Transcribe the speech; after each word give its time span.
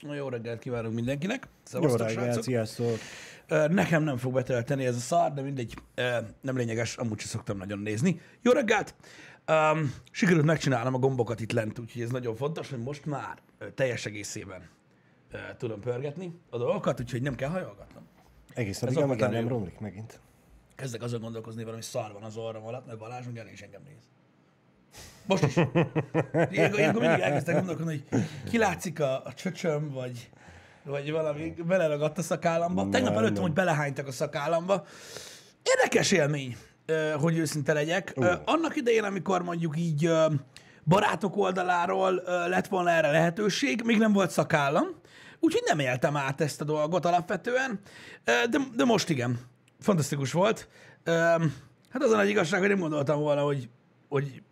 Jó 0.00 0.28
reggelt 0.28 0.58
kívánunk 0.58 0.94
mindenkinek. 0.94 1.42
Jó 1.44 1.50
Szevasztok, 1.64 1.98
reggelt, 1.98 2.24
srácok. 2.24 2.42
sziasztok! 2.42 2.98
Nekem 3.70 4.02
nem 4.02 4.16
fog 4.16 4.32
betölteni 4.32 4.86
ez 4.86 4.96
a 4.96 4.98
szar, 4.98 5.32
de 5.32 5.42
mindegy, 5.42 5.74
nem 6.40 6.56
lényeges, 6.56 6.96
amúgy 6.96 7.18
sem 7.18 7.28
szoktam 7.28 7.56
nagyon 7.56 7.78
nézni. 7.78 8.20
Jó 8.42 8.52
reggelt! 8.52 8.94
Um, 9.48 9.94
sikerült 10.10 10.44
megcsinálnom 10.44 10.94
a 10.94 10.98
gombokat 10.98 11.40
itt 11.40 11.52
lent, 11.52 11.78
úgyhogy 11.78 12.02
ez 12.02 12.10
nagyon 12.10 12.34
fontos, 12.36 12.70
hogy 12.70 12.78
most 12.78 13.06
már 13.06 13.38
teljes 13.74 14.06
egészében 14.06 14.68
tudom 15.56 15.80
pörgetni 15.80 16.40
a 16.50 16.58
dolgokat, 16.58 17.00
úgyhogy 17.00 17.22
nem 17.22 17.34
kell 17.34 17.48
hajolgatnom. 17.48 18.02
Egész 18.54 18.82
el 18.82 18.90
nem 19.16 19.42
jó. 19.42 19.48
romlik 19.48 19.78
megint. 19.78 20.20
Kezdek 20.74 21.02
azon 21.02 21.20
gondolkozni, 21.20 21.64
valami 21.64 21.82
szar 21.82 22.12
van 22.12 22.22
az 22.22 22.36
orrom 22.36 22.64
alatt, 22.64 22.86
mert 22.86 22.98
Balázs 22.98 23.26
ugyan 23.26 23.48
is 23.48 23.60
engem 23.60 23.82
néz. 23.84 24.08
Most 25.28 25.42
is. 25.42 25.56
Ilyenkor, 26.50 26.78
ilyenkor 26.78 27.00
mindig 27.02 27.20
elkezdtek 27.20 27.54
gondolkodni, 27.54 28.04
hogy 28.10 28.22
kilátszik 28.50 29.00
a, 29.00 29.22
a 29.24 29.32
csöcsöm, 29.34 29.90
vagy, 29.90 30.30
vagy 30.84 31.10
valami 31.10 31.54
beleragadt 31.66 32.18
a 32.18 32.22
szakállamba. 32.22 32.88
Tegnap 32.88 33.12
előttem, 33.12 33.32
nem. 33.32 33.42
hogy 33.42 33.52
belehánytak 33.52 34.06
a 34.06 34.12
szakállamba. 34.12 34.84
Érdekes 35.62 36.10
élmény, 36.10 36.56
hogy 37.20 37.38
őszinte 37.38 37.72
legyek. 37.72 38.12
Ö, 38.16 38.32
Annak 38.44 38.76
idején, 38.76 39.04
amikor 39.04 39.42
mondjuk 39.42 39.78
így 39.78 40.10
barátok 40.84 41.36
oldaláról 41.36 42.22
lett 42.48 42.66
volna 42.66 42.90
erre 42.90 43.10
lehetőség, 43.10 43.82
még 43.84 43.98
nem 43.98 44.12
volt 44.12 44.30
szakállam, 44.30 44.86
úgyhogy 45.40 45.62
nem 45.66 45.78
éltem 45.78 46.16
át 46.16 46.40
ezt 46.40 46.60
a 46.60 46.64
dolgot 46.64 47.04
alapvetően, 47.04 47.80
de, 48.24 48.58
de 48.76 48.84
most 48.84 49.08
igen. 49.08 49.38
Fantasztikus 49.80 50.32
volt. 50.32 50.68
Hát 51.90 52.02
az 52.02 52.10
a 52.10 52.16
nagy 52.16 52.28
igazság, 52.28 52.60
hogy 52.60 52.68
nem 52.68 52.78
gondoltam 52.78 53.20
volna, 53.20 53.42
hogy, 53.42 53.68
hogy, 54.08 54.42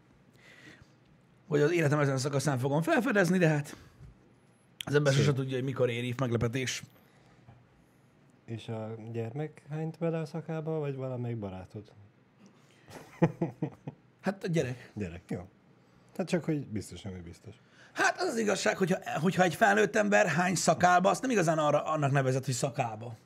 hogy 1.46 1.60
az 1.60 1.72
életem 1.72 1.98
ezen 1.98 2.18
szakaszán 2.18 2.58
fogom 2.58 2.82
felfedezni, 2.82 3.38
de 3.38 3.48
hát 3.48 3.76
az 4.84 4.94
ember 4.94 5.12
sose 5.12 5.32
tudja, 5.32 5.54
hogy 5.54 5.64
mikor 5.64 5.90
éri 5.90 6.14
meglepetés. 6.18 6.82
És 8.44 8.68
a 8.68 8.94
gyermek 9.12 9.62
hányt 9.70 9.98
bele 9.98 10.18
a 10.18 10.26
szakába, 10.26 10.78
vagy 10.78 10.96
valamelyik 10.96 11.38
barátod? 11.38 11.92
Hát 14.20 14.44
a 14.44 14.46
gyerek. 14.46 14.90
Gyerek, 14.94 15.22
jó. 15.28 15.48
Hát 16.16 16.28
csak, 16.28 16.44
hogy 16.44 16.66
biztos, 16.66 17.04
ami 17.04 17.18
biztos. 17.18 17.54
Hát 17.92 18.20
az 18.20 18.28
az 18.28 18.38
igazság, 18.38 18.76
hogyha, 18.76 18.98
hogyha 19.20 19.42
egy 19.42 19.54
felnőtt 19.54 19.96
ember 19.96 20.26
hány 20.26 20.54
szakálba, 20.54 21.10
azt 21.10 21.20
nem 21.22 21.30
igazán 21.30 21.58
arra, 21.58 21.84
annak 21.84 22.10
nevezett, 22.10 22.44
hogy 22.44 22.54
szakába. 22.54 23.16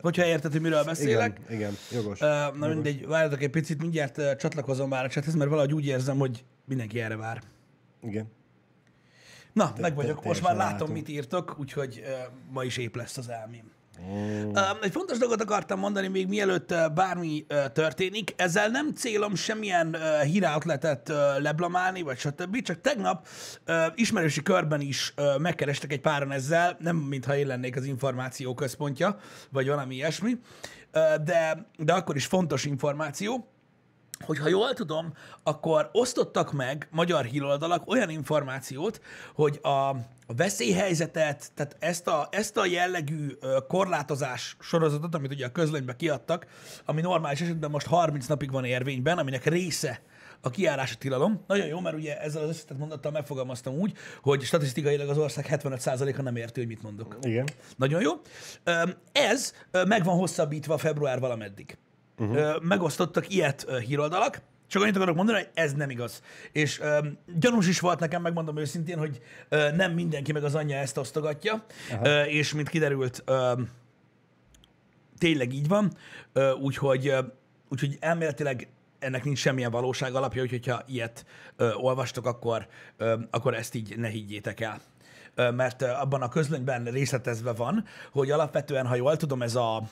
Hogyha 0.00 0.24
érted, 0.24 0.52
hogy 0.52 0.60
miről 0.60 0.84
beszélek. 0.84 1.40
igen, 1.44 1.58
igen, 1.58 1.72
jogos. 1.92 2.18
Na 2.18 2.68
mindegy, 2.68 3.06
várjatok 3.06 3.42
egy 3.42 3.50
picit, 3.50 3.80
mindjárt 3.80 4.18
ö, 4.18 4.36
csatlakozom 4.36 4.88
már 4.88 5.04
a 5.04 5.08
chathez, 5.08 5.34
mert 5.34 5.50
valahogy 5.50 5.74
úgy 5.74 5.86
érzem, 5.86 6.18
hogy 6.18 6.44
mindenki 6.64 7.00
erre 7.00 7.16
vár. 7.16 7.42
Igen. 8.02 8.26
Na, 9.52 9.72
meg 9.80 9.94
vagyok. 9.94 10.24
Most 10.24 10.42
már 10.42 10.56
látom, 10.56 10.72
látom. 10.72 10.92
mit 10.92 11.08
írtok, 11.08 11.56
úgyhogy 11.58 12.02
ö, 12.06 12.10
ma 12.50 12.64
is 12.64 12.76
épp 12.76 12.94
lesz 12.94 13.16
az 13.16 13.28
elmém. 13.28 13.70
Mm, 14.02 14.50
Egy 14.82 14.90
fontos 14.92 15.18
dolgot 15.18 15.42
akartam 15.42 15.78
mondani, 15.78 16.08
még 16.08 16.28
mielőtt 16.28 16.74
bármi 16.94 17.46
történik. 17.72 18.34
Ezzel 18.36 18.68
nem 18.68 18.94
célom 18.94 19.34
semmilyen 19.34 19.96
híroutletet 20.22 21.12
leblamálni, 21.38 22.02
vagy 22.02 22.18
stb. 22.18 22.62
Csak 22.62 22.80
tegnap 22.80 23.26
ismerősi 23.94 24.42
körben 24.42 24.80
is 24.80 25.14
megkerestek 25.38 25.92
egy 25.92 26.00
páran 26.00 26.32
ezzel, 26.32 26.76
nem 26.80 26.96
mintha 26.96 27.36
én 27.36 27.46
lennék 27.46 27.76
az 27.76 27.84
információ 27.84 28.54
központja, 28.54 29.18
vagy 29.50 29.66
valami 29.66 29.94
ilyesmi, 29.94 30.38
de, 31.24 31.66
de 31.78 31.92
akkor 31.92 32.16
is 32.16 32.26
fontos 32.26 32.64
információ 32.64 33.48
hogy 34.20 34.38
ha 34.38 34.48
jól 34.48 34.72
tudom, 34.72 35.12
akkor 35.42 35.88
osztottak 35.92 36.52
meg 36.52 36.88
magyar 36.90 37.24
híroldalak 37.24 37.88
olyan 37.88 38.10
információt, 38.10 39.00
hogy 39.34 39.58
a, 39.62 39.96
veszélyhelyzetet, 40.26 41.50
tehát 41.54 41.76
ezt 41.78 42.06
a, 42.08 42.28
ezt 42.30 42.56
a 42.56 42.66
jellegű 42.66 43.28
korlátozás 43.68 44.56
sorozatot, 44.60 45.14
amit 45.14 45.32
ugye 45.32 45.46
a 45.46 45.52
közlönybe 45.52 45.96
kiadtak, 45.96 46.46
ami 46.84 47.00
normális 47.00 47.40
esetben 47.40 47.70
most 47.70 47.86
30 47.86 48.26
napig 48.26 48.50
van 48.50 48.64
érvényben, 48.64 49.18
aminek 49.18 49.44
része 49.44 50.00
a 50.40 50.50
kiárási 50.50 50.96
tilalom. 50.96 51.44
Nagyon 51.46 51.66
jó, 51.66 51.80
mert 51.80 51.96
ugye 51.96 52.20
ezzel 52.20 52.42
az 52.42 52.48
összetett 52.48 52.78
mondattal 52.78 53.12
megfogalmaztam 53.12 53.74
úgy, 53.74 53.92
hogy 54.22 54.42
statisztikailag 54.42 55.08
az 55.08 55.18
ország 55.18 55.46
75%-a 55.50 56.22
nem 56.22 56.36
érti, 56.36 56.60
hogy 56.60 56.68
mit 56.68 56.82
mondok. 56.82 57.16
igen. 57.22 57.48
Nagyon 57.76 58.00
jó. 58.00 58.12
Ez 59.12 59.52
meg 59.72 60.04
van 60.04 60.16
hosszabbítva 60.16 60.78
február 60.78 61.20
valameddig. 61.20 61.78
Uh-huh. 62.18 62.62
Megosztottak 62.62 63.34
ilyet 63.34 63.64
ö, 63.68 63.78
híroldalak, 63.78 64.40
csak 64.68 64.82
annyit 64.82 64.96
akarok 64.96 65.16
mondani, 65.16 65.38
hogy 65.38 65.50
ez 65.54 65.72
nem 65.72 65.90
igaz. 65.90 66.22
És 66.52 66.80
öm, 66.80 67.18
gyanús 67.38 67.68
is 67.68 67.80
volt 67.80 68.00
nekem, 68.00 68.22
megmondom 68.22 68.56
őszintén, 68.56 68.98
hogy 68.98 69.20
ö, 69.48 69.70
nem 69.70 69.92
mindenki 69.92 70.32
meg 70.32 70.44
az 70.44 70.54
anyja 70.54 70.76
ezt 70.76 70.98
osztogatja, 70.98 71.64
ö, 72.02 72.22
és 72.22 72.52
mint 72.54 72.68
kiderült, 72.68 73.22
öm, 73.24 73.68
tényleg 75.18 75.52
így 75.52 75.68
van, 75.68 75.92
Ö, 76.32 76.52
úgyhogy, 76.52 77.08
ö, 77.08 77.20
úgyhogy 77.68 77.96
elméletileg 78.00 78.68
ennek 78.98 79.24
nincs 79.24 79.38
semmilyen 79.38 79.70
valóság 79.70 80.14
alapja, 80.14 80.42
úgyhogy 80.42 80.66
ha 80.66 80.82
ilyet 80.86 81.26
ö, 81.56 81.72
olvastok, 81.72 82.26
akkor, 82.26 82.66
ö, 82.96 83.14
akkor 83.30 83.54
ezt 83.54 83.74
így 83.74 83.98
ne 83.98 84.08
higgyétek 84.08 84.60
el. 84.60 84.80
Ö, 85.34 85.50
mert 85.50 85.82
ö, 85.82 85.88
abban 85.88 86.22
a 86.22 86.28
közlönyben 86.28 86.84
részletezve 86.84 87.52
van, 87.52 87.84
hogy 88.12 88.30
alapvetően, 88.30 88.86
ha 88.86 88.94
jól 88.94 89.16
tudom, 89.16 89.42
ez 89.42 89.54
a 89.54 89.82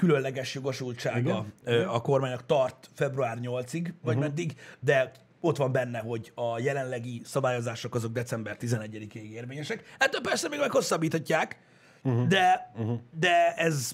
különleges 0.00 0.54
jogosultsága 0.54 1.46
Igen. 1.66 1.88
a 1.88 2.00
kormánynak 2.00 2.46
tart 2.46 2.90
február 2.94 3.38
8-ig, 3.42 3.82
vagy 3.82 3.92
uh-huh. 4.02 4.20
meddig, 4.20 4.56
de 4.80 5.12
ott 5.40 5.56
van 5.56 5.72
benne, 5.72 5.98
hogy 5.98 6.32
a 6.34 6.58
jelenlegi 6.58 7.22
szabályozások 7.24 7.94
azok 7.94 8.12
december 8.12 8.56
11-ig 8.60 9.12
érvényesek. 9.12 9.94
Ettől 9.98 10.20
persze 10.20 10.48
még 10.48 10.58
meg 10.58 10.70
hosszabbíthatják, 10.70 11.58
uh-huh. 12.02 12.26
de, 12.26 12.70
uh-huh. 12.76 12.98
de 13.18 13.54
ez, 13.54 13.92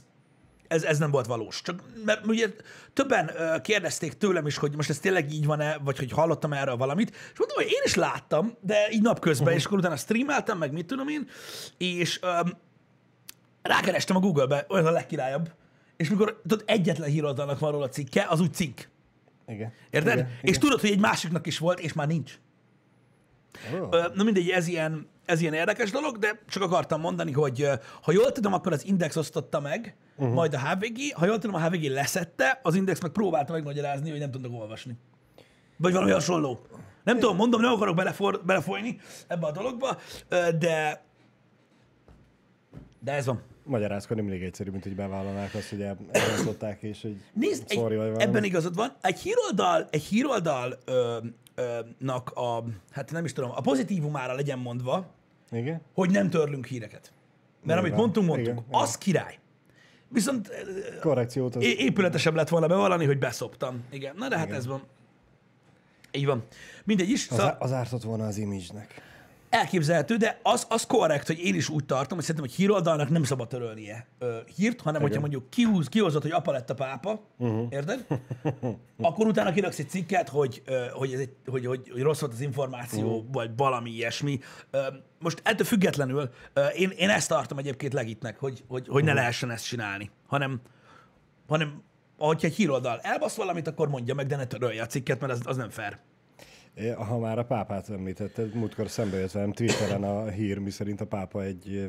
ez, 0.68 0.82
ez 0.82 0.98
nem 0.98 1.10
volt 1.10 1.26
valós. 1.26 1.62
Csak 1.62 1.82
mert 2.04 2.26
ugye 2.26 2.46
többen 2.92 3.30
kérdezték 3.62 4.12
tőlem 4.12 4.46
is, 4.46 4.56
hogy 4.56 4.76
most 4.76 4.90
ez 4.90 4.98
tényleg 4.98 5.32
így 5.32 5.46
van-e, 5.46 5.78
vagy 5.78 5.98
hogy 5.98 6.10
hallottam 6.10 6.52
erről 6.52 6.76
valamit, 6.76 7.10
és 7.10 7.38
mondtam, 7.38 7.62
hogy 7.62 7.72
én 7.72 7.82
is 7.84 7.94
láttam, 7.94 8.56
de 8.60 8.88
így 8.90 9.02
napközben, 9.02 9.46
uh-huh. 9.46 9.60
és 9.60 9.66
akkor 9.66 9.78
utána 9.78 9.96
streameltem, 9.96 10.58
meg 10.58 10.72
mit 10.72 10.86
tudom 10.86 11.08
én, 11.08 11.28
és 11.78 12.18
öm, 12.22 12.56
rákerestem 13.62 14.16
a 14.16 14.20
Google-be, 14.20 14.66
olyan 14.68 14.86
a 14.86 14.90
legkirályabb, 14.90 15.50
és 15.96 16.10
mikor 16.10 16.40
tudod, 16.42 16.64
egyetlen 16.66 17.08
híroldalnak 17.08 17.58
van 17.58 17.72
róla 17.72 17.88
cikke, 17.88 18.26
az 18.28 18.40
úgy 18.40 18.54
cikk. 18.54 18.80
Igen. 19.46 19.72
Érted? 19.90 20.12
Igen, 20.12 20.28
És 20.42 20.48
igen. 20.48 20.60
tudod, 20.60 20.80
hogy 20.80 20.90
egy 20.90 21.00
másiknak 21.00 21.46
is 21.46 21.58
volt, 21.58 21.80
és 21.80 21.92
már 21.92 22.06
nincs. 22.06 22.38
Ö, 23.90 24.02
Na 24.14 24.22
mindegy, 24.22 24.48
ez 24.48 24.66
ilyen, 24.66 25.08
ez 25.24 25.40
ilyen 25.40 25.52
érdekes 25.52 25.90
dolog, 25.90 26.18
de 26.18 26.40
csak 26.48 26.62
akartam 26.62 27.00
mondani, 27.00 27.32
hogy 27.32 27.68
ha 28.02 28.12
jól 28.12 28.32
tudom, 28.32 28.52
akkor 28.52 28.72
az 28.72 28.86
Index 28.86 29.16
osztotta 29.16 29.60
meg, 29.60 29.96
uh-huh. 30.16 30.34
majd 30.34 30.54
a 30.54 30.58
HVG, 30.58 30.98
ha 31.14 31.26
jól 31.26 31.38
tudom, 31.38 31.56
a 31.56 31.68
HVG 31.68 31.82
leszette, 31.82 32.60
az 32.62 32.74
Index 32.74 33.00
meg 33.00 33.10
próbálta 33.10 33.52
megmagyarázni, 33.52 34.10
hogy 34.10 34.18
nem 34.18 34.30
tudnak 34.30 34.52
olvasni. 34.52 34.96
Vagy 35.76 35.92
valami 35.92 36.10
hasonló. 36.10 36.66
Nem 37.04 37.18
tudom, 37.18 37.36
mondom, 37.36 37.60
nem 37.60 37.72
akarok 37.72 37.96
belefor, 37.96 38.42
belefolyni 38.44 38.98
ebbe 39.26 39.46
a 39.46 39.52
dologba, 39.52 39.98
de 40.58 41.04
de 43.00 43.12
ez 43.12 43.26
van. 43.26 43.42
Magyarázkodni 43.66 44.22
mindig 44.22 44.42
egyszerű, 44.42 44.70
mint 44.70 44.82
hogy 44.82 44.94
bevállalnák 44.94 45.54
azt, 45.54 45.68
hogy 45.68 45.82
el- 45.82 45.98
elosztották, 46.10 46.82
és 46.82 47.02
hogy 47.02 47.16
Nézd, 47.32 47.64
egy, 47.68 47.76
sorry, 47.78 47.96
vagy 47.96 48.06
valami. 48.06 48.22
ebben 48.22 48.44
igazad 48.44 48.74
van. 48.74 48.92
Egy 49.00 49.18
híroldal, 49.18 49.88
egy 49.90 50.02
híroldal 50.02 50.78
ö, 50.84 51.16
ö, 51.54 51.78
nak 51.98 52.30
a, 52.30 52.64
hát 52.90 53.10
nem 53.12 53.24
is 53.24 53.32
tudom, 53.32 53.50
a 53.50 53.60
pozitívumára 53.60 54.34
legyen 54.34 54.58
mondva, 54.58 55.06
Igen? 55.50 55.80
hogy 55.94 56.10
nem 56.10 56.30
törlünk 56.30 56.66
híreket. 56.66 57.12
Mert 57.64 57.78
amit 57.78 57.94
mondtunk, 57.96 58.26
mondtunk. 58.26 58.60
Igen, 58.68 58.80
az 58.80 58.98
király. 58.98 59.38
Viszont 60.08 60.50
Korrekciót 61.00 61.56
az... 61.56 61.64
épületesebb 61.64 62.34
lett 62.34 62.48
volna 62.48 62.66
bevallani, 62.66 63.04
hogy 63.04 63.18
beszoptam. 63.18 63.84
Igen, 63.90 64.14
na 64.16 64.28
de 64.28 64.36
hát 64.36 64.46
Igen. 64.46 64.56
ez 64.58 64.66
van. 64.66 64.82
Így 66.12 66.26
van. 66.26 66.44
Mindegy 66.84 67.10
is. 67.10 67.28
Az, 67.28 67.36
Szóval 67.36 67.56
az 67.60 67.72
ártott 67.72 68.02
volna 68.02 68.26
az 68.26 68.36
image-nek. 68.36 69.02
Elképzelhető, 69.56 70.16
de 70.16 70.40
az, 70.42 70.66
az 70.68 70.86
korrekt, 70.86 71.26
hogy 71.26 71.38
én 71.38 71.54
is 71.54 71.68
úgy 71.68 71.84
tartom, 71.84 72.16
hogy 72.16 72.26
szerintem, 72.26 72.50
hogy 72.50 72.58
híroldalnak 72.58 73.08
nem 73.08 73.22
szabad 73.22 73.48
törölnie 73.48 74.06
ö, 74.18 74.36
hírt, 74.56 74.80
hanem 74.80 75.02
hogyha 75.02 75.20
mondjuk 75.20 75.50
kihúz, 75.50 75.88
kihozott, 75.88 76.22
hogy 76.22 76.30
apa 76.30 76.52
lett 76.52 76.70
a 76.70 76.74
pápa, 76.74 77.20
uh-huh. 77.38 77.66
érted? 77.70 78.06
Akkor 78.98 79.26
utána 79.26 79.52
kiraksz 79.52 79.78
egy 79.78 79.88
cikket, 79.88 80.28
hogy, 80.28 80.62
ö, 80.66 80.84
hogy, 80.92 81.12
ez 81.12 81.20
egy, 81.20 81.36
hogy, 81.46 81.66
hogy, 81.66 81.90
hogy 81.92 82.02
rossz 82.02 82.20
volt 82.20 82.32
az 82.32 82.40
információ, 82.40 83.06
uh-huh. 83.06 83.32
vagy 83.32 83.50
valami 83.56 83.90
ilyesmi. 83.90 84.38
Ö, 84.70 84.78
Most 85.20 85.40
ettől 85.44 85.66
függetlenül 85.66 86.30
ö, 86.52 86.66
én, 86.66 86.90
én 86.96 87.08
ezt 87.08 87.28
tartom 87.28 87.58
egyébként 87.58 87.92
legitnek, 87.92 88.38
hogy, 88.38 88.64
hogy, 88.68 88.88
hogy 88.88 89.04
ne 89.04 89.12
lehessen 89.12 89.50
ezt 89.50 89.66
csinálni, 89.66 90.10
hanem, 90.26 90.60
hanem 91.48 91.82
hogyha 92.18 92.46
egy 92.46 92.54
híroldal 92.54 92.98
elbasz 93.02 93.36
valamit, 93.36 93.68
akkor 93.68 93.88
mondja 93.88 94.14
meg, 94.14 94.26
de 94.26 94.36
ne 94.36 94.44
törölje 94.44 94.82
a 94.82 94.86
cikket, 94.86 95.20
mert 95.20 95.32
az, 95.32 95.40
az 95.44 95.56
nem 95.56 95.70
fair. 95.70 95.98
Ha 96.96 97.18
már 97.18 97.38
a 97.38 97.44
pápát 97.44 97.90
említetted, 97.90 98.54
múltkor 98.54 98.88
szembe 98.88 99.16
jött 99.16 99.30
velem 99.30 99.52
Twitteren 99.52 100.02
a 100.02 100.28
hír, 100.28 100.58
miszerint 100.58 101.00
a 101.00 101.06
pápa 101.06 101.42
egy, 101.42 101.88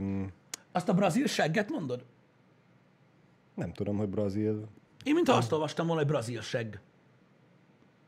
Azt 0.71 0.89
a 0.89 0.93
brazil 0.93 1.27
segget 1.27 1.69
mondod? 1.69 2.05
nem 3.53 3.73
tudom, 3.73 3.97
hogy 3.97 4.09
brazil, 4.09 4.67
Én 5.03 5.13
mintha 5.13 5.33
azt 5.35 5.51
olvastam 5.51 5.85
volna, 5.87 6.01
hogy 6.01 6.11
brazil 6.11 6.41
segg. 6.41 6.75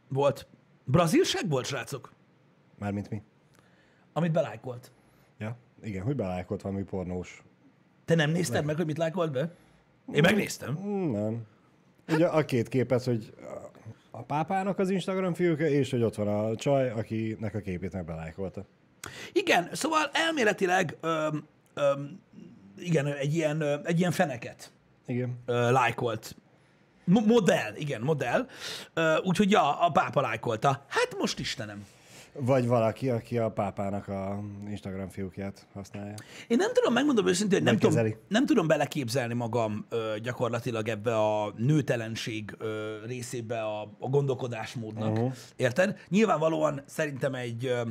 Volt. 0.08 0.48
Brazil 0.84 1.24
segg 1.24 1.50
volt, 1.50 1.66
srácok? 1.66 2.12
mármint 2.78 3.10
mi. 3.10 3.22
Amit 4.14 4.32
belájkolt. 4.32 4.92
Ja? 5.38 5.58
Igen, 5.84 6.04
hogy 6.04 6.16
belájkolt 6.16 6.62
valami 6.62 6.84
pornós. 6.84 7.44
Te 8.06 8.16
nem 8.16 8.30
nézted 8.30 8.66
meg, 8.66 8.76
hogy 8.76 8.86
mit 8.86 8.98
lájkolt 8.98 9.32
be? 9.32 9.56
Én 10.14 10.22
megnéztem. 10.22 10.74
Nem. 11.12 11.46
Ugye 12.08 12.28
a 12.28 12.46
két 12.46 12.68
képet, 12.68 13.04
hogy 13.04 13.34
a 14.20 14.24
pápának 14.24 14.80
az 14.80 14.90
Instagram 14.90 15.34
fiúke, 15.34 15.70
és 15.70 15.92
hogy 15.92 16.04
ott 16.04 16.16
van 16.16 16.28
a 16.28 16.56
csaj, 16.56 16.90
akinek 16.90 17.56
a 17.56 17.60
képét 17.60 17.94
meg 17.94 18.06
belájkolta. 18.06 18.66
Igen, 19.32 19.70
szóval 19.72 20.10
elméletileg 20.14 20.98
öm, 21.02 21.48
öm, 21.74 22.20
igen, 22.78 23.06
egy 23.06 23.36
ilyen, 23.36 23.82
egy 23.86 24.00
ilyen 24.00 24.12
feneket 24.12 24.72
Igen. 25.06 25.40
ö, 25.46 25.72
lájkolt. 25.72 26.36
Mo- 27.04 27.26
modell, 27.26 27.76
igen, 27.76 28.02
modell. 28.02 28.48
Ö, 28.94 29.18
Úgyhogy 29.24 29.52
ja, 29.52 29.80
a 29.80 29.90
pápa 29.92 30.22
lájkolta. 30.22 30.86
Hát 30.88 31.16
most 31.18 31.40
Istenem. 31.40 31.86
Vagy 32.42 32.68
valaki, 32.68 33.10
aki 33.10 33.38
a 33.38 33.52
pápának 33.52 34.08
a 34.08 34.44
Instagram 34.70 35.10
fiúkját 35.10 35.68
használja. 35.74 36.14
Én 36.48 36.58
nem 36.58 36.74
tudom, 36.74 36.94
megmondom 36.94 37.28
őszintén, 37.28 37.58
hogy 37.58 37.68
nem 37.68 37.78
tudom, 37.78 38.14
nem 38.28 38.46
tudom 38.46 38.68
beleképzelni 38.68 39.34
magam 39.34 39.86
ö, 39.90 40.16
gyakorlatilag 40.22 40.88
ebbe 40.88 41.18
a 41.18 41.54
nőtelenség 41.58 42.56
ö, 42.58 42.96
részébe 43.06 43.62
a, 43.62 43.82
a 43.82 44.10
gondolkodásmódnak. 44.10 45.12
Uh-huh. 45.12 45.34
Érted? 45.56 45.98
Nyilvánvalóan 46.10 46.82
szerintem 46.86 47.34
egy, 47.34 47.66
ö, 47.66 47.82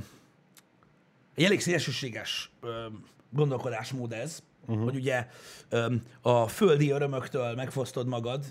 egy 1.34 1.44
elég 1.44 1.60
szélsőséges 1.60 2.50
ö, 2.60 2.86
gondolkodásmód 3.30 4.12
ez, 4.12 4.42
uh-huh. 4.66 4.84
hogy 4.84 4.94
ugye 4.94 5.26
ö, 5.68 5.94
a 6.22 6.48
földi 6.48 6.90
örömöktől 6.90 7.54
megfosztod 7.54 8.06
magad, 8.06 8.44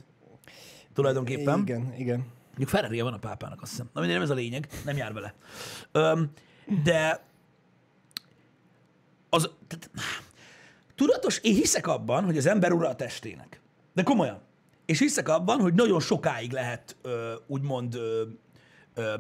tulajdonképpen. 0.94 1.60
Igen, 1.60 1.94
igen. 1.98 2.36
Mondjuk 2.58 2.70
ferrari 2.70 3.02
van 3.02 3.14
a 3.14 3.18
pápának, 3.18 3.62
azt 3.62 3.72
hiszem. 3.72 3.90
Na 3.94 4.00
mindegy, 4.00 4.18
nem 4.18 4.26
ez 4.26 4.32
a 4.32 4.40
lényeg, 4.40 4.68
nem 4.86 4.98
jár 4.98 5.14
vele. 5.14 5.34
Öm, 5.92 6.32
de 6.84 7.26
az, 9.30 9.50
tehát, 9.68 9.90
tudatos, 10.96 11.40
én 11.40 11.54
hiszek 11.54 11.88
abban, 11.88 12.24
hogy 12.24 12.38
az 12.38 12.46
ember 12.46 12.72
ura 12.72 12.90
a 12.90 12.96
testének. 12.96 13.62
De 13.94 14.04
komolyan. 14.04 14.42
És 14.86 15.00
hiszek 15.00 15.30
abban, 15.30 15.60
hogy 15.60 15.74
nagyon 15.74 16.00
sokáig 16.00 16.52
lehet 16.52 16.96
ö, 17.02 17.34
úgymond 17.48 17.96
ö, 17.96 18.24
ö, 18.94 19.14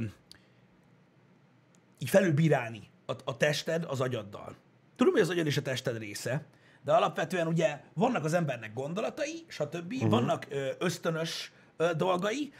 így 1.97 2.09
felülbírálni 2.09 2.89
a, 3.05 3.13
a 3.23 3.37
tested 3.37 3.83
az 3.83 4.01
agyaddal. 4.01 4.55
Tudom, 4.95 5.13
hogy 5.13 5.21
az 5.21 5.29
agyad 5.29 5.47
is 5.47 5.57
a 5.57 5.61
tested 5.61 5.97
része, 5.97 6.45
de 6.83 6.93
alapvetően 6.93 7.47
ugye 7.47 7.81
vannak 7.93 8.23
az 8.23 8.33
embernek 8.33 8.73
gondolatai, 8.73 9.45
stb., 9.47 9.93
uh-huh. 9.93 10.09
vannak 10.09 10.45
ö, 10.49 10.69
ösztönös 10.77 11.51
ö, 11.77 11.93
dolgai, 11.93 12.53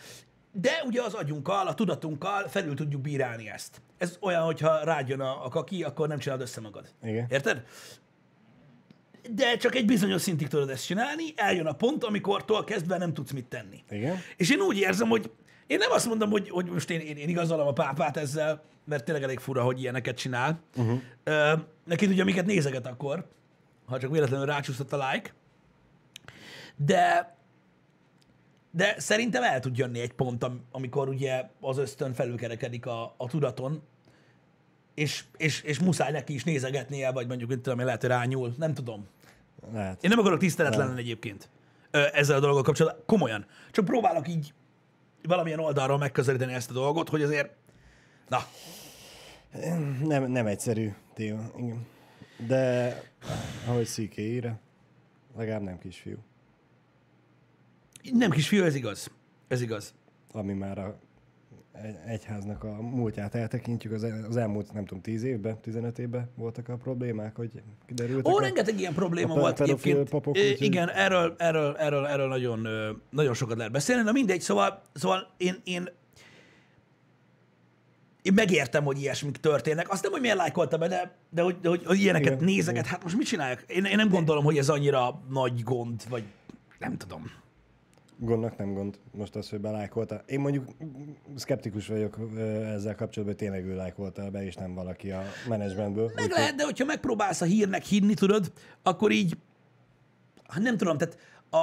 de 0.52 0.72
ugye 0.86 1.02
az 1.02 1.14
agyunkkal, 1.14 1.68
a 1.68 1.74
tudatunkkal 1.74 2.48
felül 2.48 2.76
tudjuk 2.76 3.02
bírálni 3.02 3.50
ezt. 3.50 3.82
Ez 3.98 4.18
olyan, 4.22 4.44
hogyha 4.44 4.84
rájön 4.84 5.20
a, 5.20 5.46
a 5.46 5.50
kaki, 5.50 5.84
akkor 5.84 6.08
nem 6.08 6.18
csinálod 6.18 6.44
össze 6.44 6.62
magad. 6.62 6.94
Igen. 7.04 7.26
Érted? 7.30 7.64
De 9.32 9.58
csak 9.58 9.76
egy 9.76 9.86
bizonyos 9.86 10.22
szintig 10.22 10.48
tudod 10.48 10.70
ezt 10.70 10.86
csinálni, 10.86 11.24
eljön 11.36 11.66
a 11.66 11.74
pont, 11.74 12.04
amikortól 12.04 12.64
kezdve 12.64 12.98
nem 12.98 13.14
tudsz 13.14 13.32
mit 13.32 13.46
tenni. 13.46 13.84
Igen. 13.90 14.18
És 14.38 14.50
én 14.50 14.60
úgy 14.60 14.78
érzem, 14.78 15.10
hogy 15.10 15.32
én 15.68 15.78
nem 15.78 15.92
azt 15.92 16.08
mondom, 16.08 16.30
hogy, 16.30 16.50
hogy 16.50 16.66
most 16.66 16.90
én, 16.90 17.00
én, 17.00 17.18
én 17.18 17.30
igazolom 17.30 17.68
a 17.68 17.74
pápát 17.74 18.18
ezzel, 18.18 18.64
mert 18.86 19.04
tényleg 19.04 19.24
elég 19.24 19.40
fura, 19.40 19.64
hogy 19.64 19.80
ilyeneket 19.82 20.18
csinál. 20.18 20.60
Uh-huh. 20.76 21.02
Ö, 21.24 21.54
neki 21.86 22.06
ugye 22.06 22.22
amiket 22.22 22.46
nézeget 22.46 22.88
akkor, 22.88 23.28
ha 23.86 24.00
csak 24.00 24.12
véletlenül 24.12 24.46
rácsúszott 24.46 24.94
a 24.94 25.10
like. 25.12 25.34
De 26.76 27.36
de 28.78 28.96
szerintem 28.98 29.44
el 29.44 29.60
tud 29.60 29.78
jönni 29.78 30.00
egy 30.00 30.14
pont, 30.14 30.44
am- 30.44 30.64
amikor 30.72 31.10
ugye 31.10 31.50
az 31.62 31.78
ösztön 31.78 32.14
felülkerekedik 32.14 32.86
a, 32.86 33.14
a 33.18 33.28
tudaton, 33.28 33.82
és, 34.94 35.24
és, 35.38 35.62
és 35.62 35.80
muszáj 35.80 36.12
neki 36.12 36.34
is 36.34 36.44
nézegetnie, 36.44 37.12
vagy 37.12 37.28
mondjuk, 37.28 37.50
mit 37.50 37.60
tudom 37.60 37.80
lehet, 37.80 38.02
hogy 38.02 38.10
rányúl, 38.10 38.54
nem 38.58 38.74
tudom. 38.74 39.08
Lehet. 39.74 40.04
Én 40.04 40.10
nem 40.10 40.20
akarok 40.20 40.40
tiszteletlen 40.40 40.88
lenni 40.88 41.00
egyébként 41.00 41.50
ezzel 41.92 42.38
a 42.38 42.40
dologgal 42.40 42.64
kapcsolatban. 42.64 43.04
Komolyan. 43.06 43.46
Csak 43.72 43.86
próbálok 43.86 44.28
így 44.28 44.54
valamilyen 45.24 45.60
oldalról 45.60 45.98
megközelíteni 45.98 46.54
ezt 46.54 46.70
a 46.70 46.74
dolgot, 46.74 47.10
hogy 47.10 47.22
azért, 47.22 47.50
na, 48.28 48.40
Nem, 50.04 50.32
nem 50.32 50.46
egyszerű 50.46 50.94
téma. 51.14 51.52
Igen. 51.58 51.86
De 52.48 52.96
ahogy 53.68 53.86
Szíké 53.86 54.34
írja, 54.34 54.60
legalább 55.38 55.62
nem 55.62 55.80
kisfiú. 55.80 56.18
Nem 58.14 58.30
kisfiú, 58.30 58.64
ez 58.64 58.76
igaz. 58.76 59.12
Ez 59.48 59.62
igaz. 59.62 59.94
Ami 60.32 60.54
már 60.54 60.78
a 60.78 61.00
egy- 61.72 61.98
egyháznak 62.06 62.64
a 62.64 62.82
múltját 62.82 63.36
eltekintjük, 63.36 63.94
az, 63.94 64.04
el- 64.04 64.26
az 64.30 64.38
elmúlt, 64.38 64.74
nem 64.74 64.86
tudom, 64.86 65.04
10 65.04 65.24
évben, 65.24 65.60
15 65.62 66.00
évben 66.00 66.30
voltak 66.36 66.70
a 66.70 66.76
problémák, 66.78 67.36
hogy 67.36 67.52
kiderültek. 67.86 68.34
Ó, 68.34 68.38
a- 68.38 68.42
rengeteg 68.42 68.80
ilyen 68.80 68.94
probléma 68.94 69.34
a 69.34 69.40
volt 69.40 69.62
egyébként. 69.62 70.10
papok, 70.10 70.36
úgyhogy- 70.36 70.62
Igen, 70.62 70.90
erről, 70.90 71.36
erről, 71.38 71.76
erről, 71.76 72.06
erről 72.06 72.28
nagyon, 72.28 72.68
nagyon 73.10 73.34
sokat 73.34 73.58
lehet 73.58 73.72
beszélni. 73.72 74.04
Na 74.04 74.12
mindegy, 74.12 74.42
szóval, 74.42 74.82
szóval 74.94 75.34
én, 75.38 75.56
én, 75.64 75.90
én 78.22 78.34
megértem, 78.34 78.84
hogy 78.84 79.00
ilyesmik 79.02 79.38
történnek. 79.38 79.90
Azt 79.90 80.04
nem, 80.04 80.12
hogy 80.12 80.22
miért 80.22 80.38
lájkolta 80.38 80.78
be, 80.78 80.88
de, 80.88 81.16
de 81.30 81.42
hogy, 81.42 81.60
de 81.62 81.70
hogy, 81.70 81.86
hogy 81.86 82.00
ilyeneket 82.00 82.34
Igen, 82.34 82.44
nézeget, 82.44 82.86
hát 82.86 83.04
most 83.04 83.18
mit 83.18 83.28
csináljak? 83.28 83.64
Én, 83.68 83.86
én 83.86 83.96
nem 83.96 84.10
gondolom, 84.10 84.44
hogy 84.44 84.58
ez 84.58 84.70
annyira 84.70 85.22
nagy 85.30 85.64
gond, 85.64 86.10
vagy 86.10 86.24
nem 86.80 86.98
tudom. 86.98 87.24
Gondnak 88.20 88.58
nem 88.58 88.74
gond. 88.74 89.00
Most 89.12 89.36
az, 89.36 89.50
hogy 89.50 89.60
belájkolta. 89.60 90.22
Én 90.26 90.40
mondjuk 90.40 90.68
szkeptikus 91.36 91.88
vagyok 91.88 92.18
ezzel 92.64 92.96
kapcsolatban, 92.96 93.26
hogy 93.26 93.36
tényleg 93.36 93.66
ő 93.66 93.76
lájkolta 93.76 94.30
be, 94.30 94.46
és 94.46 94.56
nem 94.56 94.74
valaki 94.74 95.12
a 95.12 95.24
menedzsmentből. 95.48 96.12
Meg 96.16 96.30
lehet, 96.30 96.56
de 96.56 96.64
hogyha 96.64 96.86
megpróbálsz 96.86 97.42
a 97.42 97.46
hírnek 97.46 97.84
hinni, 97.84 98.14
tudod, 98.14 98.52
akkor 98.84 99.12
így, 99.12 99.38
hát 100.48 100.62
nem 100.62 100.78
tudom, 100.78 100.98
tehát 100.98 101.18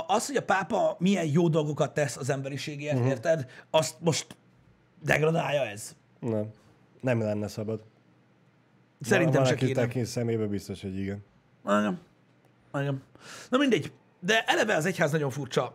az, 0.07 0.27
hogy 0.27 0.37
a 0.37 0.43
pápa 0.43 0.97
milyen 0.99 1.27
jó 1.27 1.49
dolgokat 1.49 1.95
tesz 1.95 2.17
az 2.17 2.31
emberiségért, 2.31 2.95
uh-huh. 2.95 3.09
érted? 3.09 3.51
Azt 3.71 3.97
most 4.01 4.37
degradálja 5.03 5.63
ez. 5.63 5.97
Nem. 6.21 6.51
Nem 7.01 7.21
lenne 7.21 7.49
szabad. 7.49 7.83
Szerintem 9.01 9.45
se 9.45 9.49
Valaki 9.49 9.67
kéne. 9.67 9.81
tekint 9.81 10.07
szemébe 10.07 10.47
biztos, 10.47 10.83
hogy 10.83 10.99
igen. 10.99 11.25
Igen. 11.65 12.01
Igen. 12.75 13.03
Na 13.51 13.59
mindegy. 13.59 13.93
De 14.21 14.45
eleve 14.47 14.75
az 14.75 14.85
egyház 14.85 15.13
nagyon 15.13 15.31
furcsa, 15.31 15.75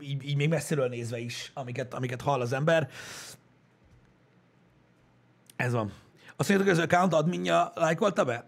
így, 0.00 0.24
így 0.28 0.36
még 0.36 0.48
messziről 0.48 0.88
nézve 0.88 1.18
is, 1.18 1.50
amiket, 1.54 1.94
amiket 1.94 2.20
hall 2.20 2.40
az 2.40 2.52
ember. 2.52 2.88
Ez 5.56 5.72
van. 5.72 5.92
Azt 6.36 6.48
mondjátok, 6.48 6.74
hogy 6.74 6.84
az 6.84 6.90
account 6.92 7.12
adminja 7.12 7.72
lájkolta 7.74 8.24
be? 8.24 8.46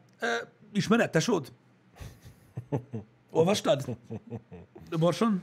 Ismered, 0.73 1.11
tesód? 1.11 1.53
Olvastad? 3.31 3.97
Borson? 4.99 5.43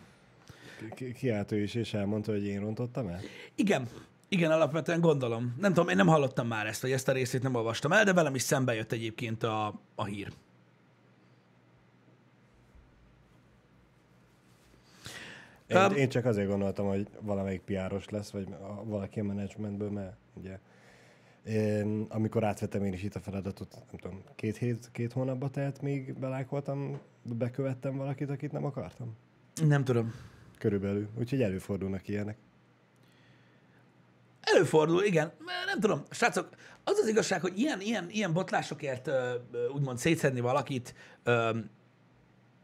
Ki- 0.95 1.13
Kiállt 1.13 1.51
ő 1.51 1.61
is, 1.61 1.73
és 1.75 1.93
elmondta, 1.93 2.31
hogy 2.31 2.45
én 2.45 2.59
rontottam 2.59 3.07
el. 3.07 3.19
Igen. 3.55 3.87
Igen, 4.29 4.51
alapvetően 4.51 5.01
gondolom. 5.01 5.55
Nem 5.59 5.73
tudom, 5.73 5.89
én 5.89 5.95
nem 5.95 6.07
hallottam 6.07 6.47
már 6.47 6.65
ezt, 6.67 6.81
vagy 6.81 6.91
ezt 6.91 7.07
a 7.07 7.11
részét 7.11 7.41
nem 7.41 7.55
olvastam 7.55 7.91
el, 7.91 8.03
de 8.03 8.13
velem 8.13 8.35
is 8.35 8.41
szembe 8.41 8.73
jött 8.73 8.91
egyébként 8.91 9.43
a, 9.43 9.79
a 9.95 10.05
hír. 10.05 10.31
Én, 15.67 15.77
Öm. 15.77 15.91
én 15.91 16.09
csak 16.09 16.25
azért 16.25 16.49
gondoltam, 16.49 16.87
hogy 16.87 17.07
valamelyik 17.21 17.61
piáros 17.61 18.09
lesz, 18.09 18.29
vagy 18.29 18.47
valaki 18.83 19.19
a 19.19 19.23
menedzsmentből, 19.23 19.89
mert 19.89 20.15
ugye 20.33 20.59
én, 21.45 22.05
amikor 22.09 22.43
átvettem 22.43 22.83
én 22.83 22.93
is 22.93 23.03
itt 23.03 23.15
a 23.15 23.19
feladatot, 23.19 23.75
nem 23.91 23.99
tudom, 23.99 24.23
két 24.35 24.57
hét, 24.57 24.89
két 24.91 25.13
hónapba 25.13 25.49
telt, 25.49 25.81
még 25.81 26.19
belájkoltam, 26.19 26.99
bekövettem 27.23 27.97
valakit, 27.97 28.29
akit 28.29 28.51
nem 28.51 28.65
akartam. 28.65 29.15
Nem 29.67 29.83
tudom. 29.83 30.13
Körülbelül. 30.57 31.07
Úgyhogy 31.19 31.41
előfordulnak 31.41 32.07
ilyenek. 32.07 32.37
Előfordul, 34.41 35.03
igen. 35.03 35.31
Nem 35.65 35.79
tudom, 35.79 36.03
srácok, 36.09 36.49
az 36.83 36.97
az 36.97 37.07
igazság, 37.07 37.41
hogy 37.41 37.59
ilyen, 37.59 37.81
ilyen, 37.81 38.09
ilyen 38.09 38.33
botlásokért 38.33 39.09
úgymond 39.73 39.97
szétszedni 39.97 40.39
valakit, 40.39 40.93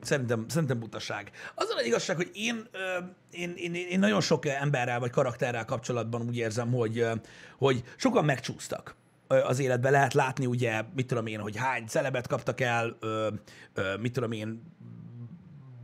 szerintem, 0.04 0.46
szerintem 0.48 0.80
butaság. 0.80 1.32
Az 1.56 1.70
a 1.70 1.82
igazság, 1.82 2.16
hogy 2.16 2.30
én, 2.34 2.68
én, 3.32 3.54
én, 3.56 3.76
én 3.76 4.00
nagyon 4.00 4.22
sok 4.22 4.46
emberrel 4.46 5.00
vagy 5.00 5.10
karakterrel 5.10 5.66
kapcsolatban 5.66 6.22
úgy 6.22 6.38
érzem, 6.38 6.72
hogy, 6.72 7.06
hogy 7.58 7.84
sokan 7.96 8.26
megcsúsztak 8.26 8.96
az 9.28 9.60
életbe. 9.60 9.90
Lehet 9.90 10.14
látni 10.14 10.46
ugye, 10.46 10.82
mit 10.96 11.08
tudom 11.08 11.26
én, 11.26 11.40
hogy 11.40 11.58
hány 11.58 11.86
celebet 11.86 12.28
kaptak 12.28 12.62
el, 12.62 12.98
ö, 13.00 13.28
ö, 13.74 13.98
mit 13.98 14.14
tudom 14.14 14.32
én, 14.32 14.62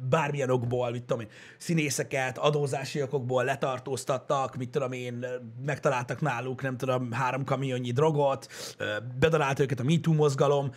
bármilyen 0.10 0.50
okból, 0.50 0.92
mit 0.92 1.04
tudom 1.04 1.22
én, 1.22 1.30
színészeket, 1.58 2.38
adózási 2.38 3.02
okokból 3.02 3.44
letartóztattak, 3.44 4.56
mit 4.56 4.70
tudom 4.70 4.92
én, 4.92 5.26
megtaláltak 5.66 6.22
náluk, 6.22 6.62
nem 6.62 6.78
tudom, 6.78 7.12
három 7.12 7.44
kamionnyi 7.44 7.92
drogot, 7.92 8.48
ö, 8.78 8.86
bedarált 9.20 9.60
őket 9.60 9.80
a 9.80 9.84
MeToo 9.84 10.14
mozgalom, 10.14 10.72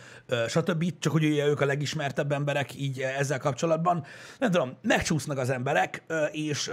stb. 0.47 0.99
Csak 0.99 1.11
hogy 1.11 1.23
ugye 1.23 1.45
ők 1.45 1.61
a 1.61 1.65
legismertebb 1.65 2.31
emberek 2.31 2.75
így 2.75 2.99
ezzel 2.99 3.39
kapcsolatban. 3.39 4.05
Nem 4.39 4.51
tudom, 4.51 4.77
megcsúsznak 4.81 5.37
az 5.37 5.49
emberek, 5.49 6.03
és 6.31 6.71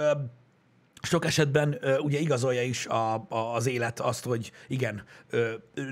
sok 1.02 1.24
esetben 1.24 1.78
ugye 2.02 2.18
igazolja 2.18 2.62
is 2.62 2.86
a, 2.86 3.14
a, 3.14 3.54
az 3.54 3.66
élet 3.66 4.00
azt, 4.00 4.24
hogy 4.24 4.52
igen, 4.68 5.02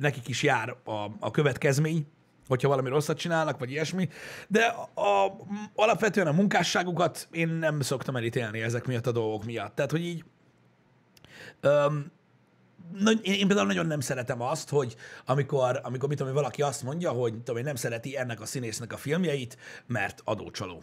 nekik 0.00 0.28
is 0.28 0.42
jár 0.42 0.76
a, 0.84 1.06
a 1.20 1.30
következmény 1.30 2.06
hogyha 2.48 2.68
valami 2.68 2.88
rosszat 2.88 3.18
csinálnak, 3.18 3.58
vagy 3.58 3.70
ilyesmi, 3.70 4.08
de 4.48 4.64
a, 4.94 5.36
alapvetően 5.74 6.26
a 6.26 6.32
munkásságukat 6.32 7.28
én 7.30 7.48
nem 7.48 7.80
szoktam 7.80 8.16
elítélni 8.16 8.60
ezek 8.60 8.86
miatt 8.86 9.06
a 9.06 9.12
dolgok 9.12 9.44
miatt. 9.44 9.74
Tehát, 9.74 9.90
hogy 9.90 10.04
így 10.04 10.24
öm, 11.60 12.10
na, 12.92 13.10
én, 13.10 13.32
én 13.32 13.46
például 13.46 13.66
nagyon 13.66 13.86
nem 13.86 14.00
szeretem 14.00 14.40
azt, 14.42 14.68
hogy 14.68 14.96
amikor, 15.24 15.80
amikor 15.82 16.08
mit 16.08 16.18
tudom, 16.18 16.34
valaki 16.34 16.62
azt 16.62 16.82
mondja, 16.82 17.10
hogy 17.10 17.42
tudom, 17.42 17.62
nem 17.62 17.74
szereti 17.74 18.16
ennek 18.16 18.40
a 18.40 18.46
színésznek 18.46 18.92
a 18.92 18.96
filmjeit, 18.96 19.56
mert 19.86 20.20
adócsaló. 20.24 20.82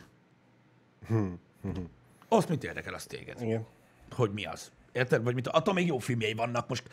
Azt 2.27 2.49
mit 2.49 2.63
érdekel 2.63 2.93
az 2.93 3.05
téged? 3.05 3.41
Igen. 3.41 3.65
Hogy 4.11 4.31
mi 4.31 4.45
az? 4.45 4.71
Érted? 4.95 5.23
Vagy 5.23 5.33
mit, 5.35 5.47
attól 5.47 5.73
még 5.73 5.87
jó 5.87 5.97
filmjei 5.97 6.33
vannak. 6.33 6.67
Most 6.67 6.83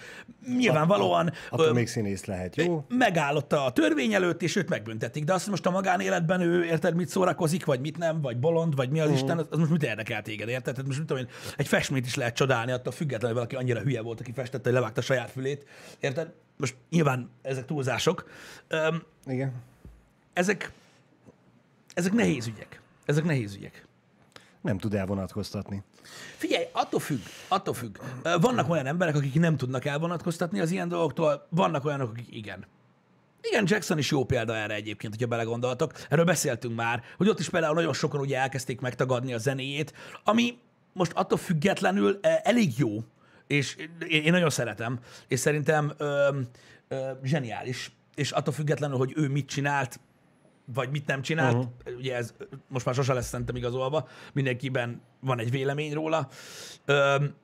nyilvánvalóan 0.57 1.33
Attól 1.51 1.67
ö, 1.67 1.73
még 1.73 1.87
színész 1.87 2.25
lehet, 2.25 2.57
jó? 2.57 2.85
megállott 2.89 3.53
a 3.53 3.71
törvény 3.73 4.13
előtt, 4.13 4.43
és 4.43 4.57
őt 4.57 4.69
megbüntetik. 4.69 5.25
De 5.25 5.33
azt, 5.33 5.47
most 5.47 5.67
a 5.67 5.71
magánéletben 5.71 6.41
ő, 6.41 6.65
érted, 6.65 6.95
mit 6.95 7.09
szórakozik, 7.09 7.65
vagy 7.65 7.81
mit 7.81 7.99
nem, 7.99 8.21
vagy 8.21 8.39
bolond, 8.39 8.77
vagy 8.77 8.91
mi 8.91 9.01
az 9.01 9.11
Isten, 9.11 9.39
az, 9.39 9.47
az 9.51 9.59
most 9.59 9.71
mit 9.71 9.83
érdekel 9.83 10.23
téged, 10.23 10.49
érted? 10.49 10.75
Tehát 10.75 10.87
most 10.87 10.99
mit 10.99 11.09
tudom 11.09 11.23
én, 11.23 11.31
egy 11.57 11.69
festményt 11.69 12.07
is 12.07 12.15
lehet 12.15 12.35
csodálni, 12.35 12.73
attól 12.73 12.93
függetlenül, 12.93 13.37
valaki 13.37 13.57
annyira 13.57 13.81
hülye 13.81 14.01
volt, 14.01 14.21
aki 14.21 14.33
festette, 14.33 14.65
hogy 14.65 14.79
levágta 14.79 15.01
a 15.01 15.05
saját 15.05 15.31
fülét. 15.31 15.67
Érted? 16.01 16.33
Most 16.57 16.75
nyilván 16.91 17.31
ezek 17.43 17.65
túlzások. 17.65 18.31
Öm, 18.69 19.03
Igen. 19.27 19.53
ezek, 20.33 20.71
ezek 21.95 22.13
nehéz 22.13 22.47
ügyek. 22.47 22.81
Ezek 23.05 23.25
nehéz 23.25 23.55
ügyek. 23.55 23.87
Nem 24.63 24.79
tud 24.79 24.95
elvonatkoztatni. 24.95 25.83
Figyelj, 26.37 26.65
attól 26.73 27.01
függ, 27.01 27.21
attól 27.49 27.75
függ. 27.75 27.99
Vannak 28.41 28.71
olyan 28.71 28.87
emberek, 28.87 29.15
akik 29.15 29.35
nem 29.35 29.57
tudnak 29.57 29.85
elvonatkoztatni 29.85 30.61
az 30.61 30.71
ilyen 30.71 30.89
dolgoktól, 30.89 31.47
vannak 31.49 31.85
olyanok, 31.85 32.11
akik 32.11 32.37
igen. 32.37 32.67
Igen, 33.43 33.65
Jackson 33.67 33.99
is 33.99 34.11
jó 34.11 34.25
példa 34.25 34.57
erre 34.57 34.75
egyébként, 34.75 35.13
hogyha 35.13 35.29
belegondoltok. 35.29 35.93
Erről 36.09 36.25
beszéltünk 36.25 36.77
már, 36.77 37.03
hogy 37.17 37.29
ott 37.29 37.39
is 37.39 37.49
például 37.49 37.75
nagyon 37.75 37.93
sokan 37.93 38.21
ugye 38.21 38.39
elkezdték 38.39 38.81
megtagadni 38.81 39.35
a 39.35 39.39
zenéjét, 39.39 39.93
ami 40.25 40.59
most 40.93 41.13
attól 41.13 41.39
függetlenül 41.39 42.19
elég 42.23 42.79
jó, 42.79 42.99
és 43.47 43.77
én 44.09 44.33
nagyon 44.33 44.51
szeretem, 44.51 44.99
és 45.29 45.41
szerintem 45.41 45.93
ö, 45.97 46.41
ö, 46.89 47.11
zseniális, 47.23 47.91
és 48.15 48.31
attól 48.31 48.55
függetlenül, 48.55 48.97
hogy 48.97 49.13
ő 49.17 49.29
mit 49.29 49.47
csinált, 49.47 50.01
vagy 50.65 50.91
mit 50.91 51.07
nem 51.07 51.23
csinált, 51.23 51.55
uh-huh. 51.55 51.97
ugye 51.97 52.17
ez 52.17 52.35
most 52.69 52.87
már 52.87 52.95
sose 52.95 53.13
lesz 53.13 53.29
szerintem 53.29 53.57
igazolva, 53.57 54.09
mindenkiben 54.33 55.01
van 55.21 55.39
egy 55.39 55.51
vélemény 55.51 55.93
róla, 55.93 56.29
Öm, 56.85 57.35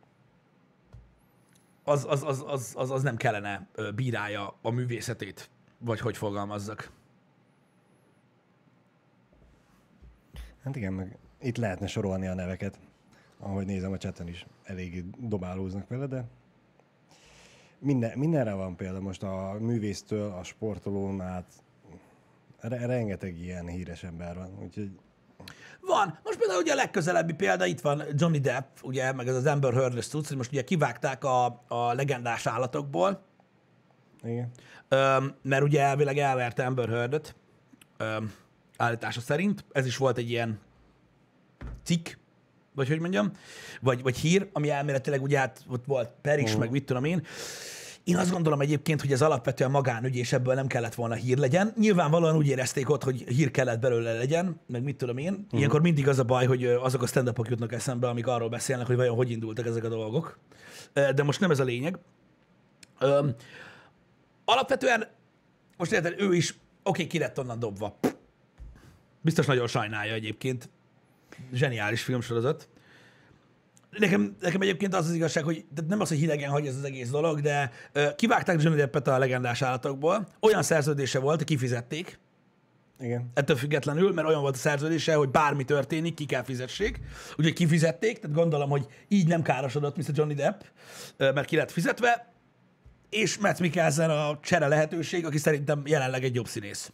az, 1.84 2.06
az, 2.08 2.22
az, 2.22 2.44
az, 2.46 2.72
az, 2.76 2.90
az 2.90 3.02
nem 3.02 3.16
kellene 3.16 3.68
bírálja 3.94 4.54
a 4.62 4.70
művészetét, 4.70 5.50
vagy 5.78 6.00
hogy 6.00 6.16
fogalmazzak. 6.16 6.90
Hát 10.64 10.76
igen, 10.76 10.92
meg 10.92 11.18
itt 11.40 11.56
lehetne 11.56 11.86
sorolni 11.86 12.26
a 12.26 12.34
neveket. 12.34 12.78
Ahogy 13.38 13.66
nézem, 13.66 13.92
a 13.92 13.98
cseten 13.98 14.28
is 14.28 14.46
eléggé 14.64 15.04
dobálóznak 15.18 15.88
vele, 15.88 16.06
de 16.06 16.24
minden, 17.78 18.18
mindenre 18.18 18.52
van 18.52 18.76
példa. 18.76 19.00
Most 19.00 19.22
a 19.22 19.56
művésztől, 19.60 20.32
a 20.32 20.42
sportolón 20.42 21.20
át 21.20 21.52
re- 22.60 22.86
rengeteg 22.86 23.38
ilyen 23.38 23.66
híres 23.66 24.02
ember 24.02 24.34
van. 24.36 24.58
Úgyhogy 24.62 24.90
Van. 25.80 26.18
Most 26.24 26.38
például 26.38 26.60
ugye 26.60 26.72
a 26.72 26.76
legközelebbi 26.76 27.32
példa, 27.32 27.66
itt 27.66 27.80
van 27.80 28.02
Johnny 28.14 28.38
Depp, 28.38 28.76
ugye, 28.82 29.12
meg 29.12 29.28
ez 29.28 29.34
az 29.34 29.46
Amber 29.46 29.72
heard 29.72 30.04
tudsz, 30.10 30.28
hogy 30.28 30.36
most 30.36 30.52
ugye 30.52 30.64
kivágták 30.64 31.24
a, 31.24 31.64
a 31.68 31.92
legendás 31.92 32.46
állatokból, 32.46 33.22
igen. 34.22 34.50
Öm, 34.88 35.34
mert 35.42 35.62
ugye 35.62 35.82
elvileg 35.82 36.18
elverte 36.18 36.66
Amber 36.66 36.88
Heard-öt, 36.88 37.34
öm, 37.96 38.32
állítása 38.76 39.20
szerint. 39.20 39.64
Ez 39.72 39.86
is 39.86 39.96
volt 39.96 40.18
egy 40.18 40.30
ilyen 40.30 40.58
cikk, 41.84 42.08
vagy 42.74 42.88
hogy 42.88 43.00
mondjam, 43.00 43.32
vagy, 43.80 44.02
vagy 44.02 44.16
hír, 44.16 44.48
ami 44.52 44.70
elméletileg 44.70 45.22
ugye 45.22 45.38
hát 45.38 45.64
ott 45.68 45.84
volt 45.84 46.10
per 46.22 46.38
is, 46.38 46.56
meg 46.56 46.70
mit 46.70 46.84
tudom 46.84 47.04
én. 47.04 47.22
Én 48.08 48.16
azt 48.16 48.30
gondolom 48.30 48.60
egyébként, 48.60 49.00
hogy 49.00 49.12
ez 49.12 49.22
alapvetően 49.22 49.70
magánügy, 49.70 50.16
és 50.16 50.32
ebből 50.32 50.54
nem 50.54 50.66
kellett 50.66 50.94
volna 50.94 51.14
hír 51.14 51.38
legyen. 51.38 51.72
Nyilvánvalóan 51.76 52.36
úgy 52.36 52.46
érezték 52.46 52.90
ott, 52.90 53.02
hogy 53.02 53.24
hír 53.28 53.50
kellett 53.50 53.80
belőle 53.80 54.12
legyen, 54.12 54.60
meg 54.66 54.82
mit 54.82 54.96
tudom 54.96 55.16
én. 55.16 55.46
Ilyenkor 55.50 55.80
mindig 55.80 56.08
az 56.08 56.18
a 56.18 56.24
baj, 56.24 56.46
hogy 56.46 56.64
azok 56.64 57.02
a 57.02 57.06
stand 57.06 57.32
jutnak 57.48 57.72
eszembe, 57.72 58.08
amik 58.08 58.26
arról 58.26 58.48
beszélnek, 58.48 58.86
hogy 58.86 58.96
vajon 58.96 59.16
hogy 59.16 59.30
indultak 59.30 59.66
ezek 59.66 59.84
a 59.84 59.88
dolgok. 59.88 60.38
De 60.92 61.22
most 61.22 61.40
nem 61.40 61.50
ez 61.50 61.60
a 61.60 61.64
lényeg. 61.64 61.98
Öm, 62.98 63.34
alapvetően, 64.44 65.06
most 65.76 65.92
érted, 65.92 66.20
ő 66.20 66.34
is, 66.34 66.54
oké, 66.82 67.06
ki 67.06 67.18
lett 67.18 67.38
onnan 67.38 67.58
dobva. 67.58 67.98
Biztos 69.20 69.46
nagyon 69.46 69.66
sajnálja 69.66 70.12
egyébként. 70.12 70.70
Zseniális 71.52 72.02
filmsorozat. 72.02 72.68
Nekem, 73.90 74.36
nekem 74.40 74.60
egyébként 74.60 74.94
az 74.94 75.06
az 75.06 75.14
igazság, 75.14 75.44
hogy 75.44 75.64
de 75.74 75.82
nem 75.88 76.00
az, 76.00 76.08
hogy 76.08 76.18
hidegen 76.18 76.50
hagy 76.50 76.66
ez 76.66 76.76
az 76.76 76.84
egész 76.84 77.10
dolog, 77.10 77.40
de 77.40 77.72
ö, 77.92 78.14
kivágták 78.16 78.62
Johnny 78.62 78.78
Deppet 78.78 79.08
a 79.08 79.18
legendás 79.18 79.62
állatokból. 79.62 80.28
Olyan 80.40 80.62
szerződése 80.62 81.18
volt, 81.18 81.36
hogy 81.36 81.46
kifizették, 81.46 82.18
Igen. 83.00 83.30
ettől 83.34 83.56
függetlenül, 83.56 84.12
mert 84.12 84.28
olyan 84.28 84.40
volt 84.40 84.54
a 84.54 84.58
szerződése, 84.58 85.14
hogy 85.14 85.28
bármi 85.28 85.64
történik, 85.64 86.14
ki 86.14 86.24
kell 86.24 86.42
fizessék. 86.42 87.00
Úgyhogy 87.36 87.52
kifizették, 87.52 88.18
tehát 88.18 88.36
gondolom, 88.36 88.70
hogy 88.70 88.86
így 89.08 89.26
nem 89.26 89.42
károsodott 89.42 89.96
Mr. 89.96 90.10
Johnny 90.12 90.34
Depp, 90.34 90.60
ö, 91.16 91.32
mert 91.32 91.46
ki 91.46 91.56
lett 91.56 91.70
fizetve, 91.70 92.32
és 93.10 93.38
Matt 93.38 93.58
Mikkelsen 93.58 94.10
a 94.10 94.38
csere 94.42 94.66
lehetőség, 94.66 95.26
aki 95.26 95.38
szerintem 95.38 95.82
jelenleg 95.84 96.24
egy 96.24 96.34
jobb 96.34 96.46
színész. 96.46 96.92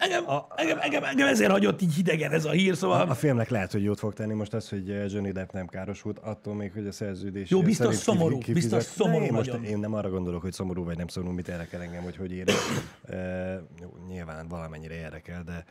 Engem, 0.00 0.28
A- 0.28 0.46
engem, 0.56 0.78
engem, 0.80 1.04
engem 1.04 1.26
ezért 1.28 1.50
hagyott 1.50 1.82
így 1.82 1.94
hidegen 1.94 2.32
ez 2.32 2.44
a 2.44 2.50
hír, 2.50 2.76
szóval... 2.76 3.08
A 3.08 3.14
filmnek 3.14 3.48
lehet, 3.48 3.72
hogy 3.72 3.82
jót 3.82 3.98
fog 3.98 4.12
tenni 4.12 4.32
most 4.34 4.54
az, 4.54 4.68
hogy 4.68 4.88
Johnny 5.12 5.32
Depp 5.32 5.50
nem 5.52 5.66
károsult, 5.66 6.18
attól 6.18 6.54
még, 6.54 6.72
hogy 6.72 6.86
a 6.86 6.92
szerződés 6.92 7.50
Jó, 7.50 7.62
biztos 7.62 7.86
szerint 7.96 8.02
szomorú, 8.02 8.38
kifizet- 8.38 8.54
biztos 8.78 8.82
szomorú 8.84 9.24
én, 9.24 9.32
most, 9.32 9.52
én 9.52 9.78
nem 9.78 9.94
arra 9.94 10.10
gondolok, 10.10 10.42
hogy 10.42 10.52
szomorú 10.52 10.84
vagy 10.84 10.96
nem 10.96 11.06
szomorú, 11.08 11.34
mit 11.34 11.48
érdekel 11.48 11.80
engem, 11.82 12.02
hogy 12.02 12.16
hogy 12.16 12.32
érez. 12.32 12.54
E, 13.08 13.62
jó, 13.80 13.96
nyilván 14.08 14.48
valamennyire 14.48 14.94
érdekel, 14.94 15.42
de 15.42 15.64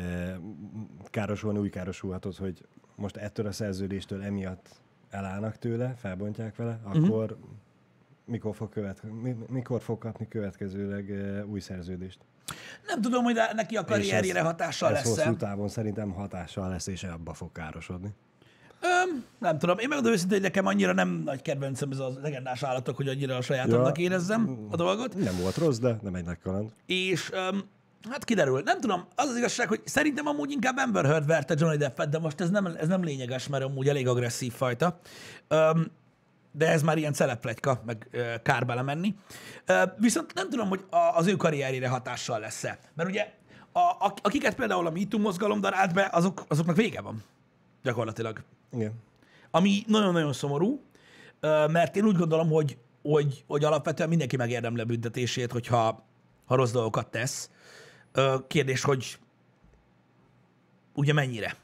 e, 0.00 0.38
károsulni 1.10 1.58
úgy 1.58 1.70
károsulhatod, 1.70 2.36
hogy 2.36 2.64
most 2.94 3.16
ettől 3.16 3.46
a 3.46 3.52
szerződéstől 3.52 4.22
emiatt 4.22 4.68
elállnak 5.10 5.58
tőle, 5.58 5.94
felbontják 5.98 6.56
vele, 6.56 6.80
Mhm. 6.84 7.04
akkor 7.04 7.36
mikor 8.26 8.54
fog, 8.54 8.68
követ, 8.68 9.02
mi, 9.22 9.36
mikor 9.48 9.82
fog 9.82 9.98
kapni 9.98 10.28
következőleg 10.28 11.10
e, 11.10 11.44
új 11.44 11.60
szerződést? 11.60 12.18
Nem 12.86 13.00
tudom, 13.00 13.24
hogy 13.24 13.38
neki 13.54 13.76
a 13.76 13.84
karrierjére 13.84 14.40
hatással 14.40 14.92
lesz 14.92 15.04
hosszú 15.16 15.36
távon 15.36 15.68
szerintem 15.68 16.10
hatással 16.10 16.68
lesz, 16.68 16.86
és 16.86 17.02
abba 17.02 17.34
fog 17.34 17.52
károsodni. 17.52 18.08
Öm, 18.80 19.24
nem 19.38 19.58
tudom. 19.58 19.78
Én 19.78 19.88
megmondom 19.88 20.12
őszintén, 20.12 20.36
hogy 20.38 20.46
nekem 20.46 20.66
annyira 20.66 20.92
nem 20.92 21.08
nagy 21.08 21.42
kedvencem 21.42 21.90
ez 21.90 21.98
a 21.98 22.12
legendás 22.22 22.62
állatok, 22.62 22.96
hogy 22.96 23.08
annyira 23.08 23.36
a 23.36 23.40
sajátomnak 23.40 23.98
Ja. 23.98 24.04
érezzem 24.04 24.66
a 24.70 24.76
dolgot. 24.76 25.14
Nem 25.14 25.36
volt 25.40 25.56
rossz, 25.56 25.78
de 25.78 25.98
nem 26.02 26.14
egy 26.14 26.38
kaland. 26.42 26.70
És 26.86 27.30
öm, 27.32 27.62
hát 28.10 28.24
kiderül. 28.24 28.60
Nem 28.64 28.80
tudom, 28.80 29.04
az 29.14 29.28
az 29.28 29.36
igazság, 29.36 29.68
hogy 29.68 29.80
szerintem 29.84 30.26
amúgy 30.26 30.50
inkább 30.50 30.76
Amber 30.76 31.04
Heard 31.04 31.26
verte 31.26 31.54
Johnny 31.58 31.76
Deppet, 31.76 32.08
de 32.08 32.18
most 32.18 32.40
ez 32.40 32.50
nem, 32.50 32.66
ez 32.66 32.88
nem 32.88 33.02
lényeges, 33.04 33.48
mert 33.48 33.64
amúgy 33.64 33.88
elég 33.88 34.08
agresszív 34.08 34.52
fajta. 34.52 34.98
Öm, 35.48 35.90
de 36.56 36.68
ez 36.68 36.82
már 36.82 36.98
ilyen 36.98 37.12
celeplegyka, 37.12 37.82
meg 37.86 38.08
ö, 38.10 38.34
kár 38.42 38.66
belemenni. 38.66 39.16
Viszont 39.96 40.34
nem 40.34 40.50
tudom, 40.50 40.68
hogy 40.68 40.84
a, 40.90 40.96
az 40.96 41.26
ő 41.26 41.36
karrierjére 41.36 41.88
hatással 41.88 42.40
lesz-e. 42.40 42.78
Mert 42.94 43.08
ugye, 43.08 43.32
a, 43.72 44.12
akiket 44.22 44.54
például 44.54 44.86
a 44.86 44.90
MeToo 44.90 45.20
mozgalom 45.20 45.60
darált 45.60 45.94
be, 45.94 46.08
azok, 46.12 46.44
azoknak 46.48 46.76
vége 46.76 47.00
van. 47.00 47.22
Gyakorlatilag. 47.82 48.42
Igen. 48.72 48.92
Ami 49.50 49.82
nagyon-nagyon 49.86 50.32
szomorú, 50.32 50.82
mert 51.66 51.96
én 51.96 52.04
úgy 52.04 52.16
gondolom, 52.16 52.48
hogy, 52.48 52.78
hogy, 53.02 53.44
hogy 53.46 53.64
alapvetően 53.64 54.08
mindenki 54.08 54.36
megérdemli 54.36 54.80
a 54.80 54.84
büntetését, 54.84 55.52
hogyha 55.52 56.04
ha 56.46 56.54
rossz 56.54 56.70
dolgokat 56.70 57.10
tesz. 57.10 57.50
Kérdés, 58.46 58.82
hogy 58.82 59.18
ugye 60.94 61.12
mennyire? 61.12 61.56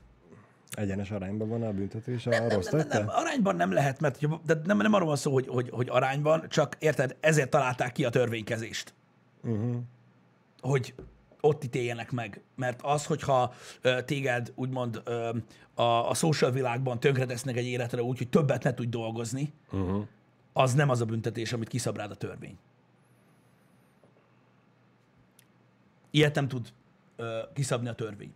Egyenes 0.72 1.10
arányban 1.10 1.48
van 1.48 1.62
a 1.62 1.72
büntetés 1.72 2.26
a 2.26 2.48
rossz 2.48 2.70
Nem, 2.70 2.86
nem, 2.88 2.98
nem, 2.98 3.08
arányban 3.08 3.56
nem 3.56 3.72
lehet, 3.72 4.00
mert 4.00 4.44
de 4.44 4.60
nem, 4.64 4.76
nem 4.76 4.92
arról 4.92 5.06
van 5.06 5.16
szó, 5.16 5.32
hogy, 5.32 5.48
hogy, 5.48 5.70
hogy 5.70 5.88
arányban, 5.90 6.48
csak 6.48 6.76
érted, 6.78 7.16
ezért 7.20 7.50
találták 7.50 7.92
ki 7.92 8.04
a 8.04 8.10
törvénykezést. 8.10 8.94
Uh-huh. 9.44 9.76
hogy 10.60 10.94
ott 11.40 11.64
ítéljenek 11.64 12.10
meg. 12.10 12.40
Mert 12.56 12.80
az, 12.82 13.06
hogyha 13.06 13.54
téged 14.04 14.52
úgymond 14.54 15.02
a, 15.74 15.82
a 15.82 16.14
social 16.14 16.50
világban 16.50 17.00
tönkretesznek 17.00 17.56
egy 17.56 17.66
életre 17.66 18.02
úgy, 18.02 18.18
hogy 18.18 18.28
többet 18.28 18.62
ne 18.62 18.74
tudj 18.74 18.88
dolgozni, 18.88 19.52
Uh-huh. 19.72 20.06
az 20.52 20.74
nem 20.74 20.88
az 20.90 21.00
a 21.00 21.04
büntetés, 21.04 21.52
amit 21.52 21.68
kiszab 21.68 21.96
rád 21.96 22.10
a 22.10 22.14
törvény. 22.14 22.58
Ilyet 26.10 26.34
nem 26.34 26.48
tud 26.48 26.72
kiszabni 27.52 27.88
a 27.88 27.94
törvény. 27.94 28.32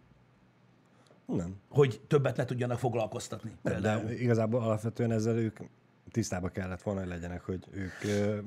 Nem. 1.27 1.57
Hogy 1.69 2.01
többet 2.07 2.37
ne 2.37 2.45
tudjanak 2.45 2.79
foglalkoztatni. 2.79 3.51
nem. 3.63 3.73
Például. 3.73 4.05
De 4.05 4.19
igazából 4.19 4.61
alapvetően 4.61 5.11
ezzel 5.11 5.37
ők 5.37 5.59
tisztába 6.11 6.49
kellett 6.49 6.83
volna, 6.83 7.01
hogy 7.01 7.09
legyenek, 7.09 7.43
hogy 7.43 7.65
ők 7.71 8.05
ö, 8.05 8.39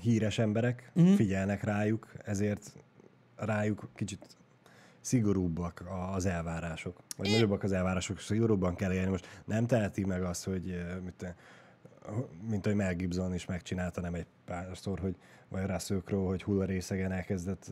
híres 0.00 0.38
emberek, 0.38 0.90
uh-huh. 0.94 1.14
figyelnek 1.14 1.62
rájuk, 1.62 2.12
ezért 2.24 2.72
rájuk 3.36 3.88
kicsit 3.94 4.36
szigorúbbak 5.00 5.84
az 6.14 6.26
elvárások. 6.26 7.00
Vagy 7.16 7.30
nagyobbak 7.30 7.62
az 7.62 7.72
elvárások, 7.72 8.20
szigorúbban 8.20 8.74
kell 8.74 8.92
élni. 8.92 9.10
Most 9.10 9.42
nem 9.44 9.66
teheti 9.66 10.04
meg 10.04 10.22
azt, 10.22 10.44
hogy 10.44 10.84
mit, 11.04 11.34
mint 12.48 12.64
hogy 12.64 12.74
Mel 12.74 12.94
Gibson 12.94 13.34
is 13.34 13.46
megcsinálta, 13.46 14.00
nem 14.00 14.14
egy 14.14 14.26
párszor, 14.44 14.98
hogy 14.98 15.14
vagy 15.48 15.66
Russell 15.66 16.02
Crowe, 16.04 16.28
hogy 16.28 16.42
hullarészegen 16.42 17.12
elkezdett 17.12 17.70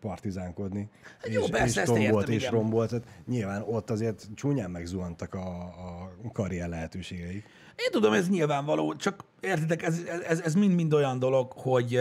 partizánkodni. 0.00 0.88
Hát 1.20 1.32
jó, 1.32 1.42
és, 1.42 1.50
persze, 1.50 1.80
és 1.80 1.86
tombolt, 1.86 2.22
értem, 2.22 2.34
és 2.34 2.40
igen. 2.40 2.52
rombolt. 2.52 2.88
Tehát 2.88 3.06
nyilván 3.26 3.62
ott 3.62 3.90
azért 3.90 4.28
csúnyán 4.34 4.70
megzuhantak 4.70 5.34
a, 5.34 5.62
a 5.62 6.12
karrier 6.32 6.68
lehetőségei. 6.68 7.44
Én 7.76 7.90
tudom, 7.90 8.12
ez 8.12 8.28
nyilvánvaló, 8.28 8.94
csak 8.94 9.24
értitek, 9.40 9.82
ez, 9.82 10.02
ez, 10.28 10.40
ez 10.40 10.54
mind-mind 10.54 10.92
olyan 10.92 11.18
dolog, 11.18 11.52
hogy 11.52 12.00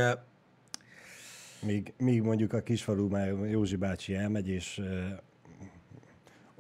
Míg, 1.66 1.94
míg 1.98 2.22
mondjuk 2.22 2.54
a 2.54 2.62
kisfalu 2.62 3.08
már 3.08 3.28
Józsi 3.50 3.76
bácsi 3.76 4.16
elmegy, 4.16 4.48
és 4.48 4.82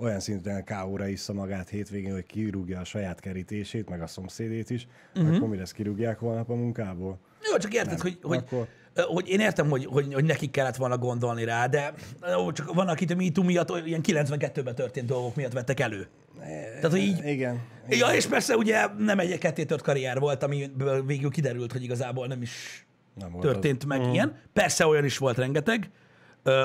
olyan 0.01 0.19
szinten 0.19 0.63
káóra 0.63 1.07
issza 1.07 1.33
magát 1.33 1.69
hétvégén, 1.69 2.13
hogy 2.13 2.25
kirúgja 2.25 2.79
a 2.79 2.83
saját 2.83 3.19
kerítését, 3.19 3.89
meg 3.89 4.01
a 4.01 4.07
szomszédét 4.07 4.69
is, 4.69 4.87
uh-huh. 5.15 5.35
akkor 5.35 5.47
mi 5.47 5.57
lesz, 5.57 5.71
kirúgják 5.71 6.19
holnap 6.19 6.49
a 6.49 6.55
munkából? 6.55 7.19
Jó, 7.51 7.57
csak 7.57 7.73
érted, 7.73 7.99
hogy, 7.99 8.17
hogy, 8.21 8.37
Akkor- 8.37 8.67
hogy 8.95 9.27
én 9.27 9.39
értem, 9.39 9.69
hogy, 9.69 9.85
hogy, 9.85 10.13
hogy 10.13 10.23
nekik 10.23 10.51
kellett 10.51 10.75
volna 10.75 10.97
gondolni 10.97 11.43
rá, 11.43 11.67
de 11.67 11.93
jó, 12.31 12.51
csak 12.51 12.73
van, 12.73 12.87
akit 12.87 13.11
a 13.11 13.15
MeToo 13.15 13.43
miatt 13.43 13.85
ilyen 13.85 14.01
92-ben 14.03 14.75
történt 14.75 15.07
dolgok 15.07 15.35
miatt 15.35 15.53
vettek 15.53 15.79
elő. 15.79 16.07
Tehát, 16.39 16.91
hogy 16.91 16.99
így, 16.99 17.25
Igen. 17.25 17.61
ja, 17.89 18.07
és 18.07 18.25
persze 18.25 18.55
ugye 18.55 18.87
nem 18.97 19.19
egy 19.19 19.37
ketté-tört 19.37 19.81
karrier 19.81 20.19
volt, 20.19 20.43
amiből 20.43 21.05
végül 21.05 21.29
kiderült, 21.29 21.71
hogy 21.71 21.83
igazából 21.83 22.27
nem 22.27 22.41
is 22.41 22.85
Nem 23.19 23.31
volt 23.31 23.43
történt 23.43 23.83
az. 23.83 23.87
meg 23.87 24.13
ilyen. 24.13 24.35
Persze 24.53 24.85
olyan 24.85 25.05
is 25.05 25.17
volt 25.17 25.37
rengeteg, 25.37 25.89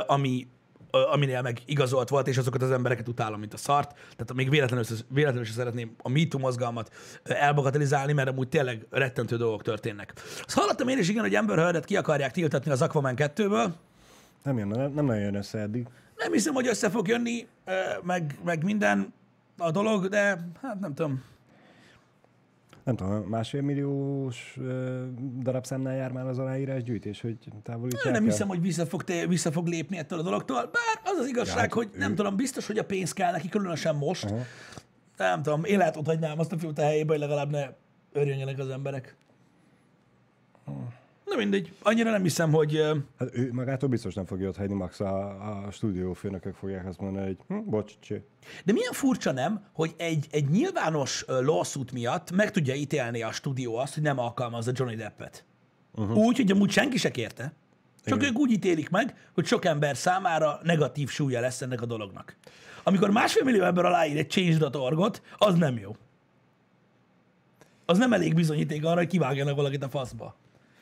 ami, 0.06 0.46
aminél 1.04 1.42
meg 1.42 1.60
igazolt 1.66 2.08
volt, 2.08 2.28
és 2.28 2.38
azokat 2.38 2.62
az 2.62 2.70
embereket 2.70 3.08
utálom, 3.08 3.40
mint 3.40 3.54
a 3.54 3.56
szart. 3.56 3.92
Tehát 3.92 4.34
még 4.34 4.50
véletlenül, 4.50 4.84
véletlenül 5.08 5.44
sem 5.44 5.54
szeretném 5.54 5.94
a 6.02 6.08
MeToo 6.08 6.40
mozgalmat 6.40 6.90
elbagatelizálni, 7.22 8.12
mert 8.12 8.28
amúgy 8.28 8.48
tényleg 8.48 8.86
rettentő 8.90 9.36
dolgok 9.36 9.62
történnek. 9.62 10.12
Azt 10.44 10.58
hallottam 10.58 10.88
én 10.88 10.98
is, 10.98 11.08
igen, 11.08 11.22
hogy 11.22 11.34
Amber 11.34 11.58
Heard-et 11.58 11.84
ki 11.84 11.96
akarják 11.96 12.32
tiltatni 12.32 12.70
az 12.70 12.82
Aquaman 12.82 13.14
2-ből. 13.16 13.68
Nem, 14.42 14.58
jön, 14.58 14.68
nem, 14.68 14.92
nem 14.92 15.04
nagyon 15.04 15.22
jön 15.22 15.34
össze 15.34 15.58
eddig. 15.58 15.86
Nem 16.16 16.32
hiszem, 16.32 16.54
hogy 16.54 16.66
össze 16.66 16.90
fog 16.90 17.08
jönni, 17.08 17.46
meg, 18.02 18.38
meg 18.44 18.64
minden 18.64 19.12
a 19.58 19.70
dolog, 19.70 20.08
de 20.08 20.38
hát 20.62 20.80
nem 20.80 20.94
tudom. 20.94 21.22
Nem 22.86 22.96
tudom, 22.96 23.22
másfél 23.22 23.62
milliós 23.62 24.58
darabszámnál 25.40 25.94
jár 25.96 26.12
már 26.12 26.26
az 26.26 26.38
aláírás 26.38 26.82
gyűjtés, 26.82 27.20
hogy 27.20 27.38
távolítsák 27.62 28.12
Nem 28.12 28.24
hiszem, 28.24 28.48
hogy 28.48 28.60
vissza 28.60 28.86
fog, 28.86 29.04
te, 29.04 29.26
vissza 29.26 29.52
fog 29.52 29.66
lépni 29.66 29.98
ettől 29.98 30.18
a 30.18 30.22
dologtól, 30.22 30.56
bár 30.56 31.00
az 31.04 31.18
az 31.18 31.26
igazság, 31.28 31.58
hát 31.58 31.72
hogy 31.72 31.88
nem 31.96 32.10
ő- 32.10 32.14
tudom, 32.14 32.36
biztos, 32.36 32.66
hogy 32.66 32.78
a 32.78 32.84
pénz 32.84 33.12
kell 33.12 33.32
neki, 33.32 33.48
különösen 33.48 33.96
most. 33.96 34.24
Uh-huh. 34.24 34.40
Nem 35.16 35.42
tudom, 35.42 35.64
én 35.64 35.78
lehet 35.78 35.96
ott 35.96 36.06
hagynám 36.06 36.38
azt 36.38 36.52
a 36.52 36.58
fiút 36.58 36.78
a 36.78 36.82
helyébe, 36.82 37.12
hogy 37.12 37.20
legalább 37.20 37.50
ne 37.50 37.68
örjönjenek 38.12 38.58
az 38.58 38.68
emberek. 38.68 39.16
Na 41.26 41.36
mindegy, 41.36 41.72
annyira 41.82 42.10
nem 42.10 42.22
hiszem, 42.22 42.52
hogy... 42.52 42.82
Hát 43.18 43.28
ő 43.32 43.52
magától 43.52 43.88
biztos 43.88 44.14
nem 44.14 44.26
fogja 44.26 44.48
ott 44.48 44.56
hagyni, 44.56 44.74
max 44.74 45.00
a, 45.00 45.64
a 45.66 45.70
stúdiófőnökök 45.70 46.54
fogják 46.54 46.86
azt 46.86 47.00
mondani, 47.00 47.26
hogy 47.26 47.36
hm, 47.48 47.70
bocs, 47.70 47.92
cső. 48.00 48.24
De 48.64 48.72
milyen 48.72 48.92
furcsa 48.92 49.32
nem, 49.32 49.64
hogy 49.72 49.94
egy, 49.96 50.26
egy 50.30 50.48
nyilvános 50.48 51.24
lawsuit 51.26 51.92
miatt 51.92 52.30
meg 52.30 52.50
tudja 52.50 52.74
ítélni 52.74 53.22
a 53.22 53.32
stúdió 53.32 53.76
azt, 53.76 53.94
hogy 53.94 54.02
nem 54.02 54.18
alkalmazza 54.18 54.70
Johnny 54.74 54.96
Deppet. 54.96 55.44
Uh-huh. 55.94 56.16
Úgy, 56.16 56.36
hogy 56.36 56.50
amúgy 56.50 56.70
senki 56.70 56.96
se 56.96 57.10
kérte. 57.10 57.52
Csak 58.04 58.18
Igen. 58.18 58.30
ők 58.30 58.38
úgy 58.38 58.50
ítélik 58.50 58.90
meg, 58.90 59.14
hogy 59.34 59.46
sok 59.46 59.64
ember 59.64 59.96
számára 59.96 60.60
negatív 60.62 61.08
súlya 61.08 61.40
lesz 61.40 61.62
ennek 61.62 61.82
a 61.82 61.86
dolognak. 61.86 62.36
Amikor 62.82 63.10
másfél 63.10 63.44
millió 63.44 63.62
ember 63.62 63.84
aláír 63.84 64.16
egy 64.16 64.30
change.org-ot, 64.30 65.22
az 65.36 65.54
nem 65.54 65.78
jó. 65.78 65.96
Az 67.84 67.98
nem 67.98 68.12
elég 68.12 68.34
bizonyíték 68.34 68.84
arra, 68.84 68.96
hogy 68.96 69.06
kivágjanak 69.06 69.56
valakit 69.56 69.82
a 69.84 69.88
faszba. 69.88 70.36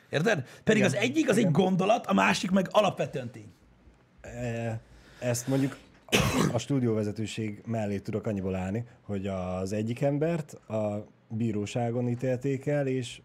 Érted? 0.09 0.43
Pedig 0.63 0.81
Igen. 0.81 0.93
az 0.95 1.01
egyik 1.03 1.29
az 1.29 1.37
egy 1.37 1.51
gondolat, 1.51 2.05
a 2.05 2.13
másik 2.13 2.51
meg 2.51 2.67
alapvetően 2.71 3.31
tény. 3.31 3.51
E, 4.21 4.79
Ezt 5.19 5.47
mondjuk 5.47 5.77
a 6.53 6.57
stúdióvezetőség 6.57 7.61
mellé 7.65 7.99
tudok 7.99 8.25
annyiból 8.27 8.55
állni, 8.55 8.85
hogy 9.01 9.27
az 9.27 9.73
egyik 9.73 10.01
embert 10.01 10.53
a 10.53 11.05
bíróságon 11.29 12.07
ítélték 12.07 12.65
el, 12.65 12.87
és 12.87 13.21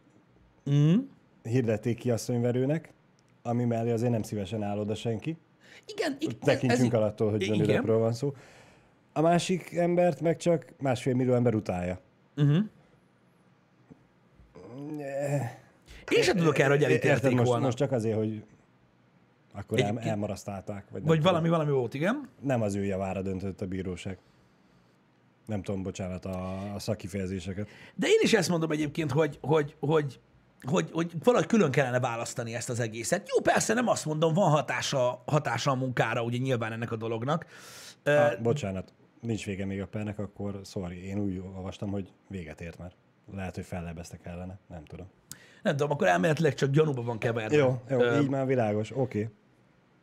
Mm. 0.70 0.96
hirdették 1.42 1.98
ki 1.98 2.10
asszonyverőnek, 2.10 2.92
ami 3.42 3.64
mellé 3.64 3.90
azért 3.90 4.10
nem 4.12 4.22
szívesen 4.22 4.62
áll 4.62 4.78
oda 4.78 4.94
senki. 4.94 5.36
Igen, 5.86 6.16
igen. 6.18 6.38
Tekintsünk 6.40 6.92
el 6.92 7.02
attól, 7.02 7.30
hogy 7.30 7.42
Johnny 7.46 7.62
igen. 7.62 7.76
Deppről 7.76 7.98
van 7.98 8.12
szó. 8.12 8.34
A 9.12 9.20
másik 9.20 9.72
embert 9.76 10.20
meg 10.20 10.36
csak 10.36 10.72
másfél 10.78 11.14
millió 11.14 11.34
ember 11.34 11.54
utálja. 11.54 12.00
Uh-huh. 12.36 12.64
Én 16.10 16.22
sem 16.22 16.36
tudok 16.36 16.58
erre, 16.58 16.68
hogy 16.70 16.84
elítélték 16.84 17.32
most, 17.36 17.46
volna. 17.48 17.64
most 17.64 17.76
csak 17.76 17.92
azért, 17.92 18.16
hogy 18.16 18.44
akkor 19.52 19.78
el, 19.78 19.84
Egyébként- 19.86 20.10
elmarasztálták. 20.10 20.84
Vagy, 20.90 21.02
Vagy 21.02 21.16
tudom. 21.16 21.32
valami, 21.32 21.48
valami 21.48 21.70
volt, 21.70 21.94
igen. 21.94 22.28
Nem 22.40 22.62
az 22.62 22.74
ő 22.74 22.84
javára 22.84 23.22
döntött 23.22 23.60
a 23.60 23.66
bíróság. 23.66 24.18
Nem 25.46 25.62
tudom, 25.62 25.82
bocsánat 25.82 26.24
a, 26.24 26.74
a 26.74 26.78
szakifejezéseket. 26.78 27.68
De 27.94 28.06
én 28.06 28.18
is 28.22 28.32
ezt 28.34 28.48
mondom 28.48 28.70
egyébként, 28.70 29.10
hogy, 29.10 29.38
hogy, 29.40 29.76
hogy, 29.80 30.20
hogy, 30.62 30.90
hogy 30.92 31.12
valahogy 31.24 31.46
külön 31.46 31.70
kellene 31.70 32.00
választani 32.00 32.54
ezt 32.54 32.70
az 32.70 32.80
egészet. 32.80 33.28
Jó, 33.34 33.40
persze 33.42 33.74
nem 33.74 33.88
azt 33.88 34.04
mondom, 34.04 34.34
van 34.34 34.50
hatása, 34.50 35.22
hatása 35.26 35.70
a 35.70 35.74
munkára, 35.74 36.22
ugye 36.22 36.38
nyilván 36.38 36.72
ennek 36.72 36.92
a 36.92 36.96
dolognak. 36.96 37.46
Ö, 38.02 38.10
Ah, 38.16 38.40
bocsánat, 38.42 38.92
nincs 39.20 39.44
vége 39.44 39.64
még 39.64 39.80
a 39.80 39.86
pernek, 39.86 40.18
akkor 40.18 40.60
sorry, 40.64 41.04
én 41.06 41.18
úgy 41.18 41.42
olvastam, 41.54 41.90
hogy 41.90 42.12
véget 42.28 42.60
ért 42.60 42.78
már. 42.78 42.92
Lehet, 43.34 43.54
hogy 43.54 43.64
fellebeztek 43.64 44.26
ellene, 44.26 44.58
nem 44.68 44.84
tudom. 44.84 45.06
Nem 45.62 45.76
tudom, 45.76 45.90
akkor 45.90 46.06
elméletileg 46.06 46.54
csak 46.54 46.70
gyanúba 46.70 47.02
van 47.02 47.18
keverve. 47.18 47.56
Jó, 47.56 47.82
jó, 47.90 48.00
Ö, 48.00 48.20
így 48.20 48.28
már 48.28 48.46
világos, 48.46 48.90
oké. 48.96 49.30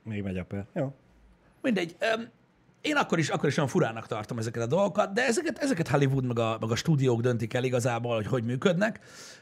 Még 0.04 0.24
megy 0.24 0.38
a 0.38 0.46
per. 0.46 0.66
Jó. 0.74 0.94
Mindegy. 1.62 1.96
Öm, 2.00 2.30
Én 2.82 2.96
akkor 2.96 3.20
is, 3.20 3.30
akkor 3.30 3.50
is 3.50 3.58
olyan 3.58 3.70
furának 3.70 4.08
tartom 4.08 4.38
ezeket 4.38 4.64
a 4.64 4.68
dolgokat, 4.68 5.14
de 5.14 5.26
ezeket, 5.26 5.58
ezeket 5.58 5.88
Hollywood 5.88 6.26
meg 6.26 6.40
a, 6.40 6.58
meg 6.62 6.72
a 6.72 6.76
stúdiók 6.76 7.22
döntik 7.22 7.54
el 7.54 7.64
igazából, 7.64 8.16
hogy 8.16 8.28
hogy 8.28 8.44
működnek. 8.44 9.00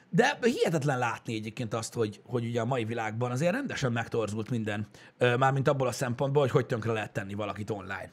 De 0.09 0.37
hihetetlen 0.41 0.97
látni 0.97 1.35
egyébként 1.35 1.73
azt, 1.73 1.93
hogy, 1.93 2.21
hogy 2.25 2.45
ugye 2.45 2.61
a 2.61 2.65
mai 2.65 2.85
világban 2.85 3.31
azért 3.31 3.51
rendesen 3.51 3.91
megtorzult 3.91 4.49
minden, 4.49 4.87
mármint 5.17 5.67
abból 5.67 5.87
a 5.87 5.91
szempontból, 5.91 6.41
hogy 6.41 6.51
hogy 6.51 6.65
tönkre 6.65 6.91
lehet 6.91 7.13
tenni 7.13 7.33
valakit 7.33 7.69
online. 7.69 8.11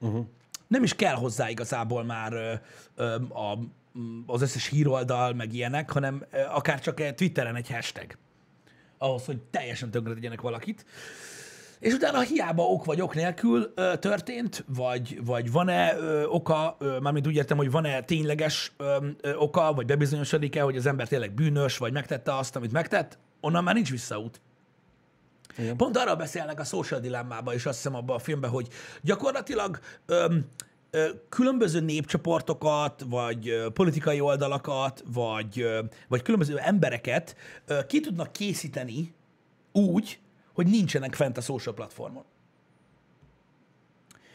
Uh-huh. 0.00 0.26
Nem 0.66 0.82
is 0.82 0.94
kell 0.94 1.14
hozzá 1.14 1.50
igazából 1.50 2.04
már 2.04 2.32
ö, 2.32 2.52
ö, 2.94 3.14
a, 3.14 3.58
az 4.26 4.42
összes 4.42 4.66
híroldal, 4.66 5.32
meg 5.32 5.52
ilyenek, 5.52 5.90
hanem 5.90 6.24
akár 6.48 6.80
csak 6.80 7.14
Twitteren 7.14 7.56
egy 7.56 7.70
hashtag. 7.70 8.18
Ahhoz, 8.98 9.24
hogy 9.24 9.40
teljesen 9.40 9.90
tönkre 9.90 10.14
tegyenek 10.14 10.40
valakit. 10.40 10.84
És 11.84 11.92
utána 11.92 12.20
hiába 12.20 12.62
ok 12.62 12.84
vagy 12.84 13.00
ok 13.00 13.14
nélkül 13.14 13.72
ö, 13.74 13.96
történt, 13.96 14.64
vagy, 14.68 15.24
vagy 15.24 15.52
van-e 15.52 15.96
ö, 15.96 16.24
oka, 16.24 16.76
ö, 16.78 16.98
mármint 16.98 17.26
úgy 17.26 17.34
értem, 17.34 17.56
hogy 17.56 17.70
van-e 17.70 18.02
tényleges 18.02 18.72
ö, 18.76 19.06
ö, 19.20 19.34
oka, 19.34 19.72
vagy 19.72 19.86
bebizonyosodik-e, 19.86 20.62
hogy 20.62 20.76
az 20.76 20.86
ember 20.86 21.08
tényleg 21.08 21.32
bűnös, 21.32 21.78
vagy 21.78 21.92
megtette 21.92 22.36
azt, 22.36 22.56
amit 22.56 22.72
megtett, 22.72 23.18
onnan 23.40 23.64
már 23.64 23.74
nincs 23.74 23.90
visszaút. 23.90 24.40
Igen. 25.58 25.76
Pont 25.76 25.96
arra 25.96 26.16
beszélnek 26.16 26.60
a 26.60 26.64
social 26.64 27.00
dilemmában, 27.00 27.54
és 27.54 27.66
azt 27.66 27.76
hiszem 27.76 27.94
abban 27.94 28.16
a 28.16 28.18
filmben, 28.18 28.50
hogy 28.50 28.68
gyakorlatilag 29.02 29.78
öm, 30.06 30.44
különböző 31.28 31.80
népcsoportokat, 31.80 33.04
vagy 33.06 33.62
politikai 33.72 34.20
oldalakat, 34.20 35.04
vagy, 35.12 35.66
vagy 36.08 36.22
különböző 36.22 36.58
embereket 36.58 37.36
ki 37.86 38.00
tudnak 38.00 38.32
készíteni 38.32 39.14
úgy, 39.72 40.18
hogy 40.52 40.66
nincsenek 40.66 41.14
fent 41.14 41.36
a 41.36 41.40
social 41.40 41.74
platformon. 41.74 42.24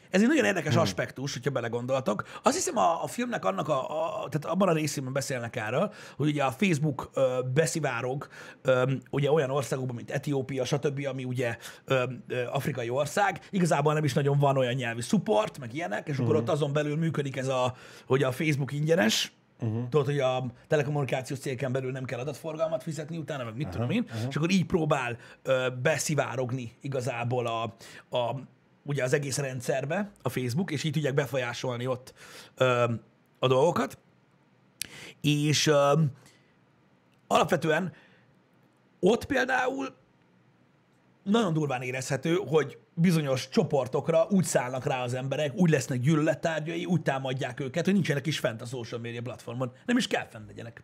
Ez 0.09 0.21
egy 0.21 0.27
nagyon 0.27 0.45
érdekes 0.45 0.73
hmm. 0.73 0.81
aspektus, 0.81 1.33
hogyha 1.33 1.51
belegondoltok. 1.51 2.23
Azt 2.43 2.55
hiszem 2.55 2.77
a, 2.77 3.03
a 3.03 3.07
filmnek 3.07 3.45
annak 3.45 3.67
a, 3.67 3.79
a, 3.79 4.29
tehát 4.29 4.45
abban 4.45 4.67
a 4.67 4.73
részében 4.73 5.13
beszélnek 5.13 5.55
erről, 5.55 5.93
hogy 6.17 6.27
ugye 6.27 6.43
a 6.43 6.51
Facebook 6.51 7.09
ö, 7.13 7.39
beszivárog 7.53 8.27
ö, 8.61 8.91
ugye 9.09 9.31
olyan 9.31 9.49
országokban, 9.49 9.95
mint 9.95 10.11
Etiópia, 10.11 10.65
stb., 10.65 11.05
ami 11.09 11.23
ugye 11.23 11.57
ö, 11.85 12.03
ö, 12.27 12.45
afrikai 12.51 12.89
ország, 12.89 13.47
igazából 13.49 13.93
nem 13.93 14.03
is 14.03 14.13
nagyon 14.13 14.39
van 14.39 14.57
olyan 14.57 14.73
nyelvi 14.73 15.01
support, 15.01 15.59
meg 15.59 15.73
ilyenek, 15.73 16.07
és 16.07 16.17
akkor 16.17 16.35
ott 16.35 16.49
azon 16.49 16.73
belül 16.73 16.97
működik 16.97 17.37
ez 17.37 17.47
a, 17.47 17.75
hogy 18.07 18.23
a 18.23 18.31
Facebook 18.31 18.71
ingyenes, 18.71 19.31
Uh-huh. 19.61 19.89
Tudod, 19.89 20.05
hogy 20.05 20.19
a 20.19 20.45
telekommunikációs 20.67 21.39
cégeken 21.39 21.71
belül 21.71 21.91
nem 21.91 22.05
kell 22.05 22.19
adatforgalmat 22.19 22.83
fizetni 22.83 23.17
utána, 23.17 23.43
meg 23.43 23.55
mit 23.55 23.67
uh-huh, 23.67 23.81
tudom 23.81 23.95
én, 23.95 24.03
uh-huh. 24.07 24.29
és 24.29 24.35
akkor 24.35 24.51
így 24.51 24.65
próbál 24.65 25.17
ö, 25.43 25.67
beszivárogni 25.81 26.71
igazából 26.81 27.47
a, 27.47 27.63
a, 28.17 28.35
ugye 28.89 29.03
az 29.03 29.13
egész 29.13 29.37
rendszerbe 29.37 30.11
a 30.21 30.29
Facebook, 30.29 30.71
és 30.71 30.83
így 30.83 30.91
tudják 30.91 31.13
befolyásolni 31.13 31.87
ott 31.87 32.13
ö, 32.55 32.93
a 33.39 33.47
dolgokat. 33.47 33.97
És 35.21 35.67
ö, 35.67 36.01
alapvetően 37.27 37.93
ott 38.99 39.25
például 39.25 39.95
nagyon 41.23 41.53
durván 41.53 41.81
érezhető, 41.81 42.35
hogy 42.35 42.77
bizonyos 42.93 43.49
csoportokra 43.49 44.27
úgy 44.29 44.43
szállnak 44.43 44.85
rá 44.85 45.03
az 45.03 45.13
emberek, 45.13 45.53
úgy 45.55 45.69
lesznek 45.69 45.99
gyűlölettárgyai, 45.99 46.85
úgy 46.85 47.01
támadják 47.01 47.59
őket, 47.59 47.85
hogy 47.85 47.93
nincsenek 47.93 48.25
is 48.25 48.39
fent 48.39 48.61
a 48.61 48.65
social 48.65 49.01
media 49.01 49.21
platformon. 49.21 49.71
Nem 49.85 49.97
is 49.97 50.07
kell 50.07 50.27
fent 50.27 50.47
legyenek, 50.47 50.83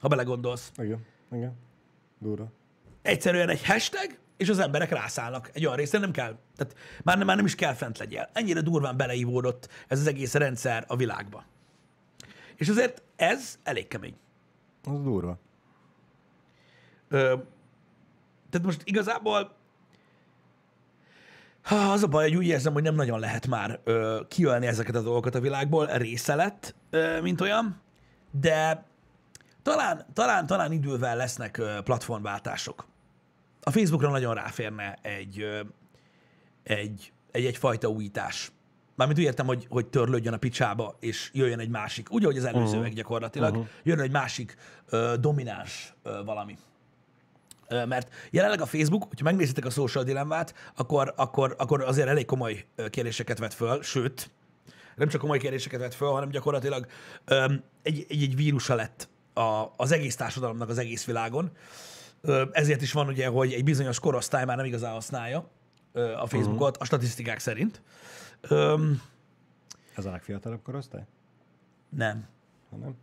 ha 0.00 0.08
belegondolsz. 0.08 0.72
Igen, 0.76 1.06
igen. 1.32 1.56
Durva. 2.18 2.52
Egyszerűen 3.02 3.48
egy 3.48 3.64
hashtag, 3.64 4.18
és 4.36 4.48
az 4.48 4.58
emberek 4.58 4.90
rászállnak 4.90 5.50
egy 5.52 5.64
olyan 5.64 5.76
részre, 5.76 5.98
nem 5.98 6.10
kell. 6.10 6.36
Tehát 6.56 6.76
már, 7.02 7.16
nem- 7.16 7.26
már 7.26 7.36
nem 7.36 7.44
is 7.44 7.54
kell 7.54 7.74
fent 7.74 7.98
legyél. 7.98 8.28
Ennyire 8.32 8.60
durván 8.60 8.96
beleívódott 8.96 9.68
ez 9.88 10.00
az 10.00 10.06
egész 10.06 10.34
rendszer 10.34 10.84
a 10.88 10.96
világba. 10.96 11.44
És 12.56 12.68
azért 12.68 13.02
ez 13.16 13.58
elég 13.62 13.88
kemény. 13.88 14.16
Az 14.84 15.02
durva. 15.02 15.38
Ö, 17.08 17.36
tehát 18.50 18.66
most 18.66 18.80
igazából 18.84 19.54
ha, 21.62 21.76
az 21.76 22.02
a 22.02 22.06
baj, 22.06 22.28
hogy 22.28 22.36
úgy 22.36 22.46
érzem, 22.46 22.72
hogy 22.72 22.82
nem 22.82 22.94
nagyon 22.94 23.18
lehet 23.20 23.46
már 23.46 23.80
ö, 23.84 24.20
kiölni 24.28 24.66
ezeket 24.66 24.94
a 24.94 25.02
dolgokat 25.02 25.34
a 25.34 25.40
világból, 25.40 25.86
része 25.86 26.34
lett, 26.34 26.74
ö, 26.90 27.20
mint 27.20 27.40
olyan, 27.40 27.80
de 28.30 28.84
talán, 29.62 30.06
talán, 30.12 30.46
talán 30.46 30.72
idővel 30.72 31.16
lesznek 31.16 31.56
ö, 31.56 31.78
platformváltások. 31.84 32.86
A 33.66 33.70
Facebookra 33.70 34.10
nagyon 34.10 34.34
ráférne 34.34 34.98
egy, 35.02 35.40
ö, 35.40 35.60
egy, 36.62 37.12
egy, 37.32 37.44
egyfajta 37.44 37.88
újítás. 37.88 38.52
Mármint 38.96 39.18
úgy 39.18 39.24
értem, 39.24 39.46
hogy, 39.46 39.66
hogy 39.70 39.86
törlődjön 39.86 40.34
a 40.34 40.36
picsába, 40.36 40.96
és 41.00 41.30
jöjjön 41.32 41.58
egy 41.58 41.68
másik, 41.68 42.12
úgy, 42.12 42.22
ahogy 42.22 42.36
az 42.36 42.44
előzőek 42.44 42.80
uh-huh. 42.80 42.94
gyakorlatilag, 42.94 43.50
uh-huh. 43.50 43.66
jön 43.82 44.00
egy 44.00 44.10
másik 44.10 44.56
ö, 44.88 45.14
domináns 45.20 45.94
ö, 46.02 46.22
valami. 46.24 46.58
Ö, 47.68 47.84
Mert 47.84 48.08
jelenleg 48.30 48.60
a 48.60 48.66
Facebook, 48.66 49.08
hogyha 49.08 49.24
megnézitek 49.24 49.64
a 49.64 49.70
social 49.70 50.04
dilemmát, 50.04 50.54
akkor, 50.76 51.12
akkor, 51.16 51.54
akkor 51.58 51.82
azért 51.82 52.08
elég 52.08 52.24
komoly 52.24 52.66
ö, 52.74 52.88
kérdéseket 52.88 53.38
vet 53.38 53.54
föl, 53.54 53.82
sőt, 53.82 54.30
nem 54.96 55.08
csak 55.08 55.20
komoly 55.20 55.38
kérdéseket 55.38 55.80
vet 55.80 55.94
föl, 55.94 56.10
hanem 56.10 56.28
gyakorlatilag 56.28 56.86
öm, 57.24 57.62
egy, 57.82 58.06
egy, 58.08 58.22
egy 58.22 58.36
vírusa 58.36 58.74
lett 58.74 59.08
a, 59.34 59.64
az 59.76 59.92
egész 59.92 60.16
társadalomnak 60.16 60.68
az 60.68 60.78
egész 60.78 61.04
világon. 61.04 61.44
Ö, 61.44 61.93
ezért 62.52 62.82
is 62.82 62.92
van 62.92 63.06
ugye, 63.08 63.28
hogy 63.28 63.52
egy 63.52 63.64
bizonyos 63.64 64.00
korosztály 64.00 64.44
már 64.44 64.56
nem 64.56 64.66
igazán 64.66 64.92
használja 64.92 65.50
a 65.92 66.26
Facebookot, 66.26 66.76
a 66.76 66.84
statisztikák 66.84 67.38
szerint. 67.38 67.82
Öm, 68.40 69.02
Ez 69.94 70.04
a 70.06 70.10
legfiatalabb 70.10 70.62
korosztály? 70.62 71.04
nem. 71.88 72.26
Hanem? 72.70 72.94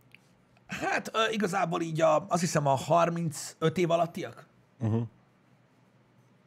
Hát 0.66 1.10
ö, 1.14 1.18
igazából 1.30 1.80
így 1.80 2.00
a, 2.00 2.26
azt 2.28 2.40
hiszem 2.40 2.66
a 2.66 2.74
35 2.74 3.78
év 3.78 3.90
alattiak. 3.90 4.46
Uh-huh. 4.80 5.02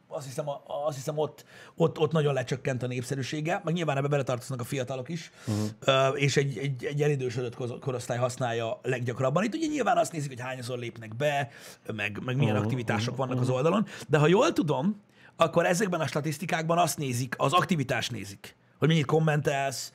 Azt 0.08 0.26
hiszem, 0.26 0.48
a, 0.48 0.62
azt 0.86 0.96
hiszem 0.96 1.18
ott, 1.18 1.44
ott, 1.76 1.98
ott 1.98 2.12
nagyon 2.12 2.34
lecsökkent 2.34 2.82
a 2.82 2.86
népszerűsége, 2.86 3.60
meg 3.64 3.74
nyilván 3.74 3.96
ebbe 3.96 4.08
beletartoznak 4.08 4.60
a 4.60 4.64
fiatalok 4.64 5.08
is, 5.08 5.30
uh-huh. 5.46 6.20
és 6.20 6.36
egy, 6.36 6.58
egy, 6.58 6.84
egy 6.84 7.02
elidősödött 7.02 7.80
korosztály 7.80 8.18
használja 8.18 8.80
leggyakrabban. 8.82 9.44
Itt 9.44 9.54
ugye 9.54 9.66
nyilván 9.66 9.96
azt 9.96 10.12
nézik, 10.12 10.28
hogy 10.28 10.40
hányszor 10.40 10.78
lépnek 10.78 11.16
be, 11.16 11.48
meg, 11.92 12.20
meg 12.24 12.36
milyen 12.36 12.54
Mhm, 12.54 12.64
aktivitások 12.64 13.16
vannak 13.16 13.40
az 13.40 13.48
oldalon, 13.48 13.86
de 14.08 14.18
ha 14.18 14.26
jól 14.26 14.52
tudom, 14.52 15.02
akkor 15.36 15.66
ezekben 15.66 16.00
a 16.00 16.06
statisztikákban 16.06 16.78
azt 16.78 16.98
nézik, 16.98 17.34
az 17.38 17.52
aktivitást 17.52 18.12
nézik, 18.12 18.56
hogy 18.78 18.88
mennyit 18.88 19.06
kommentelsz, 19.06 19.92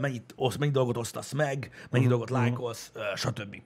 mennyit, 0.00 0.32
osz, 0.36 0.56
mennyit 0.56 0.74
dolgot 0.74 0.96
osztasz 0.96 1.32
meg, 1.32 1.70
mennyi 1.90 2.04
Mhm, 2.04 2.12
dolgot 2.12 2.30
lájkolsz, 2.30 2.92
stb. 3.14 3.62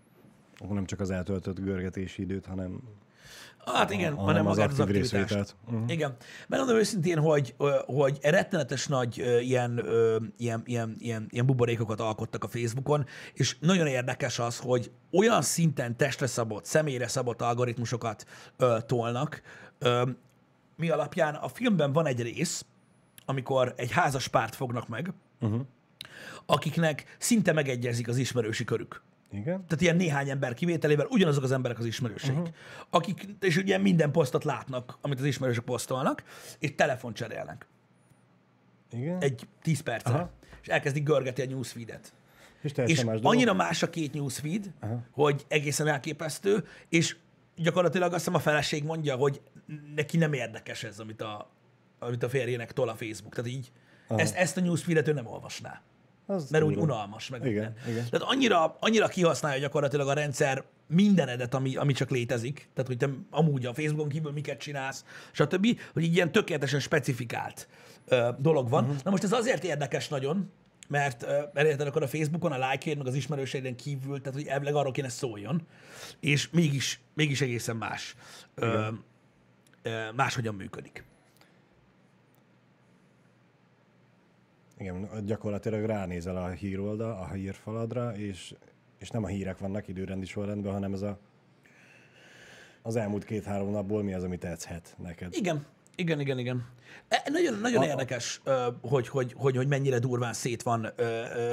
Akkor 0.58 0.74
nem 0.74 0.86
csak 0.86 1.00
az 1.00 1.10
eltöltött 1.10 1.60
görgetési 1.60 2.22
időt, 2.22 2.46
hanem 2.46 2.80
Hát 3.64 3.90
igen, 3.90 4.12
A- 4.12 4.20
hanem 4.20 4.46
az 4.46 4.56
magát 4.56 4.72
az 4.72 4.80
aktív 4.80 5.02
aktivitást. 5.02 5.56
Mhm. 5.70 5.88
Igen. 5.88 6.16
Megmondom 6.48 6.76
őszintén, 6.76 7.18
hogy, 7.18 7.54
hogy 7.86 8.18
rettenetes 8.22 8.86
nagy 8.86 9.16
ilyen, 9.40 9.84
ilyen, 10.36 10.62
ilyen, 10.66 10.96
ilyen, 10.98 11.26
ilyen 11.30 11.46
buborékokat 11.46 12.00
alkottak 12.00 12.44
a 12.44 12.48
Facebookon, 12.48 13.06
és 13.32 13.56
nagyon 13.60 13.86
érdekes 13.86 14.38
az, 14.38 14.58
hogy 14.58 14.90
olyan 15.12 15.42
szinten 15.42 15.96
testre 15.96 16.26
szabott, 16.26 16.64
személyre 16.64 17.08
szabott 17.08 17.42
algoritmusokat 17.42 18.26
ö, 18.56 18.76
tolnak, 18.86 19.42
ö, 19.78 20.02
mi 20.76 20.90
alapján 20.90 21.34
a 21.34 21.48
filmben 21.48 21.92
van 21.92 22.06
egy 22.06 22.22
rész, 22.22 22.64
amikor 23.24 23.74
egy 23.76 23.90
házas 23.90 24.28
párt 24.28 24.54
fognak 24.54 24.88
meg, 24.88 25.12
uh-huh. 25.40 25.60
akiknek 26.46 27.16
szinte 27.18 27.52
megegyezik 27.52 28.08
az 28.08 28.16
ismerősi 28.16 28.64
körük. 28.64 29.02
Igen? 29.32 29.64
Tehát 29.66 29.80
ilyen 29.80 29.96
néhány 29.96 30.30
ember 30.30 30.54
kivételével 30.54 31.06
ugyanazok 31.10 31.42
az 31.42 31.52
emberek 31.52 31.78
az 31.78 31.84
ismerőség, 31.84 32.30
uh-huh. 32.30 32.48
akik, 32.90 33.26
és 33.40 33.56
ugye 33.56 33.78
minden 33.78 34.10
posztot 34.10 34.44
látnak, 34.44 34.98
amit 35.00 35.18
az 35.18 35.24
ismerősök 35.24 35.64
posztolnak, 35.64 36.22
és 36.58 36.74
telefon 36.74 37.14
cserélnek. 37.14 37.66
Igen? 38.92 39.20
Egy 39.20 39.48
10 39.62 39.80
percre. 39.80 40.14
Aha. 40.14 40.30
És 40.62 40.68
elkezdik 40.68 41.02
görgeti 41.02 41.42
a 41.42 41.46
newsfeedet. 41.46 42.12
és 42.62 42.72
És 42.86 43.04
más 43.04 43.16
dolog. 43.16 43.32
annyira 43.32 43.52
más 43.52 43.82
a 43.82 43.90
két 43.90 44.12
newsfeed, 44.12 44.72
Aha. 44.80 45.02
hogy 45.10 45.44
egészen 45.48 45.86
elképesztő, 45.86 46.64
és 46.88 47.16
gyakorlatilag 47.56 48.08
azt 48.12 48.18
hiszem 48.18 48.34
a 48.34 48.38
feleség 48.38 48.84
mondja, 48.84 49.16
hogy 49.16 49.40
neki 49.94 50.16
nem 50.16 50.32
érdekes 50.32 50.84
ez, 50.84 50.98
amit 50.98 51.20
a, 51.20 51.50
amit 51.98 52.22
a 52.22 52.28
férjének 52.28 52.72
tol 52.72 52.88
a 52.88 52.94
Facebook. 52.94 53.34
Tehát 53.34 53.50
így 53.50 53.72
ezt, 54.08 54.34
ezt 54.34 54.56
a 54.56 54.60
newsfeedet 54.60 55.08
ő 55.08 55.12
nem 55.12 55.26
olvasná. 55.26 55.82
Az 56.26 56.50
Mert 56.50 56.64
úgy 56.64 56.76
unalmas, 56.76 57.28
meg 57.28 57.40
Igen, 57.40 57.52
minden. 57.52 57.74
igen. 57.88 58.08
Tehát 58.10 58.26
annyira, 58.28 58.76
annyira 58.80 59.08
kihasználja 59.08 59.60
gyakorlatilag 59.60 60.08
a 60.08 60.12
rendszer 60.12 60.64
mindenedet, 60.86 61.54
ami, 61.54 61.76
ami 61.76 61.92
csak 61.92 62.10
létezik, 62.10 62.68
tehát 62.74 62.88
hogy 62.88 62.96
te 62.96 63.08
amúgy 63.30 63.66
a 63.66 63.74
Facebookon 63.74 64.08
kívül 64.08 64.32
miket 64.32 64.58
csinálsz, 64.58 65.04
stb., 65.32 65.80
hogy 65.92 66.02
így 66.02 66.14
ilyen 66.14 66.32
tökéletesen 66.32 66.80
specifikált 66.80 67.68
ö, 68.08 68.28
dolog 68.38 68.68
van. 68.68 68.84
Uh-huh. 68.84 68.98
Na 69.04 69.10
most 69.10 69.24
ez 69.24 69.32
azért 69.32 69.64
érdekes 69.64 70.08
nagyon, 70.08 70.50
mert, 70.88 71.22
ö, 71.22 71.38
mert 71.52 71.66
érted, 71.66 71.86
akkor 71.86 72.02
a 72.02 72.08
Facebookon 72.08 72.52
a 72.52 72.70
like 72.70 72.96
meg 72.96 73.06
az 73.06 73.14
ismerőségeden 73.14 73.76
kívül, 73.76 74.20
tehát 74.20 74.38
hogy 74.38 74.46
elvileg 74.46 74.74
arról 74.74 74.92
kéne 74.92 75.08
szóljon, 75.08 75.66
és 76.20 76.50
mégis, 76.50 77.00
mégis 77.14 77.40
egészen 77.40 77.76
más. 77.76 78.14
Ö, 78.54 78.88
ö, 79.82 80.12
máshogyan 80.14 80.54
működik. 80.54 81.04
Igen, 84.82 85.24
gyakorlatilag 85.24 85.84
ránézel 85.84 86.36
a 86.36 86.48
híroldal, 86.48 87.10
a 87.10 87.32
hírfaladra, 87.32 88.16
és, 88.16 88.54
és 88.98 89.10
nem 89.10 89.24
a 89.24 89.26
hírek 89.26 89.58
vannak 89.58 89.88
időrendi 89.88 90.26
sorrendben, 90.26 90.72
hanem 90.72 90.92
ez 90.92 91.02
a 91.02 91.18
az 92.82 92.96
elmúlt 92.96 93.24
két-három 93.24 93.70
napból 93.70 94.02
mi 94.02 94.14
az, 94.14 94.22
ami 94.22 94.38
tetszhet 94.38 94.94
neked. 94.98 95.34
Igen, 95.34 95.66
igen, 95.96 96.20
igen, 96.20 96.38
igen. 96.38 96.64
E, 97.08 97.22
nagyon 97.30 97.58
nagyon 97.60 97.82
A- 97.82 97.86
érdekes, 97.86 98.40
hogy, 98.80 99.08
hogy, 99.08 99.34
hogy, 99.36 99.56
hogy 99.56 99.68
mennyire 99.68 99.98
durván 99.98 100.32
szét 100.32 100.62
van, 100.62 100.92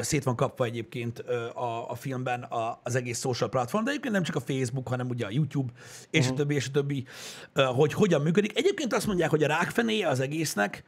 szét 0.02 0.24
van 0.24 0.36
kapva 0.36 0.66
egyébként 0.66 1.20
a, 1.54 1.92
a 1.92 1.96
filmben 1.96 2.48
az 2.84 2.96
egész 2.96 3.20
social 3.20 3.50
platform, 3.50 3.84
de 3.84 3.90
egyébként 3.90 4.14
nem 4.14 4.24
csak 4.24 4.36
a 4.36 4.40
Facebook, 4.40 4.88
hanem 4.88 5.10
ugye 5.10 5.26
a 5.26 5.30
YouTube, 5.32 5.72
és 6.10 6.20
uh-huh. 6.20 6.34
a 6.34 6.38
többi, 6.38 6.56
és 6.56 6.68
a 6.68 6.72
többi, 6.72 7.06
hogy 7.54 7.94
hogyan 7.94 8.22
működik. 8.22 8.58
Egyébként 8.58 8.94
azt 8.94 9.08
mondják, 9.08 9.30
hogy 9.30 9.44
a 9.44 9.48
rákfenéje 9.48 10.08
az 10.08 10.20
egésznek 10.20 10.84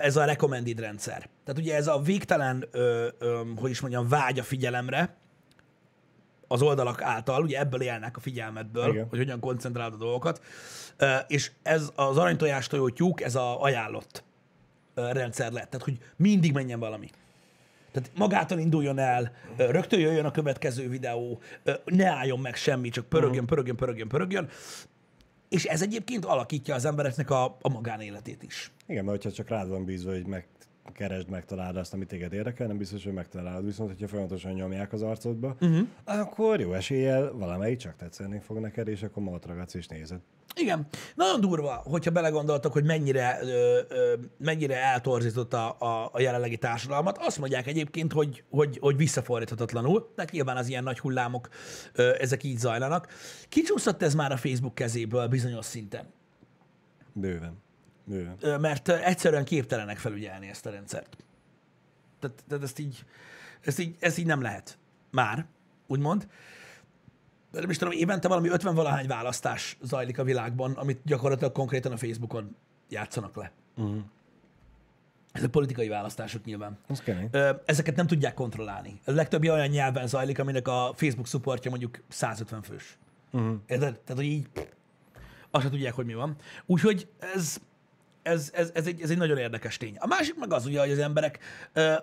ez 0.00 0.16
a 0.16 0.24
recommended 0.24 0.80
rendszer. 0.80 1.28
Tehát 1.44 1.60
ugye 1.60 1.74
ez 1.74 1.86
a 1.86 1.98
végtelen, 1.98 2.68
hogy 3.56 3.70
is 3.70 3.80
mondjam, 3.80 4.08
vágy 4.08 4.38
a 4.38 4.42
figyelemre, 4.42 5.16
az 6.48 6.62
oldalak 6.62 7.02
által, 7.02 7.42
ugye 7.42 7.58
ebből 7.58 7.80
élnek 7.80 8.16
a 8.16 8.20
figyelmetből, 8.20 8.88
Igen. 8.88 9.06
hogy 9.08 9.18
hogyan 9.18 9.40
koncentrálod 9.40 9.92
a 9.92 9.96
dolgokat, 9.96 10.40
és 11.26 11.50
ez 11.62 11.90
az 11.94 12.16
aranytojás 12.16 12.66
tojó 12.66 12.88
tyúk, 12.88 13.20
ez 13.20 13.34
a 13.34 13.62
ajánlott 13.62 14.24
rendszer 14.94 15.52
lett, 15.52 15.70
tehát 15.70 15.86
hogy 15.86 15.98
mindig 16.16 16.52
menjen 16.52 16.78
valami. 16.78 17.08
Tehát 17.92 18.10
magától 18.16 18.58
induljon 18.58 18.98
el, 18.98 19.32
rögtön 19.56 20.00
jöjjön 20.00 20.24
a 20.24 20.30
következő 20.30 20.88
videó, 20.88 21.40
ne 21.84 22.08
álljon 22.08 22.38
meg 22.38 22.54
semmi, 22.54 22.88
csak 22.88 23.06
pörögjön, 23.06 23.46
pörögjön, 23.46 23.76
pörögjön, 23.76 24.08
pörögjön. 24.08 24.48
És 25.48 25.64
ez 25.64 25.82
egyébként 25.82 26.24
alakítja 26.24 26.74
az 26.74 26.84
embereknek 26.84 27.30
a, 27.30 27.44
a 27.60 27.68
magánéletét 27.68 28.42
is. 28.42 28.70
Igen, 28.86 29.04
mert 29.04 29.16
hogyha 29.16 29.36
csak 29.36 29.48
rád 29.48 29.68
van 29.68 29.84
bízva, 29.84 30.10
hogy 30.10 30.26
megkeresd, 30.84 31.28
megtaláld 31.28 31.76
azt, 31.76 31.92
amit 31.92 32.08
téged 32.08 32.32
érdekel, 32.32 32.66
nem 32.66 32.76
biztos, 32.76 33.04
hogy 33.04 33.12
megtalálod. 33.12 33.64
Viszont, 33.64 33.90
hogyha 33.90 34.08
folyamatosan 34.08 34.52
nyomják 34.52 34.92
az 34.92 35.02
arcodba, 35.02 35.56
uh-huh. 35.60 35.86
akkor 36.04 36.60
jó 36.60 36.72
eséllyel 36.72 37.32
valamelyik 37.32 37.78
csak 37.78 37.96
tetszeni 37.96 38.38
fog 38.38 38.58
neked, 38.58 38.88
és 38.88 39.02
akkor 39.02 39.22
magat 39.22 39.46
ragadsz 39.46 39.74
és 39.74 39.86
nézed. 39.86 40.20
Igen. 40.56 40.86
Nagyon 41.14 41.40
durva, 41.40 41.82
hogyha 41.84 42.10
belegondoltak, 42.10 42.72
hogy 42.72 42.84
mennyire, 42.84 43.38
ö, 43.42 43.80
ö, 43.88 44.14
mennyire 44.38 44.76
eltorzított 44.76 45.52
a, 45.52 45.76
a, 46.12 46.20
jelenlegi 46.20 46.56
társadalmat. 46.56 47.18
Azt 47.18 47.38
mondják 47.38 47.66
egyébként, 47.66 48.12
hogy, 48.12 48.44
hogy, 48.50 48.78
hogy 48.80 48.96
visszafordíthatatlanul, 48.96 50.12
de 50.14 50.24
nyilván 50.30 50.56
az 50.56 50.68
ilyen 50.68 50.82
nagy 50.82 50.98
hullámok, 50.98 51.48
ö, 51.92 52.14
ezek 52.18 52.42
így 52.42 52.58
zajlanak. 52.58 53.08
Kicsúszott 53.48 54.02
ez 54.02 54.14
már 54.14 54.32
a 54.32 54.36
Facebook 54.36 54.74
kezéből 54.74 55.26
bizonyos 55.26 55.64
szinten, 55.64 56.04
Bőven. 57.12 57.62
Ö, 58.40 58.58
mert 58.58 58.88
egyszerűen 58.88 59.44
képtelenek 59.44 59.98
felügyelni 59.98 60.48
ezt 60.48 60.66
a 60.66 60.70
rendszert. 60.70 61.16
Tehát, 62.20 62.44
tehát 62.48 62.64
ezt, 62.64 62.78
így, 62.78 63.04
ezt, 63.60 63.78
így, 63.78 63.96
ezt 64.00 64.18
így 64.18 64.26
nem 64.26 64.40
lehet 64.42 64.78
már, 65.10 65.46
úgymond. 65.86 66.28
nem 67.50 67.70
is 67.70 67.78
tudom, 67.78 67.94
évente 67.94 68.28
valami 68.28 68.48
50 68.48 68.74
valahány 68.74 69.06
választás 69.06 69.76
zajlik 69.82 70.18
a 70.18 70.24
világban, 70.24 70.72
amit 70.72 71.00
gyakorlatilag 71.04 71.52
konkrétan 71.52 71.92
a 71.92 71.96
Facebookon 71.96 72.56
játszanak 72.88 73.36
le. 73.36 73.52
Uh-huh. 73.76 74.02
Ezek 75.32 75.50
politikai 75.50 75.88
választások 75.88 76.44
nyilván. 76.44 76.78
Ezeket 77.64 77.96
nem 77.96 78.06
tudják 78.06 78.34
kontrollálni. 78.34 79.00
A 79.04 79.10
legtöbbje 79.10 79.52
olyan 79.52 79.68
nyelven 79.68 80.06
zajlik, 80.06 80.38
aminek 80.38 80.68
a 80.68 80.92
Facebook 80.96 81.26
supportja 81.26 81.70
mondjuk 81.70 82.02
150 82.08 82.62
fős. 82.62 82.98
Uh-huh. 83.30 83.54
Érted? 83.66 83.98
Tehát, 83.98 84.22
hogy 84.22 84.30
így 84.30 84.48
azt 85.50 85.64
se 85.64 85.70
tudják, 85.70 85.94
hogy 85.94 86.06
mi 86.06 86.14
van. 86.14 86.36
Úgyhogy 86.66 87.08
ez, 87.34 87.60
ez, 88.22 88.50
ez, 88.54 88.70
ez, 88.74 88.86
egy, 88.86 89.00
ez 89.02 89.10
egy 89.10 89.16
nagyon 89.16 89.38
érdekes 89.38 89.76
tény. 89.76 89.96
A 89.98 90.06
másik 90.06 90.38
meg 90.38 90.52
az 90.52 90.66
ugye, 90.66 90.80
hogy 90.80 90.90
az 90.90 90.98
emberek 90.98 91.38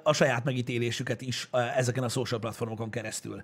a 0.03 0.13
saját 0.13 0.43
megítélésüket 0.43 1.21
is 1.21 1.49
ezeken 1.75 2.03
a 2.03 2.10
social 2.10 2.39
platformokon 2.39 2.89
keresztül 2.89 3.43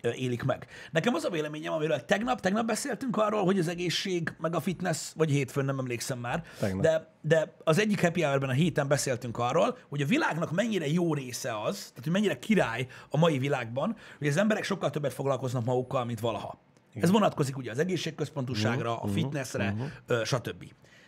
élik 0.00 0.42
meg. 0.42 0.66
Nekem 0.90 1.14
az 1.14 1.24
a 1.24 1.30
véleményem, 1.30 1.72
amiről 1.72 2.04
tegnap, 2.04 2.40
tegnap 2.40 2.66
beszéltünk 2.66 3.16
arról, 3.16 3.44
hogy 3.44 3.58
az 3.58 3.68
egészség, 3.68 4.32
meg 4.38 4.54
a 4.54 4.60
fitness, 4.60 5.12
vagy 5.14 5.30
hétfőn, 5.30 5.64
nem 5.64 5.78
emlékszem 5.78 6.18
már, 6.18 6.44
Tegnap. 6.58 6.82
de, 6.82 7.14
de 7.20 7.54
az 7.64 7.78
egyik 7.78 8.00
happy 8.00 8.22
hour 8.22 8.44
a 8.44 8.50
héten 8.50 8.88
beszéltünk 8.88 9.38
arról, 9.38 9.78
hogy 9.88 10.02
a 10.02 10.06
világnak 10.06 10.52
mennyire 10.52 10.88
jó 10.88 11.14
része 11.14 11.62
az, 11.62 11.78
tehát 11.78 12.02
hogy 12.02 12.12
mennyire 12.12 12.38
király 12.38 12.86
a 13.10 13.16
mai 13.16 13.38
világban, 13.38 13.96
hogy 14.18 14.26
az 14.26 14.36
emberek 14.36 14.64
sokkal 14.64 14.90
többet 14.90 15.12
foglalkoznak 15.12 15.64
magukkal, 15.64 16.04
mint 16.04 16.20
valaha. 16.20 16.58
Igen. 16.90 17.02
Ez 17.02 17.10
vonatkozik 17.10 17.56
ugye 17.56 17.70
az 17.70 17.78
egészségközpontúságra, 17.78 19.00
a 19.00 19.06
fitnessre, 19.06 19.74
ö, 20.06 20.24
stb. 20.24 20.64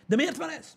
De 0.06 0.16
miért 0.16 0.36
van 0.36 0.50
ez? 0.50 0.76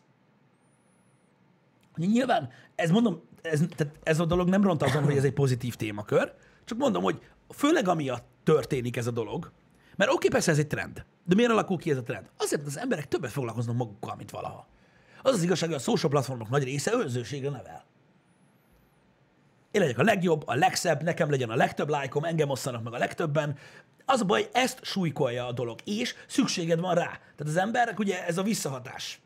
Nyilván, 1.96 2.50
ez 2.76 2.90
mondom, 2.92 3.22
ez, 3.42 3.62
tehát 3.76 3.94
ez 4.04 4.20
a 4.20 4.26
dolog 4.26 4.50
nem 4.50 4.64
ront 4.64 4.84
azon, 4.84 5.04
hogy 5.04 5.18
ez 5.18 5.24
egy 5.24 5.34
pozitív 5.34 5.76
témakör, 5.76 6.34
csak 6.66 6.78
mondom, 6.78 7.04
hogy 7.04 7.22
főleg 7.50 7.88
amiatt 7.88 8.26
történik 8.44 8.98
ez 8.98 9.08
a 9.08 9.12
dolog, 9.12 9.52
mert 9.96 10.12
oké, 10.12 10.28
persze 10.28 10.52
ez 10.52 10.58
egy 10.58 10.68
trend, 10.68 11.06
de 11.24 11.36
miért 11.36 11.52
alakul 11.52 11.78
ki 11.78 11.92
ez 11.92 11.98
a 11.98 12.04
trend? 12.04 12.30
Azért, 12.38 12.62
mert 12.62 12.76
az 12.76 12.82
emberek 12.82 13.08
többet 13.08 13.32
foglalkoznak 13.32 13.76
magukkal, 13.76 14.16
mint 14.16 14.32
valaha. 14.32 14.68
Az 15.22 15.34
az 15.34 15.44
igazság, 15.44 15.70
hogy 15.70 15.78
a 15.78 15.82
social 15.82 16.12
platformok 16.12 16.50
nagy 16.50 16.64
része 16.64 16.92
önzőségre 16.94 17.50
nevel. 17.50 17.86
Én 19.76 19.82
legyek 19.82 19.98
a 19.98 20.04
legjobb, 20.04 20.48
a 20.48 20.56
legszebb, 20.56 21.04
nekem 21.04 21.30
legyen 21.30 21.50
a 21.50 21.56
legtöbb 21.56 21.90
lájkom, 21.90 22.24
engem 22.24 22.50
osszanak 22.50 22.84
meg 22.84 22.94
a 22.94 22.98
legtöbben. 22.98 23.58
Az 24.06 24.22
a 24.22 24.26
baj, 24.26 24.48
ezt 24.52 24.80
súlykolja 24.82 25.48
a 25.48 25.52
dolog, 25.52 25.80
és 25.84 26.16
szükséged 26.28 26.80
van 26.80 26.96
rá. 26.96 27.08
Tehát 27.08 27.46
az 27.46 27.58
emberek, 27.58 28.00
ugye 28.00 28.26
ez 28.26 28.38
a 28.38 28.44
visszahatás 28.44 29.20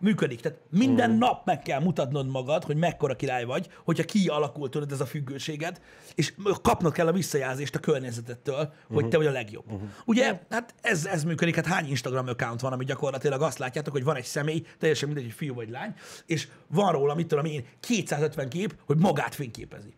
működik. 0.00 0.40
Tehát 0.40 0.58
minden 0.70 1.10
mm. 1.10 1.18
nap 1.18 1.46
meg 1.46 1.62
kell 1.62 1.80
mutatnod 1.80 2.28
magad, 2.28 2.64
hogy 2.64 2.76
mekkora 2.76 3.16
király 3.16 3.44
vagy, 3.44 3.68
hogyha 3.84 4.04
kialakult 4.04 4.70
tudod 4.70 4.92
ez 4.92 5.00
a 5.00 5.06
függőséged, 5.06 5.80
és 6.14 6.32
kapnod 6.62 6.92
kell 6.92 7.06
a 7.06 7.12
visszajelzést 7.12 7.74
a 7.74 7.78
környezetettől, 7.78 8.72
hogy 8.92 9.08
te 9.08 9.16
vagy 9.16 9.26
a 9.26 9.30
legjobb. 9.30 9.64
Uh-huh. 9.66 9.88
Ugye, 10.04 10.40
hát 10.50 10.74
ez, 10.80 11.06
ez 11.06 11.24
működik, 11.24 11.54
hát 11.54 11.66
hány 11.66 11.88
Instagram 11.88 12.28
account 12.28 12.60
van, 12.60 12.72
ami 12.72 12.84
gyakorlatilag 12.84 13.42
azt 13.42 13.58
látjátok, 13.58 13.92
hogy 13.92 14.04
van 14.04 14.16
egy 14.16 14.24
személy, 14.24 14.62
teljesen 14.78 15.08
mindegy, 15.08 15.26
hogy 15.26 15.36
fiú 15.36 15.54
vagy 15.54 15.70
lány, 15.70 15.94
és 16.26 16.48
van 16.66 16.92
róla, 16.92 17.14
mit 17.14 17.26
tudom 17.26 17.44
én, 17.44 17.64
250 17.80 18.48
kép, 18.48 18.74
hogy 18.86 18.96
magát 18.96 19.34
fényképezi. 19.34 19.94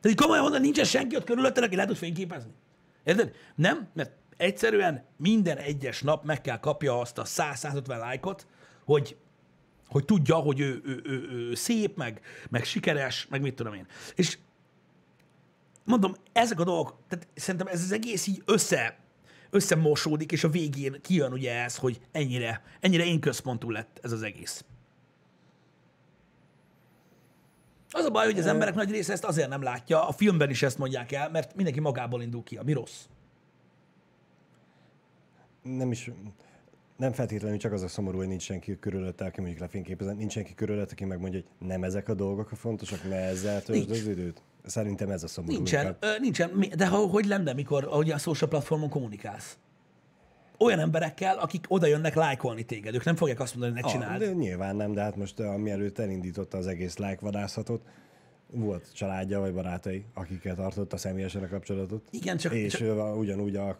Tehát 0.00 0.16
így 0.16 0.24
komolyan 0.24 0.42
mondani, 0.42 0.64
nincsen 0.64 0.84
senki 0.84 1.16
ott 1.16 1.24
körülötted, 1.24 1.64
aki 1.64 1.76
le 1.76 1.84
tud 1.84 1.96
fényképezni. 1.96 2.52
Érted? 3.04 3.32
Nem? 3.54 3.88
Mert 3.94 4.12
egyszerűen 4.36 5.04
minden 5.16 5.56
egyes 5.56 6.02
nap 6.02 6.24
meg 6.24 6.40
kell 6.40 6.58
kapja 6.58 7.00
azt 7.00 7.18
a 7.18 7.24
100-150 7.24 7.86
lájkot, 7.86 8.46
hogy 8.84 9.16
hogy 9.92 10.04
tudja, 10.04 10.34
hogy 10.34 10.60
ő, 10.60 10.80
ő, 10.84 11.02
ő, 11.04 11.30
ő 11.30 11.54
szép, 11.54 11.96
meg, 11.96 12.20
meg 12.50 12.64
sikeres, 12.64 13.26
meg 13.30 13.40
mit 13.40 13.54
tudom 13.54 13.74
én. 13.74 13.86
És 14.14 14.38
mondom, 15.84 16.14
ezek 16.32 16.60
a 16.60 16.64
dolgok, 16.64 16.98
tehát 17.08 17.28
szerintem 17.34 17.66
ez 17.66 17.82
az 17.82 17.92
egész 17.92 18.26
így 18.26 18.42
össze, 18.44 18.98
összemosódik, 19.50 20.32
és 20.32 20.44
a 20.44 20.48
végén 20.48 21.00
kijön 21.02 21.32
ugye 21.32 21.62
ez, 21.62 21.76
hogy 21.76 22.00
ennyire, 22.12 22.62
ennyire 22.80 23.04
én 23.04 23.20
központú 23.20 23.70
lett 23.70 23.98
ez 24.02 24.12
az 24.12 24.22
egész. 24.22 24.64
Az 27.90 28.04
a 28.04 28.10
baj, 28.10 28.24
hogy 28.24 28.38
az 28.38 28.46
emberek 28.46 28.74
nagy 28.74 28.90
része 28.90 29.12
ezt 29.12 29.24
azért 29.24 29.48
nem 29.48 29.62
látja, 29.62 30.08
a 30.08 30.12
filmben 30.12 30.50
is 30.50 30.62
ezt 30.62 30.78
mondják 30.78 31.12
el, 31.12 31.30
mert 31.30 31.54
mindenki 31.54 31.80
magából 31.80 32.22
indul 32.22 32.42
ki, 32.42 32.56
ami 32.56 32.72
rossz. 32.72 33.04
Nem 35.62 35.90
is, 35.90 36.10
nem 36.96 37.12
feltétlenül 37.12 37.58
csak 37.58 37.72
az 37.72 37.82
a 37.82 37.88
szomorú, 37.88 38.16
hogy 38.18 38.26
nincs 38.28 38.42
senki 38.42 38.78
körülötte, 38.78 39.24
aki 39.24 39.40
mondjuk 39.40 39.60
lefényképezett, 39.60 40.16
nincs 40.16 40.32
senki 40.32 40.54
körülötte, 40.54 40.92
aki 40.92 41.04
megmondja, 41.04 41.40
hogy 41.40 41.68
nem 41.68 41.84
ezek 41.84 42.08
a 42.08 42.14
dolgok 42.14 42.50
a 42.52 42.54
fontosak, 42.56 43.08
ne 43.08 43.16
ezzel 43.16 43.62
töltsd 43.62 43.90
az 43.90 44.06
időt. 44.06 44.42
Szerintem 44.64 45.10
ez 45.10 45.22
a 45.22 45.26
szomorú. 45.28 45.54
Nincsen, 45.54 45.80
inkább. 45.80 45.96
ö, 46.04 46.18
nincsen. 46.20 46.64
De 46.76 46.86
ha, 46.86 46.96
hogy 46.96 47.24
lenne, 47.26 47.52
mikor 47.52 47.84
ahogy 47.84 48.10
a 48.10 48.18
social 48.18 48.50
platformon 48.50 48.88
kommunikálsz? 48.88 49.56
Olyan 50.58 50.78
emberekkel, 50.78 51.38
akik 51.38 51.64
oda 51.68 51.86
jönnek 51.86 52.14
lájkolni 52.14 52.62
téged. 52.64 52.94
Ők 52.94 53.04
nem 53.04 53.16
fogják 53.16 53.40
azt 53.40 53.56
mondani, 53.56 53.72
hogy 53.80 53.82
ne 53.82 53.88
Ah, 53.88 53.94
csináld. 53.94 54.20
de 54.20 54.32
nyilván 54.32 54.76
nem, 54.76 54.92
de 54.92 55.02
hát 55.02 55.16
most 55.16 55.40
uh, 55.40 55.56
mielőtt 55.56 55.98
elindította 55.98 56.58
az 56.58 56.66
egész 56.66 56.96
lájkvadászatot, 56.96 57.82
volt 58.54 58.94
családja 58.94 59.40
vagy 59.40 59.54
barátai, 59.54 60.04
akikkel 60.14 60.54
tartotta 60.54 60.96
személyesen 60.96 61.42
a 61.42 61.48
kapcsolatot. 61.48 62.08
Igen, 62.10 62.36
csak, 62.36 62.54
És 62.54 62.72
csak 62.72 63.16
ugyanúgy 63.16 63.56
a, 63.56 63.68
a 63.68 63.76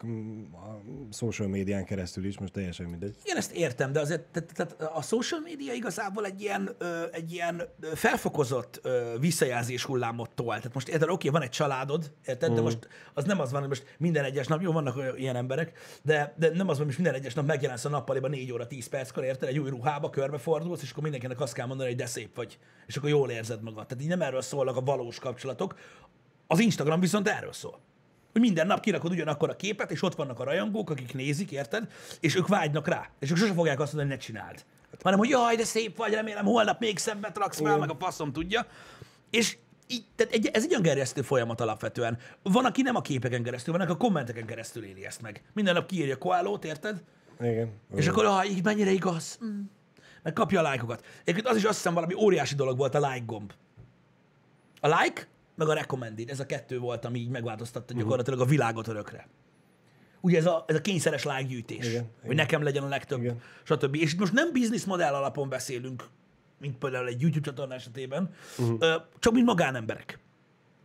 social 1.11 1.47
médián 1.47 1.85
keresztül 1.85 2.25
is, 2.25 2.39
most 2.39 2.53
teljesen 2.53 2.85
mindegy. 2.85 3.15
Igen, 3.23 3.37
ezt 3.37 3.51
értem, 3.51 3.91
de 3.91 3.99
azért 3.99 4.21
tehát, 4.21 4.53
tehát 4.53 4.95
a 4.95 5.01
social 5.01 5.39
media 5.39 5.73
igazából 5.73 6.25
egy 6.25 6.41
ilyen, 6.41 6.69
ö, 6.77 7.03
egy 7.11 7.31
ilyen 7.31 7.61
felfokozott 7.93 8.79
ö, 8.83 9.15
visszajelzés 9.19 9.83
hullámot 9.85 10.29
tol. 10.29 10.55
Tehát 10.55 10.73
most 10.73 10.87
érted, 10.87 11.09
oké, 11.09 11.29
van 11.29 11.41
egy 11.41 11.49
családod, 11.49 12.11
érted, 12.25 12.53
de 12.53 12.61
most 12.61 12.87
az 13.13 13.23
nem 13.23 13.39
az 13.39 13.51
van, 13.51 13.59
hogy 13.59 13.69
most 13.69 13.95
minden 13.97 14.23
egyes 14.23 14.47
nap, 14.47 14.61
jó, 14.61 14.71
vannak 14.71 15.13
ilyen 15.17 15.35
emberek, 15.35 15.79
de, 16.01 16.33
de 16.37 16.49
nem 16.53 16.69
az 16.69 16.77
van, 16.77 16.85
hogy 16.85 16.95
minden 16.95 17.13
egyes 17.13 17.33
nap 17.33 17.45
megjelensz 17.45 17.85
a 17.85 17.89
nappaliban 17.89 18.29
4 18.29 18.51
óra 18.51 18.67
10 18.67 18.87
perckor, 18.87 19.23
érted, 19.23 19.49
egy 19.49 19.59
új 19.59 19.69
ruhába, 19.69 20.09
körbefordulsz, 20.09 20.81
és 20.81 20.91
akkor 20.91 21.03
mindenkinek 21.03 21.41
azt 21.41 21.53
kell 21.53 21.65
mondani, 21.65 21.89
hogy 21.89 21.97
de 21.97 22.05
szép 22.05 22.35
vagy, 22.35 22.57
és 22.87 22.95
akkor 22.95 23.09
jól 23.09 23.29
érzed 23.29 23.61
magad. 23.61 23.87
Tehát 23.87 24.03
így 24.03 24.09
nem 24.09 24.21
erről 24.21 24.41
szólnak 24.63 24.81
a 24.81 24.91
valós 24.91 25.19
kapcsolatok. 25.19 25.75
Az 26.47 26.59
Instagram 26.59 26.99
viszont 26.99 27.27
erről 27.27 27.53
szól. 27.53 27.79
Hogy 28.31 28.41
minden 28.41 28.67
nap 28.67 28.79
kirakod 28.79 29.11
ugyanakkor 29.11 29.49
a 29.49 29.55
képet, 29.55 29.91
és 29.91 30.01
ott 30.01 30.15
vannak 30.15 30.39
a 30.39 30.43
rajongók, 30.43 30.89
akik 30.89 31.13
nézik, 31.13 31.51
érted? 31.51 31.91
És 32.19 32.35
ők 32.35 32.47
vágynak 32.47 32.87
rá. 32.87 33.09
És 33.19 33.31
ők 33.31 33.37
sose 33.37 33.53
fogják 33.53 33.79
azt 33.79 33.93
mondani, 33.93 34.15
hogy 34.15 34.19
ne 34.19 34.25
csináld. 34.25 34.65
Hanem, 35.03 35.19
hogy 35.19 35.29
jaj, 35.29 35.55
de 35.55 35.63
szép 35.63 35.97
vagy, 35.97 36.13
remélem 36.13 36.45
holnap 36.45 36.79
még 36.79 36.97
szebbet 36.97 37.37
raksz 37.37 37.59
fel, 37.61 37.77
meg 37.77 37.89
a 37.89 37.95
faszom 37.99 38.31
tudja. 38.31 38.65
És 39.29 39.57
így, 39.87 40.05
tehát 40.15 40.33
egy, 40.33 40.47
ez 40.53 40.63
egy 40.63 40.69
olyan 40.69 40.81
gerjesztő 40.81 41.21
folyamat 41.21 41.61
alapvetően. 41.61 42.17
Van, 42.43 42.65
aki 42.65 42.81
nem 42.81 42.95
a 42.95 43.01
képeken 43.01 43.43
keresztül, 43.43 43.73
van, 43.73 43.81
aki 43.81 43.91
a 43.91 43.97
kommenteken 43.97 44.45
keresztül 44.45 44.83
éli 44.83 45.05
ezt 45.05 45.21
meg. 45.21 45.41
Minden 45.53 45.73
nap 45.73 45.85
kiírja 45.85 46.17
koálót, 46.17 46.65
érted? 46.65 47.03
Igen. 47.39 47.71
És 47.95 48.07
akkor, 48.07 48.25
ah, 48.25 48.49
így 48.49 48.63
mennyire 48.63 48.91
igaz. 48.91 49.39
Mm. 49.45 49.61
Meg 50.23 50.33
kapja 50.33 50.59
a 50.59 50.63
lájkokat. 50.63 51.05
Egyébként 51.21 51.47
az 51.47 51.57
is 51.57 51.63
azt 51.63 51.75
hiszem 51.75 51.93
valami 51.93 52.13
óriási 52.13 52.55
dolog 52.55 52.77
volt 52.77 52.95
a 52.95 53.09
like 53.09 53.25
gomb. 53.25 53.53
A 54.83 54.87
like, 54.87 55.27
meg 55.55 55.67
a 55.67 55.73
recommended, 55.73 56.29
ez 56.29 56.39
a 56.39 56.45
kettő 56.45 56.79
volt, 56.79 57.05
ami 57.05 57.19
így 57.19 57.29
megváltoztatta 57.29 57.93
gyakorlatilag 57.93 58.39
a 58.39 58.45
világot 58.45 58.87
örökre. 58.87 59.27
Ugye 60.21 60.37
ez 60.37 60.45
a, 60.45 60.63
ez 60.67 60.75
a 60.75 60.81
kényszeres 60.81 61.23
like 61.23 61.43
gyűjtés, 61.43 61.87
Igen, 61.87 62.01
hogy 62.01 62.23
igen. 62.23 62.35
nekem 62.35 62.63
legyen 62.63 62.83
a 62.83 62.87
legtöbb, 62.87 63.19
Igen. 63.19 63.41
stb. 63.63 63.95
És 63.95 64.13
itt 64.13 64.19
most 64.19 64.33
nem 64.33 64.51
business 64.53 64.83
modell 64.83 65.13
alapon 65.13 65.49
beszélünk, 65.49 66.03
mint 66.59 66.77
például 66.77 67.07
egy 67.07 67.21
YouTube 67.21 67.45
csatorna 67.45 67.73
esetében, 67.73 68.33
uh-huh. 68.57 68.93
csak 69.19 69.33
mint 69.33 69.45
magánemberek. 69.45 70.19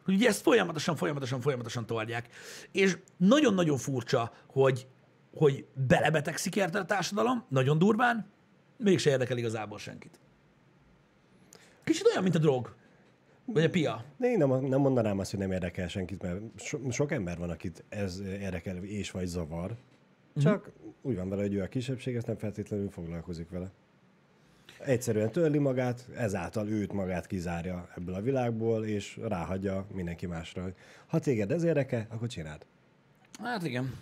Hogy 0.04 0.14
Ugye 0.14 0.28
ezt 0.28 0.42
folyamatosan, 0.42 0.96
folyamatosan, 0.96 1.40
folyamatosan 1.40 1.86
tolják. 1.86 2.28
És 2.72 2.98
nagyon-nagyon 3.16 3.76
furcsa, 3.76 4.32
hogy, 4.46 4.86
hogy 5.34 5.66
belebetegszik 5.86 6.56
érte 6.56 6.78
a 6.78 6.84
társadalom, 6.84 7.44
nagyon 7.48 7.78
durván, 7.78 8.30
mégse 8.76 9.10
érdekel 9.10 9.36
igazából 9.36 9.78
senkit. 9.78 10.20
Kicsit 11.84 12.06
olyan, 12.06 12.22
mint 12.22 12.34
a 12.34 12.38
drog. 12.38 12.76
Vagy 13.52 13.64
a 13.64 13.70
pia. 13.70 14.04
De 14.16 14.30
én 14.30 14.38
nem, 14.38 14.64
nem 14.64 14.80
mondanám 14.80 15.18
azt, 15.18 15.30
hogy 15.30 15.40
nem 15.40 15.52
érdekel 15.52 15.88
senkit, 15.88 16.22
mert 16.22 16.40
so, 16.56 16.90
sok 16.90 17.12
ember 17.12 17.38
van, 17.38 17.50
akit 17.50 17.84
ez 17.88 18.20
érdekel 18.20 18.76
és 18.76 19.10
vagy 19.10 19.26
zavar. 19.26 19.76
Csak 20.36 20.72
úgy 21.02 21.16
van 21.16 21.28
vele, 21.28 21.42
hogy 21.42 21.54
ő 21.54 21.62
a 21.62 21.66
kisebbség, 21.66 22.16
ezt 22.16 22.26
nem 22.26 22.36
feltétlenül 22.36 22.90
foglalkozik 22.90 23.50
vele. 23.50 23.70
Egyszerűen 24.78 25.30
törli 25.30 25.58
magát, 25.58 26.08
ezáltal 26.16 26.68
őt 26.68 26.92
magát 26.92 27.26
kizárja 27.26 27.88
ebből 27.96 28.14
a 28.14 28.20
világból, 28.20 28.84
és 28.84 29.18
ráhagyja 29.22 29.86
mindenki 29.94 30.26
másra. 30.26 30.62
hogy 30.62 30.74
Ha 31.06 31.18
téged 31.18 31.50
ez 31.50 31.62
érdekel, 31.62 32.06
akkor 32.10 32.28
csináld. 32.28 32.66
Hát 33.42 33.64
igen. 33.64 33.94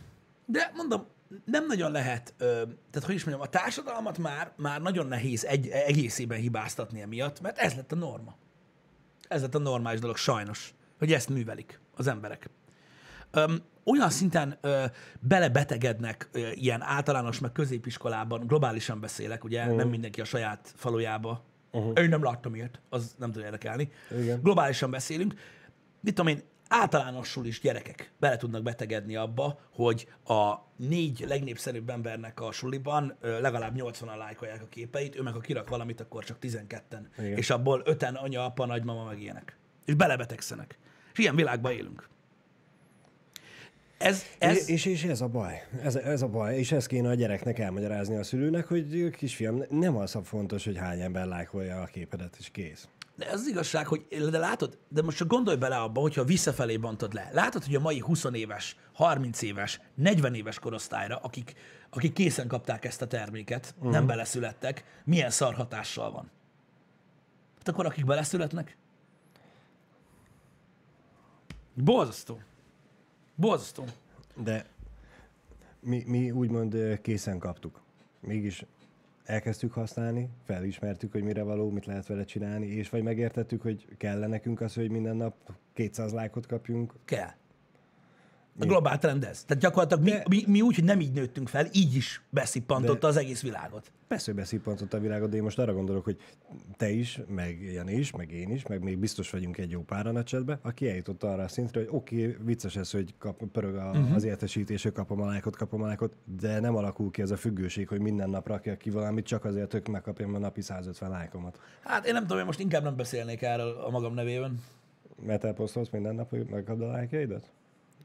De 0.46 0.72
mondom, 0.74 1.06
nem 1.44 1.66
nagyon 1.66 1.90
lehet, 1.90 2.34
ö, 2.38 2.44
tehát 2.90 3.06
hogy 3.06 3.14
is 3.14 3.24
mondjam, 3.24 3.46
a 3.46 3.50
társadalmat 3.50 4.18
már, 4.18 4.52
már 4.56 4.82
nagyon 4.82 5.06
nehéz 5.06 5.44
egy, 5.44 5.68
egészében 5.68 6.38
hibáztatni 6.38 7.00
emiatt, 7.00 7.40
mert 7.40 7.58
ez 7.58 7.74
lett 7.74 7.92
a 7.92 7.96
norma. 7.96 8.36
Ez 9.28 9.40
lett 9.40 9.54
a 9.54 9.58
normális 9.58 10.00
dolog, 10.00 10.16
sajnos, 10.16 10.74
hogy 10.98 11.12
ezt 11.12 11.28
művelik 11.28 11.80
az 11.96 12.06
emberek. 12.06 12.50
Öm, 13.30 13.62
olyan 13.84 14.10
szinten 14.10 14.58
ö, 14.60 14.84
belebetegednek 15.20 16.28
ö, 16.32 16.50
ilyen 16.50 16.82
általános, 16.82 17.38
meg 17.38 17.52
középiskolában, 17.52 18.46
globálisan 18.46 19.00
beszélek, 19.00 19.44
ugye, 19.44 19.62
uh-huh. 19.62 19.76
nem 19.76 19.88
mindenki 19.88 20.20
a 20.20 20.24
saját 20.24 20.72
falujába. 20.76 21.44
Uh-huh. 21.72 21.92
Én 22.02 22.08
nem 22.08 22.22
láttam 22.22 22.54
ilyet, 22.54 22.80
az 22.88 23.14
nem 23.18 23.32
tud 23.32 23.42
érdekelni. 23.42 23.90
Igen. 24.20 24.40
Globálisan 24.42 24.90
beszélünk. 24.90 25.34
Mit 26.00 26.14
tudom 26.14 26.32
én, 26.32 26.42
általánosul 26.68 27.46
is 27.46 27.60
gyerekek 27.60 28.12
bele 28.18 28.36
tudnak 28.36 28.62
betegedni 28.62 29.16
abba, 29.16 29.58
hogy 29.72 30.08
a 30.24 30.54
négy 30.76 31.24
legnépszerűbb 31.28 31.90
embernek 31.90 32.40
a 32.40 32.52
suliban 32.52 33.16
legalább 33.20 33.74
80-an 33.76 34.16
lájkolják 34.16 34.62
a 34.62 34.68
képeit, 34.68 35.16
ő 35.16 35.22
meg 35.22 35.32
ha 35.32 35.40
kirak 35.40 35.68
valamit, 35.68 36.00
akkor 36.00 36.24
csak 36.24 36.36
12-en. 36.42 37.00
Igen. 37.18 37.36
És 37.36 37.50
abból 37.50 37.82
öten 37.84 38.14
anya, 38.14 38.44
apa, 38.44 38.66
nagymama, 38.66 39.04
meg 39.04 39.20
ilyenek. 39.20 39.56
És 39.84 39.94
belebetegszenek. 39.94 40.78
És 41.12 41.18
ilyen 41.18 41.36
világban 41.36 41.72
élünk. 41.72 42.08
Ez, 43.98 44.22
ez, 44.38 44.56
Ez... 44.56 44.68
És, 44.68 44.84
és 44.84 45.04
ez 45.04 45.20
a 45.20 45.28
baj. 45.28 45.62
Ez, 45.82 45.96
ez 45.96 46.22
a 46.22 46.28
baj. 46.28 46.58
És 46.58 46.72
ezt 46.72 46.86
kéne 46.86 47.08
a 47.08 47.14
gyereknek 47.14 47.58
elmagyarázni 47.58 48.16
a 48.16 48.22
szülőnek, 48.22 48.66
hogy 48.66 49.10
kisfiam, 49.10 49.62
nem 49.70 49.96
az 49.96 50.16
a 50.16 50.22
fontos, 50.22 50.64
hogy 50.64 50.76
hány 50.76 51.00
ember 51.00 51.26
lájkolja 51.26 51.80
a 51.80 51.84
képedet, 51.84 52.36
és 52.38 52.50
kész. 52.50 52.88
De 53.16 53.30
az 53.30 53.46
igazság, 53.46 53.86
hogy 53.86 54.06
de 54.30 54.38
látod, 54.38 54.78
de 54.88 55.02
most 55.02 55.16
csak 55.16 55.28
gondolj 55.28 55.56
bele 55.56 55.76
abba, 55.76 56.00
hogyha 56.00 56.24
visszafelé 56.24 56.76
bontod 56.76 57.12
le. 57.12 57.30
Látod, 57.32 57.64
hogy 57.64 57.74
a 57.74 57.80
mai 57.80 57.98
20 57.98 58.24
éves, 58.32 58.76
30 58.92 59.42
éves, 59.42 59.80
40 59.94 60.34
éves 60.34 60.58
korosztályra, 60.58 61.16
akik, 61.16 61.54
akik 61.90 62.12
készen 62.12 62.48
kapták 62.48 62.84
ezt 62.84 63.02
a 63.02 63.06
terméket, 63.06 63.74
uh-huh. 63.76 63.92
nem 63.92 64.06
beleszülettek, 64.06 64.84
milyen 65.04 65.30
szar 65.30 65.54
hatással 65.54 66.10
van. 66.10 66.30
Hát 67.58 67.68
akkor 67.68 67.86
akik 67.86 68.04
beleszületnek? 68.04 68.76
Borzasztó. 71.74 72.40
Borzasztó. 73.34 73.84
De 74.34 74.66
mi, 75.80 76.04
mi 76.06 76.30
úgymond 76.30 77.00
készen 77.02 77.38
kaptuk. 77.38 77.80
Mégis 78.20 78.64
elkezdtük 79.26 79.72
használni, 79.72 80.28
felismertük, 80.44 81.12
hogy 81.12 81.22
mire 81.22 81.42
való, 81.42 81.70
mit 81.70 81.86
lehet 81.86 82.06
vele 82.06 82.24
csinálni, 82.24 82.66
és 82.66 82.88
vagy 82.88 83.02
megértettük, 83.02 83.62
hogy 83.62 83.86
kell 83.96 84.26
nekünk 84.26 84.60
az, 84.60 84.74
hogy 84.74 84.90
minden 84.90 85.16
nap 85.16 85.34
200 85.72 86.12
lájkot 86.12 86.46
kapjunk. 86.46 86.94
Kell. 87.04 87.30
A 88.60 88.64
globál 88.64 88.98
trend 88.98 89.24
ez. 89.24 89.44
Tehát 89.44 89.62
gyakorlatilag 89.62 90.04
mi, 90.04 90.10
De- 90.10 90.24
mi, 90.28 90.44
mi 90.46 90.60
úgy, 90.60 90.74
hogy 90.74 90.84
nem 90.84 91.00
így 91.00 91.12
nőttünk 91.12 91.48
fel, 91.48 91.66
így 91.72 91.94
is 91.94 92.22
beszippantotta 92.30 92.98
De- 92.98 93.06
az 93.06 93.16
egész 93.16 93.42
világot. 93.42 93.92
Persze, 94.08 94.24
hogy 94.24 94.40
beszippantott 94.40 94.92
a 94.92 94.98
világot, 95.00 95.30
de 95.30 95.36
én 95.36 95.42
most 95.42 95.58
arra 95.58 95.72
gondolok, 95.72 96.04
hogy 96.04 96.16
te 96.76 96.90
is, 96.90 97.20
meg 97.28 97.62
Jani 97.72 97.92
is, 97.92 98.10
meg 98.10 98.32
én 98.32 98.50
is, 98.50 98.66
meg 98.66 98.82
még 98.82 98.98
biztos 98.98 99.30
vagyunk 99.30 99.58
egy 99.58 99.70
jó 99.70 99.80
páran 99.80 100.16
a 100.16 100.22
chatbe, 100.22 100.58
aki 100.62 100.88
eljutott 100.88 101.22
arra 101.22 101.42
a 101.42 101.48
szintre, 101.48 101.80
hogy 101.80 101.88
oké, 101.92 102.26
okay, 102.26 102.36
vicces 102.44 102.76
ez, 102.76 102.90
hogy 102.90 103.14
kap, 103.18 103.44
pörög 103.52 103.76
a, 103.76 103.90
uh-huh. 103.90 104.14
az 104.14 104.24
értesítés, 104.24 104.82
hogy 104.82 104.92
kapom 104.92 105.20
a 105.20 105.26
lájkot, 105.26 105.56
kapom 105.56 105.82
a 105.82 105.86
lájkot, 105.86 106.16
de 106.40 106.60
nem 106.60 106.76
alakul 106.76 107.10
ki 107.10 107.22
ez 107.22 107.30
a 107.30 107.36
függőség, 107.36 107.88
hogy 107.88 108.00
minden 108.00 108.30
nap 108.30 108.46
rakja 108.46 108.76
ki 108.76 108.90
valamit, 108.90 109.26
csak 109.26 109.44
azért, 109.44 109.72
hogy 109.72 109.88
megkapjam 109.88 110.34
a 110.34 110.38
napi 110.38 110.60
150 110.60 111.10
lájkomat. 111.10 111.60
Hát 111.84 112.06
én 112.06 112.12
nem 112.12 112.22
tudom, 112.22 112.38
én 112.38 112.44
most 112.44 112.60
inkább 112.60 112.82
nem 112.82 112.96
beszélnék 112.96 113.42
erről 113.42 113.76
a 113.86 113.90
magam 113.90 114.14
nevében. 114.14 114.62
Mert 115.22 115.44
elposztolsz 115.44 115.88
minden 115.90 116.14
nap, 116.14 116.30
hogy 116.30 116.46
megkapd 116.50 116.80
a 116.80 116.86
lájkjaidat? 116.86 117.50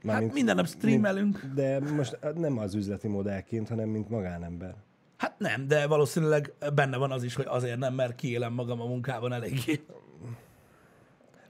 Hát 0.07 0.33
minden 0.33 0.55
nap 0.55 0.67
streamelünk. 0.67 1.41
Mint, 1.41 1.53
de 1.53 1.79
most 1.79 2.19
nem 2.35 2.57
az 2.57 2.75
üzleti 2.75 3.07
modellként, 3.07 3.69
hanem 3.69 3.89
mint 3.89 4.09
magánember. 4.09 4.75
Hát 5.17 5.39
nem, 5.39 5.67
de 5.67 5.87
valószínűleg 5.87 6.53
benne 6.73 6.97
van 6.97 7.11
az 7.11 7.23
is, 7.23 7.35
hogy 7.35 7.45
azért 7.47 7.79
nem, 7.79 7.93
mert 7.93 8.15
kiélem 8.15 8.53
magam 8.53 8.81
a 8.81 8.85
munkában 8.85 9.33
eléggé. 9.33 9.83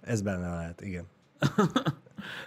Ez 0.02 0.22
benne 0.22 0.50
lehet, 0.50 0.82
igen. 0.82 1.06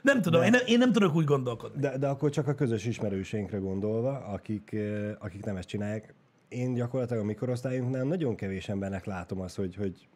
Nem 0.02 0.22
tudom, 0.22 0.42
én 0.42 0.50
nem, 0.50 0.60
én 0.66 0.78
nem 0.78 0.92
tudok 0.92 1.14
úgy 1.14 1.24
gondolkodni. 1.24 1.80
De, 1.80 1.98
de 1.98 2.06
akkor 2.06 2.30
csak 2.30 2.48
a 2.48 2.54
közös 2.54 2.84
ismerőseinkre 2.84 3.58
gondolva, 3.58 4.18
akik, 4.18 4.72
eh, 4.72 5.12
akik 5.18 5.44
nem 5.44 5.56
ezt 5.56 5.68
csinálják. 5.68 6.14
Én 6.48 6.74
gyakorlatilag 6.74 7.22
a 7.22 7.26
mikorosztályunknál 7.26 8.04
nagyon 8.04 8.34
kevés 8.34 8.68
embernek 8.68 9.04
látom 9.04 9.40
azt, 9.40 9.56
hogy, 9.56 9.74
hogy 9.74 10.08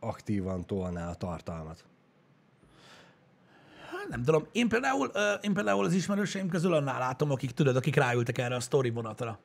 aktívan 0.00 0.66
tolná 0.66 1.10
a 1.10 1.14
tartalmat. 1.14 1.84
Nem 4.08 4.22
tudom. 4.22 4.46
Én 4.52 4.68
például, 4.68 5.10
én 5.40 5.52
például 5.52 5.84
az 5.84 5.92
ismerőseim 5.92 6.48
közül 6.48 6.74
annál 6.74 6.98
látom, 6.98 7.30
akik 7.30 7.50
tudod, 7.50 7.76
akik 7.76 7.96
ráültek 7.96 8.38
erre 8.38 8.54
a 8.54 8.60
story 8.60 8.90
vonatra. 8.90 9.38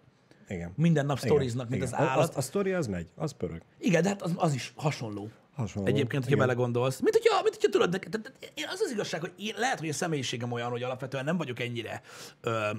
Igen. 0.50 0.74
Minden 0.76 1.06
nap 1.06 1.20
sztoriznak, 1.20 1.70
mint 1.70 1.84
igen. 1.84 1.94
az 1.94 2.08
állat. 2.08 2.30
A, 2.30 2.34
a, 2.34 2.38
a 2.38 2.42
sztori 2.42 2.74
az 2.74 2.88
megy, 2.88 3.08
az 3.16 3.32
pörög. 3.32 3.62
Igen, 3.80 4.02
de 4.02 4.10
hát 4.10 4.22
az, 4.22 4.34
az 4.36 4.54
is 4.54 4.74
hasonló. 4.76 5.30
Hasonló. 5.56 5.88
Egyébként, 5.88 6.24
hogyha 6.24 6.40
belegondolsz. 6.40 7.00
Mint 7.00 7.16
hogyha, 7.16 7.42
mint 7.42 7.56
hogyha 7.56 7.70
tudod, 7.70 7.90
de, 7.90 7.98
de, 8.10 8.18
de, 8.18 8.30
én 8.54 8.66
az 8.70 8.82
az 8.82 8.92
igazság, 8.92 9.22
hogy 9.22 9.34
én, 9.38 9.54
lehet, 9.58 9.80
hogy 9.80 9.90
a 9.90 9.94
személyiségem 9.94 10.52
olyan, 10.52 10.70
hogy 10.70 10.84
alapvetően 10.84 11.24
nem 11.24 11.38
vagyok 11.38 11.60
ennyire, 11.60 12.02
ö, 12.42 12.70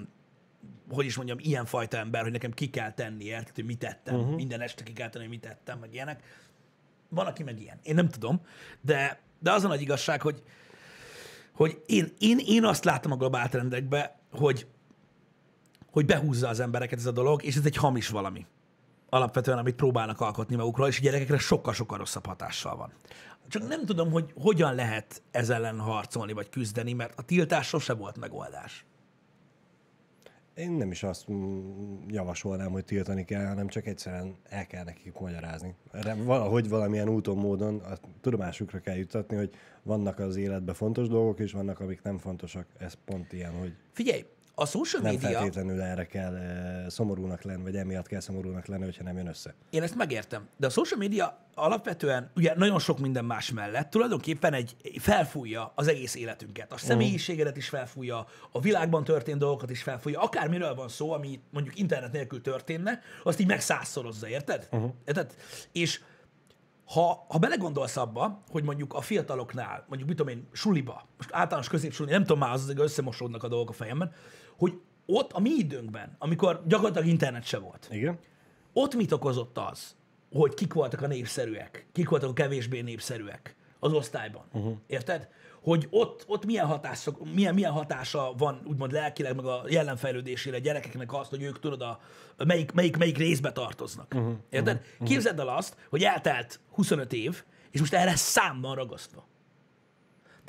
hogy 0.91 1.05
is 1.05 1.17
mondjam, 1.17 1.39
ilyen 1.41 1.65
fajta 1.65 1.97
ember, 1.97 2.23
hogy 2.23 2.33
nekem 2.33 2.51
ki 2.51 2.71
kell 2.71 2.93
tenni, 2.93 3.25
érted, 3.25 3.55
hogy 3.55 3.65
mit 3.65 3.79
tettem. 3.79 4.15
Uh-huh. 4.15 4.35
Minden 4.35 4.61
este 4.61 4.83
ki 4.83 4.93
kell 4.93 5.09
tenni, 5.09 5.25
hogy 5.25 5.33
mit 5.33 5.43
tettem, 5.43 5.79
meg 5.79 5.95
ilyenek. 5.95 6.23
Van, 7.09 7.27
aki 7.27 7.43
meg 7.43 7.61
ilyen. 7.61 7.79
Én 7.83 7.95
nem 7.95 8.09
tudom, 8.09 8.41
de, 8.81 9.21
de 9.39 9.53
az 9.53 9.65
a 9.65 9.69
nagy 9.69 9.81
igazság, 9.81 10.23
hogy, 10.23 10.43
hogy 11.61 11.83
én, 11.87 12.15
én, 12.19 12.39
én 12.47 12.65
azt 12.65 12.85
látom 12.85 13.13
a 13.13 13.17
globál 13.17 13.49
trendekbe, 13.49 14.19
hogy, 14.33 14.67
hogy 15.91 16.07
behúzza 16.07 16.49
az 16.49 16.61
embereket 16.61 16.99
ez 16.99 17.07
a 17.07 17.11
dolog, 17.11 17.43
és 17.43 17.57
ez 17.57 17.65
egy 17.65 17.77
hamis 17.77 18.09
valami 18.09 18.47
alapvetően, 19.09 19.59
amit 19.59 19.75
próbálnak 19.75 20.21
alkotni 20.21 20.57
magukról, 20.57 20.89
és 20.89 20.99
a 20.99 21.03
gyerekekre 21.03 21.39
sokkal-sokkal 21.39 21.99
rosszabb 21.99 22.27
hatással 22.27 22.77
van. 22.77 22.93
Csak 23.49 23.69
nem 23.69 23.85
tudom, 23.85 24.11
hogy 24.11 24.33
hogyan 24.35 24.75
lehet 24.75 25.23
ez 25.31 25.51
ellen 25.51 25.79
harcolni, 25.79 26.33
vagy 26.33 26.49
küzdeni, 26.49 26.93
mert 26.93 27.19
a 27.19 27.23
tiltás 27.23 27.67
sose 27.67 27.95
volt 27.95 28.19
megoldás. 28.19 28.85
Én 30.55 30.71
nem 30.71 30.91
is 30.91 31.03
azt 31.03 31.31
mm, 31.31 31.97
javasolnám, 32.09 32.71
hogy 32.71 32.85
tiltani 32.85 33.25
kell, 33.25 33.47
hanem 33.47 33.69
csak 33.69 33.87
egyszerűen 33.87 34.37
el 34.49 34.67
kell 34.67 34.85
nekik 34.85 35.19
magyarázni. 35.19 35.75
Erre 35.93 36.15
valahogy 36.15 36.69
valamilyen 36.69 37.09
úton, 37.09 37.37
módon 37.37 37.79
a 37.79 37.99
tudomásukra 38.21 38.81
kell 38.81 38.97
jutatni, 38.97 39.37
hogy 39.37 39.51
vannak 39.83 40.19
az 40.19 40.37
életben 40.37 40.75
fontos 40.75 41.09
dolgok, 41.09 41.39
és 41.39 41.53
vannak, 41.53 41.81
amik 41.81 42.03
nem 42.03 42.19
fontosak. 42.19 42.67
Ez 42.79 42.95
pont 43.05 43.33
ilyen, 43.33 43.53
hogy 43.53 43.73
Figyelj, 43.93 44.25
a 44.61 44.67
social 44.67 45.03
nem 45.03 45.13
media, 45.13 45.39
feltétlenül 45.39 45.81
erre 45.81 46.07
kell 46.07 46.35
eh, 46.35 46.89
szomorúnak 46.89 47.43
lenni, 47.43 47.63
vagy 47.63 47.77
emiatt 47.77 48.07
kell 48.07 48.21
szomorúnak 48.21 48.67
lenni, 48.67 48.85
hogyha 48.85 49.03
nem 49.03 49.17
jön 49.17 49.27
össze. 49.27 49.55
én 49.71 49.83
ezt 49.83 49.97
megértem, 49.97 50.49
de 50.57 50.67
a 50.67 50.71
social 50.71 50.99
media 50.99 51.39
alapvetően, 51.55 52.31
ugye 52.37 52.55
nagyon 52.57 52.79
sok 52.79 52.99
minden 52.99 53.25
más 53.25 53.51
mellett 53.51 53.91
tulajdonképpen 53.91 54.53
egy 54.53 54.77
felfújja 54.99 55.73
az 55.75 55.89
egész 55.89 56.15
életünket. 56.15 56.73
A 56.73 56.79
személyiségedet 56.79 57.57
is 57.57 57.69
felfújja, 57.69 58.27
a 58.53 58.61
világban 58.61 59.05
történő 59.05 59.39
dolgokat 59.39 59.71
is 59.71 59.83
felfújja, 59.83 60.21
akármiről 60.21 60.75
van 60.75 60.89
szó, 60.89 61.13
ami 61.13 61.41
mondjuk 61.51 61.79
internet 61.79 62.13
nélkül 62.13 62.41
történne, 62.41 63.01
azt 63.25 63.41
így 63.41 63.47
megszázszorozza, 63.47 64.29
érted? 64.29 64.69
Uh-huh. 64.71 64.91
érted? 65.05 65.35
És 65.73 66.01
ha, 66.93 67.27
ha 67.29 67.39
belegondolsz 67.39 67.97
abba, 67.97 68.43
hogy 68.51 68.65
mondjuk 68.65 68.95
a 68.95 69.01
fiataloknál, 69.01 69.85
mondjuk 69.89 70.09
mit 70.09 70.19
tudom 70.19 70.33
én, 70.33 70.49
suliba, 70.53 71.09
most 71.17 71.31
általános 71.33 71.69
középsuli, 71.69 72.11
nem 72.11 72.21
tudom 72.21 72.39
már, 72.39 72.53
az 72.53 72.73
összemosódnak 72.77 73.43
a 73.43 73.49
dolgok 73.49 73.69
a 73.69 73.73
fejemben, 73.73 74.13
hogy 74.61 74.81
ott 75.07 75.33
a 75.33 75.41
mi 75.41 75.51
időnkben, 75.51 76.17
amikor 76.19 76.63
gyakorlatilag 76.67 77.09
internet 77.09 77.45
se 77.45 77.59
volt, 77.59 77.89
Igen? 77.91 78.19
ott 78.73 78.95
mit 78.95 79.13
okozott 79.13 79.59
az, 79.59 79.97
hogy 80.33 80.55
kik 80.55 80.73
voltak 80.73 81.03
a 81.03 81.07
népszerűek, 81.07 81.87
kik 81.93 82.09
voltak 82.09 82.31
a 82.31 82.33
kevésbé 82.33 82.81
népszerűek 82.81 83.57
az 83.79 83.93
osztályban. 83.93 84.45
Uh-huh. 84.53 84.77
Érted? 84.87 85.29
Hogy 85.63 85.87
ott, 85.91 86.25
ott 86.27 86.45
milyen, 86.45 86.67
hatások, 86.67 87.35
milyen, 87.35 87.55
milyen 87.55 87.73
hatása 87.73 88.33
van 88.39 88.63
úgymond 88.65 88.93
lelkileg, 88.93 89.37
meg 89.37 89.45
a 89.45 89.63
jelenfejlődésére 89.69 90.57
a 90.57 90.61
gyerekeknek 90.61 91.13
azt, 91.13 91.31
hogy 91.31 91.43
ők 91.43 91.59
tudod, 91.59 91.81
a, 91.81 92.01
melyik, 92.37 92.73
melyik, 92.73 92.97
melyik 92.97 93.17
részbe 93.17 93.53
tartoznak. 93.53 94.15
Uh-huh. 94.15 94.33
Érted? 94.51 94.77
Uh-huh. 94.77 95.09
Képzeld 95.09 95.39
el 95.39 95.49
azt, 95.49 95.77
hogy 95.91 96.03
eltelt 96.03 96.61
25 96.73 97.13
év, 97.13 97.45
és 97.71 97.81
most 97.81 97.95
erre 97.95 98.17
számban 98.17 98.75
ragasztva. 98.75 99.29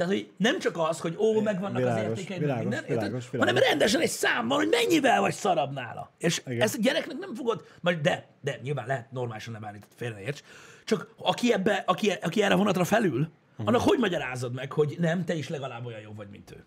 Tehát, 0.01 0.15
hogy 0.15 0.31
nem 0.37 0.59
csak 0.59 0.77
az, 0.77 0.99
hogy 0.99 1.15
ó, 1.17 1.41
megvannak 1.41 1.75
az 1.75 1.81
Világos, 1.81 2.19
értékeid, 2.19 2.29
meg 2.29 2.39
világos, 2.39 2.61
minden, 2.63 2.83
érted? 2.83 2.97
világos, 2.97 3.29
hanem 3.29 3.45
világos. 3.45 3.69
rendesen 3.69 4.01
egy 4.01 4.09
számban, 4.09 4.57
hogy 4.57 4.69
mennyivel 4.69 5.21
vagy 5.21 5.33
szarabb 5.33 5.73
nála. 5.73 6.11
És 6.17 6.41
Igen. 6.45 6.61
ezt 6.61 6.75
a 6.75 6.81
gyereknek 6.81 7.17
nem 7.17 7.35
fogod, 7.35 7.65
majd 7.81 7.99
de, 7.99 8.27
de 8.41 8.59
nyilván 8.63 8.87
lehet 8.87 9.11
normálisan 9.11 9.53
nem 9.53 9.65
állítani, 9.65 9.91
félre 9.95 10.15
ne 10.15 10.21
érts. 10.21 10.41
Csak 10.85 11.13
aki, 11.17 11.53
ebbe, 11.53 11.83
aki, 11.85 12.11
aki 12.11 12.41
erre 12.41 12.55
vonatra 12.55 12.83
felül, 12.83 13.29
annak 13.57 13.81
hogy 13.81 13.99
magyarázod 13.99 14.53
meg, 14.53 14.71
hogy 14.71 14.95
nem, 14.99 15.25
te 15.25 15.33
is 15.33 15.49
legalább 15.49 15.85
olyan 15.85 16.01
jó 16.01 16.13
vagy, 16.13 16.29
mint 16.29 16.51
ő. 16.51 16.65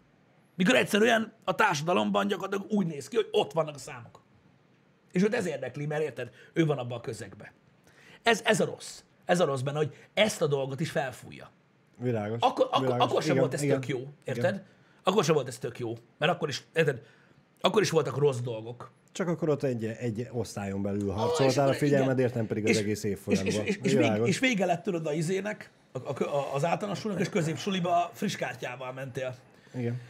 Mikor 0.56 0.74
egyszerűen 0.74 1.32
a 1.44 1.54
társadalomban 1.54 2.26
gyakorlatilag 2.26 2.72
úgy 2.72 2.86
néz 2.86 3.08
ki, 3.08 3.16
hogy 3.16 3.28
ott 3.30 3.52
vannak 3.52 3.74
a 3.74 3.78
számok. 3.78 4.22
És 5.12 5.22
őt 5.22 5.34
ez 5.34 5.46
érdekli, 5.46 5.86
mert 5.86 6.02
érted, 6.02 6.30
ő 6.52 6.66
van 6.66 6.78
abban 6.78 6.98
a 6.98 7.00
közegben. 7.00 7.48
Ez, 8.22 8.42
ez 8.44 8.60
a 8.60 8.64
rossz. 8.64 9.02
Ez 9.24 9.40
a 9.40 9.44
rossz 9.44 9.60
benne, 9.60 9.76
hogy 9.76 9.94
ezt 10.14 10.42
a 10.42 10.46
dolgot 10.46 10.80
is 10.80 10.90
felfújja. 10.90 11.50
Világos. 11.98 12.38
Akkor, 12.40 12.66
akkor, 12.70 12.80
világos. 12.82 13.04
akkor 13.06 13.20
sem 13.22 13.30
Igen, 13.30 13.42
volt 13.42 13.54
ez 13.54 13.62
igen, 13.62 13.80
tök 13.80 13.88
jó, 13.88 13.98
igen. 13.98 14.12
érted? 14.24 14.62
Akkor 15.02 15.24
sem 15.24 15.34
volt 15.34 15.48
ez 15.48 15.58
tök 15.58 15.78
jó, 15.78 15.92
mert 16.18 16.32
akkor 16.32 16.48
is, 16.48 16.64
érted? 16.74 17.02
Akkor 17.60 17.82
is 17.82 17.90
voltak 17.90 18.16
rossz 18.16 18.38
dolgok. 18.38 18.90
Csak 19.12 19.28
akkor 19.28 19.48
ott 19.48 19.62
egy, 19.62 19.84
egy 19.84 20.28
osztályon 20.32 20.82
belül 20.82 21.10
Ah, 21.10 21.16
és 21.16 21.20
harcoltál 21.22 21.68
a 21.68 21.72
figyelmedért, 21.72 22.28
igen. 22.28 22.38
nem 22.38 22.46
pedig 22.46 22.64
az 22.64 22.70
És- 22.70 22.78
egész 22.78 23.04
és, 23.04 23.10
évfolyamban. 23.10 23.46
és, 23.52 23.58
és, 23.64 23.78
és, 23.82 23.92
Világos. 23.92 24.28
és 24.28 24.38
vége 24.38 24.64
lett 24.66 24.82
tudod 24.82 25.06
a 25.06 25.12
izének, 25.12 25.70
a, 25.92 26.22
a, 26.24 26.54
az 26.54 26.64
általános 26.64 26.98
sulinak, 26.98 27.22
és 27.22 27.28
középsuliba 27.28 28.10
friss 28.12 28.36
kártyával 28.36 28.92
mentél. 28.92 29.34
Igen. 29.74 30.00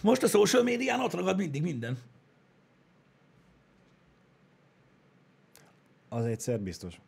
Most 0.00 0.22
a 0.22 0.26
social 0.26 0.62
médián 0.62 1.00
ott 1.00 1.12
ragad 1.14 1.36
mindig 1.36 1.62
minden. 1.62 1.98
Az 6.08 6.24
egyszer 6.24 6.60
biztos. 6.60 7.00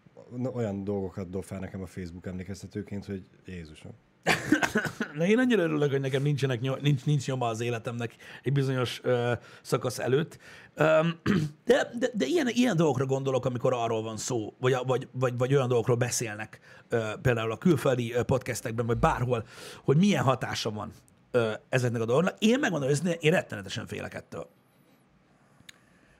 Olyan 0.52 0.84
dolgokat 0.84 1.30
dob 1.30 1.44
fel 1.44 1.58
nekem 1.58 1.82
a 1.82 1.86
Facebook 1.86 2.26
emlékeztetőként, 2.26 3.04
hogy 3.04 3.22
Jézusom. 3.46 3.92
Na, 5.18 5.26
én 5.26 5.38
annyira 5.38 5.62
örülök, 5.62 5.90
hogy 5.90 6.00
nekem 6.00 6.22
nincsenek, 6.22 6.80
nincs, 6.80 7.04
nincs 7.04 7.26
nyoma 7.26 7.46
az 7.46 7.60
életemnek 7.60 8.14
egy 8.42 8.52
bizonyos 8.52 9.00
ö, 9.02 9.32
szakasz 9.62 9.98
előtt. 9.98 10.38
Öm, 10.74 11.20
de, 11.64 11.90
de, 11.98 12.10
de 12.14 12.26
ilyen, 12.26 12.48
ilyen 12.48 12.76
dolgokra 12.76 13.06
gondolok, 13.06 13.44
amikor 13.44 13.72
arról 13.72 14.02
van 14.02 14.16
szó, 14.16 14.54
vagy, 14.60 14.76
vagy, 14.86 15.08
vagy, 15.12 15.38
vagy 15.38 15.54
olyan 15.54 15.68
dolgokról 15.68 15.96
beszélnek, 15.96 16.60
ö, 16.88 17.10
például 17.22 17.52
a 17.52 17.58
külföldi 17.58 18.12
ö, 18.12 18.22
podcastekben, 18.22 18.86
vagy 18.86 18.98
bárhol, 18.98 19.44
hogy 19.84 19.96
milyen 19.96 20.22
hatása 20.22 20.70
van 20.70 20.92
ö, 21.30 21.52
ezeknek 21.68 22.00
a 22.00 22.04
dolgoknak. 22.04 22.36
Én 22.38 22.58
megmondom, 22.58 22.88
hogy 22.88 23.16
én 23.20 23.30
rettenetesen 23.30 23.86
félek 23.86 24.14
ettől 24.14 24.48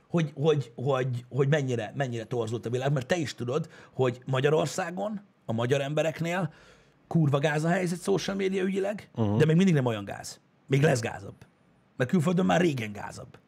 hogy, 0.09 0.33
hogy, 0.35 0.73
hogy, 0.75 1.25
hogy 1.29 1.49
mennyire, 1.49 1.93
mennyire 1.97 2.25
torzult 2.25 2.67
a 2.67 2.71
világ, 2.71 2.93
mert 2.93 3.07
te 3.07 3.17
is 3.17 3.35
tudod, 3.35 3.69
hogy 3.93 4.21
Magyarországon, 4.27 5.21
a 5.47 5.53
magyar 5.53 5.81
embereknél 5.81 6.53
kurva 7.07 7.39
gáz 7.39 7.65
a 7.65 7.69
helyzet 7.69 8.03
social 8.03 8.37
média 8.37 8.63
ügyileg, 8.63 9.11
uh-huh. 9.15 9.39
de 9.39 9.45
még 9.45 9.57
mindig 9.57 9.75
nem 9.75 9.87
olyan 9.87 10.05
gáz. 10.05 10.41
Még 10.67 10.83
lesz 10.83 11.01
gázabb. 11.01 11.47
Mert 11.97 12.11
külföldön 12.11 12.47
már 12.47 12.61
régen 12.61 12.93
gázabb. 12.93 13.39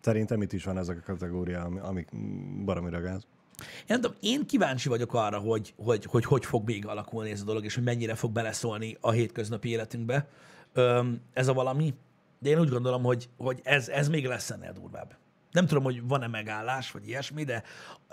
Szerintem 0.00 0.42
itt 0.42 0.52
is 0.52 0.64
van 0.64 0.78
ez 0.78 0.88
a 0.88 0.94
kategória, 1.04 1.62
ami, 1.62 1.78
ami 1.78 2.04
baromira 2.64 3.00
gáz. 3.00 3.26
Én, 3.60 3.84
nem 3.86 4.00
tudom, 4.00 4.16
én 4.20 4.46
kíváncsi 4.46 4.88
vagyok 4.88 5.14
arra, 5.14 5.38
hogy 5.38 5.74
hogy, 5.76 6.04
hogy 6.04 6.24
hogy 6.24 6.44
fog 6.44 6.66
még 6.66 6.86
alakulni 6.86 7.30
ez 7.30 7.40
a 7.40 7.44
dolog, 7.44 7.64
és 7.64 7.74
hogy 7.74 7.84
mennyire 7.84 8.14
fog 8.14 8.32
beleszólni 8.32 8.96
a 9.00 9.10
hétköznapi 9.10 9.68
életünkbe 9.68 10.28
Öm, 10.72 11.20
ez 11.32 11.48
a 11.48 11.52
valami. 11.52 11.94
De 12.38 12.48
én 12.48 12.60
úgy 12.60 12.68
gondolom, 12.68 13.02
hogy, 13.02 13.28
hogy 13.36 13.60
ez, 13.62 13.88
ez 13.88 14.08
még 14.08 14.26
lesz 14.26 14.50
ennél 14.50 14.72
durvább. 14.72 15.16
Nem 15.52 15.66
tudom, 15.66 15.82
hogy 15.82 16.08
van-e 16.08 16.26
megállás, 16.26 16.90
vagy 16.90 17.08
ilyesmi, 17.08 17.44
de 17.44 17.62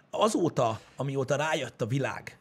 azóta, 0.10 0.80
amióta 0.96 1.36
rájött 1.36 1.82
a 1.82 1.86
világ 1.86 2.40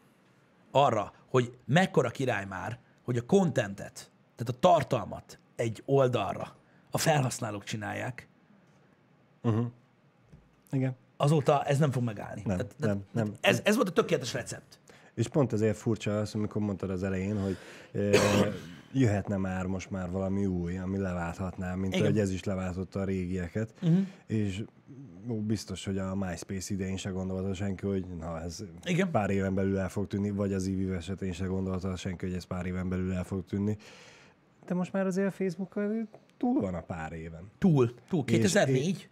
arra, 0.71 1.13
hogy 1.29 1.57
mekkora 1.65 2.11
király 2.11 2.45
már, 2.45 2.79
hogy 3.05 3.17
a 3.17 3.27
contentet, 3.27 4.11
tehát 4.37 4.55
a 4.55 4.59
tartalmat 4.61 5.39
egy 5.57 5.83
oldalra 5.87 6.57
a 6.91 6.99
felhasználók 6.99 7.65
csinálják, 7.65 8.29
Igen. 10.71 10.97
azóta 11.17 11.65
ez 11.65 11.79
nem 11.79 11.91
fog 11.91 12.03
megállni. 12.03 12.43
Nem, 12.45 12.57
Tehát- 12.57 12.75
nem, 12.79 13.05
nem. 13.13 13.35
Ez, 13.41 13.61
ez 13.65 13.75
volt 13.75 13.89
a 13.89 13.93
tökéletes 13.93 14.33
recept. 14.33 14.79
És 15.15 15.29
pont 15.29 15.53
ezért 15.53 15.77
furcsa 15.77 16.19
az, 16.19 16.35
amikor 16.35 16.63
mondtad 16.63 16.91
az 16.91 17.03
elején, 17.03 17.41
hogy 17.43 17.57
e, 17.93 18.19
jöhetne 18.99 19.37
már 19.37 19.67
most 19.67 19.91
már 19.91 20.11
valami 20.11 20.47
új, 20.47 20.79
ami 20.79 20.99
leválthatná, 20.99 21.75
mint 21.75 21.95
Igen. 21.95 22.07
hogy 22.07 22.19
ez 22.19 22.31
is 22.31 22.45
leváltotta 22.45 23.01
a 23.01 23.05
régieket. 23.05 23.75
Uh-huh. 23.83 24.07
És 24.27 24.65
ó, 25.31 25.41
biztos, 25.41 25.85
hogy 25.85 25.99
a 25.99 26.15
MySpace 26.15 26.75
idején 26.75 26.97
se 26.97 27.11
gondolta 27.11 27.55
senki, 27.55 27.87
hogy 27.87 28.07
na 28.19 28.41
ez 28.41 28.65
Igen. 28.85 29.11
pár 29.11 29.31
éven 29.31 29.55
belül 29.55 29.79
el 29.79 29.89
fog 29.89 30.07
tűnni, 30.07 30.31
vagy 30.31 30.53
az 30.53 30.69
EVV 30.69 30.93
esetén 30.93 31.33
se 31.33 31.45
gondolta 31.45 31.97
senki, 31.97 32.27
hogy 32.27 32.35
ez 32.35 32.45
pár 32.45 32.67
éven 32.67 32.89
belül 32.89 33.13
el 33.13 33.25
fog 33.25 33.45
tűnni. 33.45 33.77
De 34.67 34.75
most 34.75 34.93
már 34.93 35.07
azért 35.07 35.29
a 35.29 35.31
Facebook 35.31 35.75
túl 36.37 36.61
van 36.61 36.75
a 36.75 36.81
pár 36.81 37.13
éven. 37.13 37.51
Túl, 37.59 37.95
túl. 38.09 38.25
2004? 38.25 39.09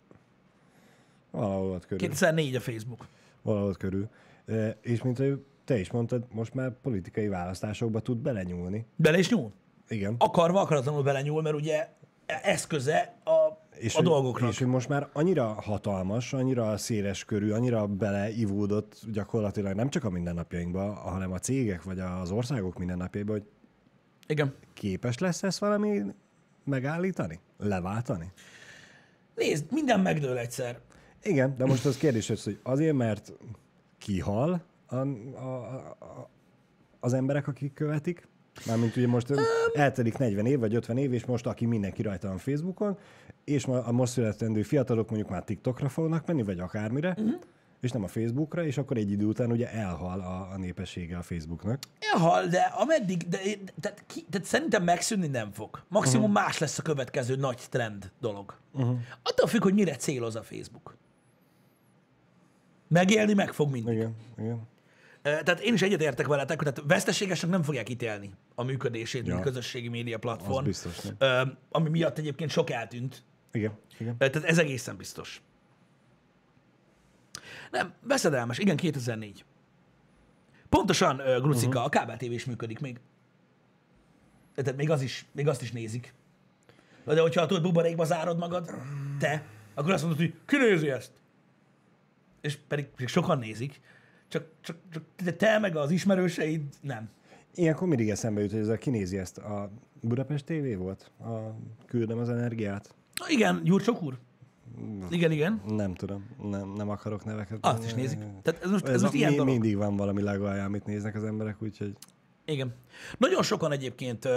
Valahol 1.31 1.71
ott 1.71 1.87
körül. 1.87 1.99
2004 1.99 2.55
a 2.55 2.61
Facebook. 2.61 3.07
Valahol 3.43 3.69
ott 3.69 3.77
körül. 3.77 4.09
E, 4.47 4.77
és 4.81 5.03
mint 5.03 5.19
hogy 5.19 5.45
te 5.65 5.79
is 5.79 5.91
mondtad, 5.91 6.25
most 6.33 6.55
már 6.55 6.73
politikai 6.83 7.29
választásokba 7.29 8.01
tud 8.01 8.19
belenyúlni. 8.19 8.87
Bele 8.97 9.19
is 9.19 9.31
nyúl. 9.31 9.53
Igen. 9.89 10.15
Akarva, 10.19 10.61
akaratlanul 10.61 11.03
belenyúl, 11.03 11.43
mert 11.43 11.57
ugye 11.57 11.89
eszköze 12.27 13.15
a, 13.25 13.31
és 13.79 13.95
a 13.95 13.97
hogy- 13.97 14.07
dolgoknak. 14.07 14.51
És 14.51 14.59
hogy 14.59 14.67
most 14.67 14.89
már 14.89 15.09
annyira 15.13 15.47
hatalmas, 15.47 16.33
annyira 16.33 16.77
széles 16.77 17.25
körű, 17.25 17.51
annyira 17.51 17.87
beleivódott 17.87 19.01
gyakorlatilag 19.13 19.75
nem 19.75 19.91
csak 19.91 20.05
a 20.05 20.11
mindennapjainkba, 20.11 20.93
hanem 20.93 21.33
a 21.33 21.39
cégek 21.39 21.83
vagy 21.83 21.99
az 21.99 22.31
országok 22.31 22.79
mindennapjaiba, 22.79 23.33
hogy 23.33 23.45
Igen. 24.27 24.55
képes 24.75 25.19
lesz 25.19 25.43
ezt 25.43 25.59
valami 25.59 26.03
megállítani? 26.65 27.41
Leváltani? 27.59 28.33
Nézd, 29.35 29.65
minden 29.73 30.01
megdől 30.01 30.37
egyszer. 30.39 30.79
Igen, 31.23 31.55
de 31.57 31.65
most 31.67 31.85
az 31.87 31.97
kérdés 31.97 32.31
az, 32.31 32.45
hogy 32.45 32.59
azért, 32.63 32.97
mert 32.97 33.33
kihal 33.99 34.63
a, 34.87 34.97
a, 34.97 35.45
a, 35.99 36.31
az 37.01 37.13
emberek, 37.13 37.49
akik 37.49 37.75
követik, 37.75 38.29
Mármint 38.67 38.97
ugye 38.97 39.07
most 39.07 39.33
eltelik 39.75 40.19
40 40.19 40.47
év 40.47 40.59
vagy 40.59 40.75
50 40.75 40.97
év, 40.97 41.13
és 41.13 41.25
most 41.25 41.47
aki 41.47 41.67
mindenki 41.67 42.03
rajta 42.03 42.29
van 42.29 42.39
Facebookon, 42.39 42.99
és 43.45 43.65
a 43.65 43.93
most 43.93 44.13
születendő 44.13 44.63
fiatalok 44.63 45.09
mondjuk 45.09 45.31
már 45.31 45.45
TikTokra 45.45 45.89
fognak 45.89 46.27
menni, 46.27 46.43
vagy 46.43 46.59
akármire, 46.59 47.09
uh-huh. 47.09 47.35
és 47.81 47.91
nem 47.91 48.03
a 48.03 48.09
Facebookra, 48.09 48.65
és 48.65 48.79
akkor 48.79 48.97
egy 48.97 49.11
idő 49.11 49.25
után 49.25 49.51
ugye 49.51 49.73
elhal 49.73 50.21
a, 50.21 50.53
a 50.53 50.57
népessége 50.57 51.17
a 51.17 51.23
Facebooknak. 51.23 51.79
Elhal, 52.13 52.47
de 52.47 52.61
ameddig, 52.61 53.29
de, 53.29 53.39
de, 53.39 53.73
tehát, 53.81 54.05
ki, 54.07 54.25
tehát 54.31 54.47
szerintem 54.47 54.83
megszűnni 54.83 55.27
nem 55.27 55.53
fog. 55.53 55.83
Maximum 55.89 56.31
uh-huh. 56.31 56.43
más 56.43 56.59
lesz 56.59 56.79
a 56.79 56.83
következő 56.83 57.37
nagy 57.37 57.61
trend 57.71 58.11
dolog. 58.21 58.57
Uh-huh. 58.73 58.99
Attól 59.23 59.49
függ, 59.49 59.63
hogy 59.63 59.75
mire 59.75 59.97
céloz 59.97 60.37
a 60.37 60.43
Facebook. 60.43 60.97
Megélni 62.89 63.35
meg 63.35 63.53
fog 63.53 63.71
mindig. 63.71 63.95
Igen, 63.95 64.15
igen. 64.39 64.73
Tehát 65.25 65.61
én 65.61 65.75
is 65.75 65.83
egyetértek 65.83 66.27
veletek, 66.27 66.63
hogy 66.63 66.73
tehát 66.73 66.91
veszteségesnek 66.91 67.51
nem 67.51 67.63
fogják 67.63 67.89
ítélni 67.89 68.31
a 68.55 68.63
működését, 68.63 69.23
mint 69.23 69.37
Ja. 69.37 69.43
közösségi 69.43 69.89
média 69.89 70.15
Az 70.15 70.21
platform. 70.21 70.65
biztos, 70.65 70.99
nem? 71.19 71.59
Ami 71.71 71.89
miatt 71.89 72.19
egyébként 72.19 72.51
sok 72.51 72.71
eltűnt. 72.71 73.23
Igen, 73.53 73.79
igen. 73.99 74.17
Tehát 74.17 74.37
ez 74.37 74.59
egészen 74.59 74.97
biztos. 74.97 75.43
Nem, 77.71 77.95
veszedelmes. 78.01 78.59
Igen, 78.59 78.77
2004. 78.77 79.45
Pontosan, 80.69 81.17
Grucika, 81.17 81.69
uh-huh. 81.69 81.85
a 81.85 81.89
kábel 81.89 82.17
is 82.21 82.45
működik 82.45 82.81
még. 82.81 83.01
Tehát 84.55 84.77
még, 84.77 84.91
az 84.91 85.03
is, 85.03 85.27
még 85.33 85.49
azt 85.49 85.63
is 85.63 85.73
nézik. 85.73 86.15
De 87.05 87.21
hogyha 87.21 87.47
tudod, 87.47 87.63
buborékba 87.63 88.05
zárod 88.05 88.39
magad, 88.39 88.71
te, 89.19 89.45
akkor 89.75 89.93
azt 89.93 90.03
mondod, 90.03 90.21
hogy 90.21 90.35
ki 90.47 90.57
nézi 90.57 90.91
ezt? 90.91 91.11
És 92.41 92.57
pedig, 92.69 92.85
pedig 92.85 93.09
sokan 93.09 93.39
nézik. 93.39 93.81
Csak, 94.35 94.47
csak, 94.61 94.77
csak 94.93 95.03
te, 95.25 95.33
te 95.33 95.59
meg 95.59 95.77
az 95.77 95.91
ismerőseid 95.91 96.63
nem. 96.81 97.09
Ilyenkor 97.55 97.89
mindig 97.89 98.11
eszembe 98.11 98.41
jut, 98.41 98.51
hogy 98.51 98.61
ez 98.61 98.69
a 98.69 98.77
kinézi 98.77 99.19
ezt 99.19 99.39
a 99.39 99.71
Budapest 100.01 100.45
TV 100.45 100.77
volt? 100.79 101.11
A 101.21 101.55
Küldem 101.87 102.19
az 102.19 102.29
energiát? 102.29 102.95
Igen, 103.29 103.61
Gyurcsok 103.65 104.03
úr. 104.03 104.19
Igen, 105.11 105.31
igen. 105.31 105.63
Nem 105.67 105.95
tudom, 105.95 106.27
nem, 106.43 106.73
nem 106.73 106.89
akarok 106.89 107.25
neveket. 107.25 107.59
Azt 107.61 107.85
is 107.85 107.95
nézik. 107.95 108.19
Tehát 108.43 108.63
ez 108.63 108.71
most, 108.71 108.85
ez 108.87 108.95
Ez 108.95 109.03
most 109.03 109.15
ilyen 109.15 109.31
mi, 109.31 109.37
dolog. 109.37 109.53
mindig 109.53 109.77
van 109.77 109.97
valami 109.97 110.23
legalján, 110.23 110.67
amit 110.67 110.85
néznek 110.87 111.15
az 111.15 111.25
emberek, 111.25 111.63
úgyhogy 111.63 111.97
Igen. 112.45 112.75
Nagyon 113.19 113.43
sokan 113.43 113.73
egyébként 113.73 114.29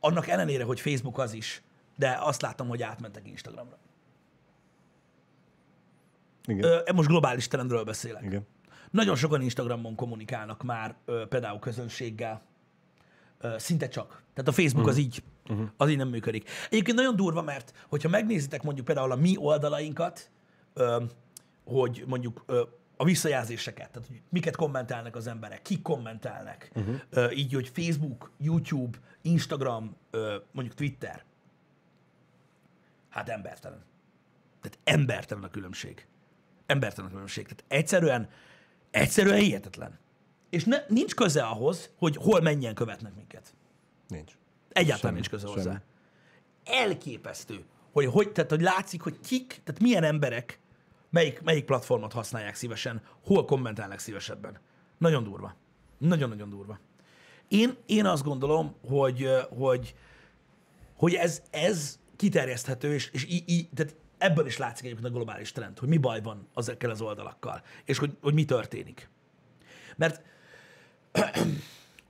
annak 0.00 0.26
ellenére, 0.28 0.64
hogy 0.64 0.80
Facebook 0.80 1.18
az 1.18 1.32
is, 1.32 1.62
de 1.96 2.18
azt 2.20 2.42
látom, 2.42 2.68
hogy 2.68 2.82
átmentek 2.82 3.28
Instagramra. 3.28 3.78
igen, 6.46 6.64
Ö, 6.64 6.92
most 6.94 7.08
globális 7.08 7.48
trendről 7.48 7.84
beszélek. 7.84 8.22
igen. 8.24 8.46
Nagyon 8.90 9.16
sokan 9.16 9.42
Instagramon 9.42 9.94
kommunikálnak 9.94 10.62
már 10.62 10.94
ö, 11.04 11.26
például 11.28 11.58
közönséggel. 11.58 12.42
Ö, 13.40 13.54
szinte 13.58 13.88
csak. 13.88 14.22
Tehát 14.34 14.50
a 14.50 14.52
Facebook 14.52 14.86
uh-huh. 14.86 14.88
az 14.88 14.96
így, 14.98 15.22
uh-huh. 15.48 15.68
az 15.76 15.88
így 15.88 15.96
nem 15.96 16.08
működik. 16.08 16.50
Egyébként 16.70 16.96
nagyon 16.96 17.16
durva, 17.16 17.42
mert 17.42 17.72
hogyha 17.88 18.08
megnézitek 18.08 18.62
mondjuk 18.62 18.86
például 18.86 19.12
a 19.12 19.16
mi 19.16 19.36
oldalainkat, 19.36 20.30
ö, 20.74 21.02
hogy 21.64 22.04
mondjuk 22.06 22.44
ö, 22.46 22.62
a 22.96 23.04
visszajelzéseket, 23.04 23.90
tehát 23.90 24.08
hogy 24.08 24.22
miket 24.28 24.56
kommentálnak 24.56 25.16
az 25.16 25.26
emberek, 25.26 25.62
kik 25.62 25.82
kommentálnak, 25.82 26.70
uh-huh. 26.74 27.00
ö, 27.10 27.30
így, 27.30 27.52
hogy 27.52 27.68
Facebook, 27.74 28.30
YouTube, 28.38 28.98
Instagram, 29.22 29.96
ö, 30.10 30.36
mondjuk 30.52 30.76
Twitter. 30.76 31.24
Hát 33.08 33.28
embertelen. 33.28 33.84
Tehát 34.60 34.78
embertelen 34.84 35.44
a 35.44 35.50
különbség. 35.50 36.06
Embertelen 36.66 37.08
a 37.10 37.12
különbség. 37.12 37.44
Tehát 37.44 37.64
egyszerűen, 37.68 38.28
egyszerűen 39.00 39.38
hihetetlen. 39.38 39.98
És 40.50 40.64
ne, 40.64 40.78
nincs 40.88 41.14
köze 41.14 41.42
ahhoz, 41.42 41.90
hogy 41.98 42.16
hol 42.16 42.40
mennyien 42.40 42.74
követnek 42.74 43.14
minket. 43.14 43.54
Nincs. 44.08 44.32
Egyáltalán 44.68 44.98
Semmi, 44.98 45.14
nincs 45.14 45.28
köze 45.28 45.46
semmi. 45.46 45.56
hozzá. 45.58 45.82
Elképesztő, 46.64 47.64
hogy, 47.92 48.06
hogy, 48.06 48.32
tehát, 48.32 48.50
hogy 48.50 48.60
látszik, 48.60 49.00
hogy 49.00 49.20
kik, 49.20 49.60
tehát 49.64 49.80
milyen 49.80 50.04
emberek, 50.04 50.60
melyik, 51.10 51.42
melyik 51.42 51.64
platformot 51.64 52.12
használják 52.12 52.54
szívesen, 52.54 53.02
hol 53.24 53.44
kommentálnak 53.44 53.98
szívesebben. 53.98 54.60
Nagyon 54.98 55.24
durva. 55.24 55.54
Nagyon-nagyon 55.98 56.50
durva. 56.50 56.78
Én, 57.48 57.76
én 57.86 58.06
azt 58.06 58.22
gondolom, 58.24 58.74
hogy, 58.88 59.30
hogy, 59.58 59.94
hogy 60.96 61.14
ez, 61.14 61.42
ez 61.50 61.98
kiterjeszthető, 62.16 62.94
és, 62.94 63.10
és 63.12 63.24
í, 63.24 63.42
í, 63.46 63.68
tehát 63.74 63.94
ebből 64.18 64.46
is 64.46 64.56
látszik 64.56 64.84
egyébként 64.84 65.08
a 65.08 65.16
globális 65.16 65.52
trend, 65.52 65.78
hogy 65.78 65.88
mi 65.88 65.96
baj 65.96 66.22
van 66.22 66.48
ezekkel 66.54 66.90
az 66.90 67.00
oldalakkal, 67.00 67.62
és 67.84 67.98
hogy, 67.98 68.16
hogy 68.20 68.34
mi 68.34 68.44
történik. 68.44 69.08
Mert 69.96 70.22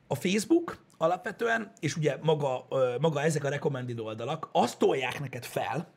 a 0.07 0.15
Facebook 0.15 0.85
alapvetően, 0.97 1.73
és 1.81 1.97
ugye 1.97 2.17
maga, 2.23 2.67
maga 3.01 3.23
ezek 3.23 3.45
a 3.45 3.49
recommended 3.49 3.99
oldalak, 3.99 4.49
azt 4.53 4.79
tolják 4.79 5.21
neked 5.21 5.45
fel, 5.45 5.93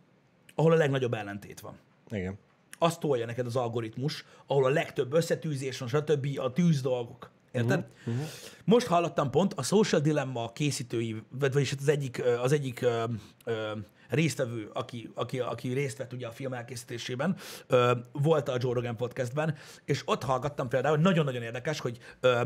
ahol 0.56 0.72
a 0.72 0.76
legnagyobb 0.76 1.14
ellentét 1.14 1.60
van. 1.60 1.78
Igen. 2.10 2.38
Azt 2.78 3.00
tolja 3.00 3.26
neked 3.26 3.46
az 3.46 3.56
algoritmus, 3.56 4.26
ahol 4.48 4.66
a 4.66 4.70
legtöbb 4.70 5.14
összetűzés 5.14 5.80
van, 5.80 5.90
stb. 5.90 6.40
a 6.40 6.54
tűz 6.54 6.82
dolgok. 6.82 7.32
Érted? 7.52 7.86
Uh-huh. 8.06 8.24
Most 8.64 8.88
hallottam 8.88 9.30
pont 9.30 9.54
a 9.54 9.64
Social 9.64 10.02
Dilemma 10.02 10.52
készítői, 10.52 11.24
vagy- 11.40 11.54
vagyis 11.54 11.70
hát 11.70 11.80
az 11.80 11.88
egyik, 11.88 12.24
az 12.42 12.52
egyik 12.52 12.82
ö, 12.82 13.04
ö, 13.44 13.72
résztvevő, 14.10 14.70
aki, 14.74 15.12
aki, 15.14 15.40
aki 15.40 15.74
részt 15.74 15.98
vett 15.98 16.14
ugye 16.14 16.28
a 16.28 16.32
film 16.32 16.54
elkészítésében, 16.54 17.36
ö, 17.68 17.92
volt 18.12 18.50
a 18.50 18.56
Joe 18.60 18.74
Rogan 18.74 18.96
podcastben, 18.96 19.56
és 19.86 20.02
ott 20.06 20.24
hallgattam 20.24 20.68
például, 20.68 20.96
hogy 20.96 21.04
nagyon-nagyon 21.04 21.42
érdekes, 21.42 21.80
hogy 21.80 21.98
ö, 22.20 22.42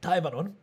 Tajvanon, 0.00 0.56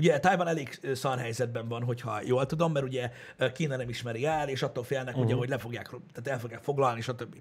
Ugye 0.00 0.18
Tajvan 0.18 0.46
elég 0.48 0.80
szar 0.94 1.18
helyzetben 1.18 1.68
van, 1.68 1.82
hogyha 1.82 2.20
jól 2.24 2.46
tudom, 2.46 2.72
mert 2.72 2.86
ugye 2.86 3.10
Kína 3.54 3.76
nem 3.76 3.88
ismeri 3.88 4.26
el, 4.26 4.48
és 4.48 4.62
attól 4.62 4.84
félnek, 4.84 5.08
uh-huh. 5.08 5.24
ugye, 5.24 5.34
hogy 5.34 5.48
le 5.48 5.58
fogják, 5.58 5.88
tehát 5.88 6.28
el 6.28 6.38
fogják 6.38 6.62
foglalni, 6.62 7.00
stb. 7.00 7.36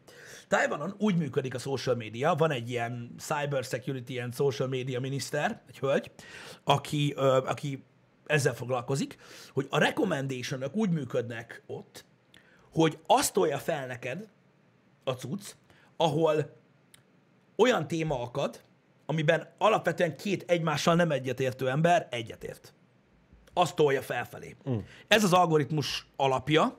Tajvanon 0.47 0.95
úgy 0.97 1.17
működik 1.17 1.55
a 1.55 1.57
social 1.57 1.95
media, 1.95 2.35
van 2.35 2.51
egy 2.51 2.69
ilyen 2.69 3.15
cyber 3.17 3.63
security 3.63 4.19
and 4.19 4.33
social 4.35 4.67
media 4.67 4.99
miniszter, 4.99 5.61
egy 5.67 5.79
hölgy, 5.79 6.11
aki, 6.63 7.13
aki 7.45 7.83
ezzel 8.25 8.53
foglalkozik, 8.53 9.17
hogy 9.53 9.67
a 9.69 9.77
recommendation 9.77 10.63
úgy 10.71 10.89
működnek 10.89 11.63
ott, 11.67 12.05
hogy 12.71 12.99
azt 13.05 13.33
tolja 13.33 13.57
fel 13.57 13.87
neked 13.87 14.27
a 15.03 15.11
cucc, 15.11 15.53
ahol 15.97 16.55
olyan 17.55 17.87
téma 17.87 18.21
akad, 18.21 18.61
amiben 19.09 19.47
alapvetően 19.57 20.15
két 20.15 20.43
egymással 20.47 20.95
nem 20.95 21.11
egyetértő 21.11 21.69
ember 21.69 22.07
egyetért. 22.11 22.73
Azt 23.53 23.75
tolja 23.75 24.01
felfelé. 24.01 24.55
Mm. 24.69 24.77
Ez 25.07 25.23
az 25.23 25.33
algoritmus 25.33 26.07
alapja, 26.15 26.75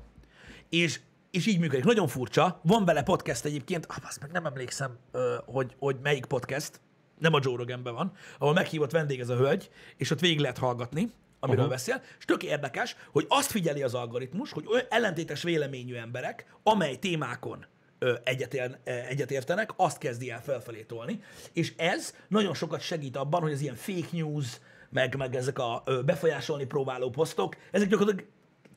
és, 0.69 1.01
és 1.31 1.47
így 1.47 1.59
működik. 1.59 1.85
Nagyon 1.85 2.09
furcsa. 2.09 2.61
Van 2.63 2.85
vele 2.85 3.03
podcast 3.03 3.45
egyébként, 3.45 3.87
ah, 3.87 3.97
azt 4.07 4.21
meg 4.21 4.31
nem 4.31 4.47
emlékszem, 4.47 4.99
hogy, 5.47 5.75
hogy 5.79 5.97
melyik 6.03 6.25
podcast, 6.25 6.81
nem 7.19 7.35
a 7.35 7.39
Joe 7.43 7.57
Roganben 7.57 7.95
van, 7.95 8.13
ahol 8.39 8.55
meghívott 8.55 8.91
vendég 8.91 9.21
ez 9.21 9.29
a 9.29 9.37
hölgy, 9.37 9.71
és 9.97 10.11
ott 10.11 10.21
végig 10.21 10.39
lehet 10.39 10.59
hallgatni, 10.59 11.13
amiről 11.41 11.65
uh-huh. 11.65 11.77
beszél, 11.77 12.03
és 12.19 12.25
tök 12.25 12.43
érdekes, 12.43 12.97
hogy 13.13 13.27
azt 13.29 13.51
figyeli 13.51 13.83
az 13.83 13.95
algoritmus, 13.95 14.53
hogy 14.53 14.67
olyan 14.67 14.87
ellentétes 14.89 15.43
véleményű 15.43 15.95
emberek, 15.95 16.55
amely 16.63 16.97
témákon 16.97 17.67
ö, 18.03 18.15
egyetér, 18.25 18.79
ö, 18.85 18.91
egyetértenek, 18.91 19.71
azt 19.77 19.99
kezdi 19.99 20.31
el 20.31 20.43
felfelé 20.43 20.83
tolni, 20.83 21.23
és 21.53 21.73
ez 21.77 22.15
nagyon 22.29 22.55
sokat 22.55 22.81
segít 22.81 23.17
abban, 23.17 23.41
hogy 23.41 23.53
az 23.53 23.61
ilyen 23.61 23.75
fake 23.75 24.09
news, 24.11 24.47
meg, 24.91 25.17
meg 25.17 25.35
ezek 25.35 25.59
a 25.59 25.83
befolyásolni 26.05 26.65
próbáló 26.65 27.11
posztok, 27.11 27.57
ezek 27.71 27.89
gyakorlatilag 27.89 28.29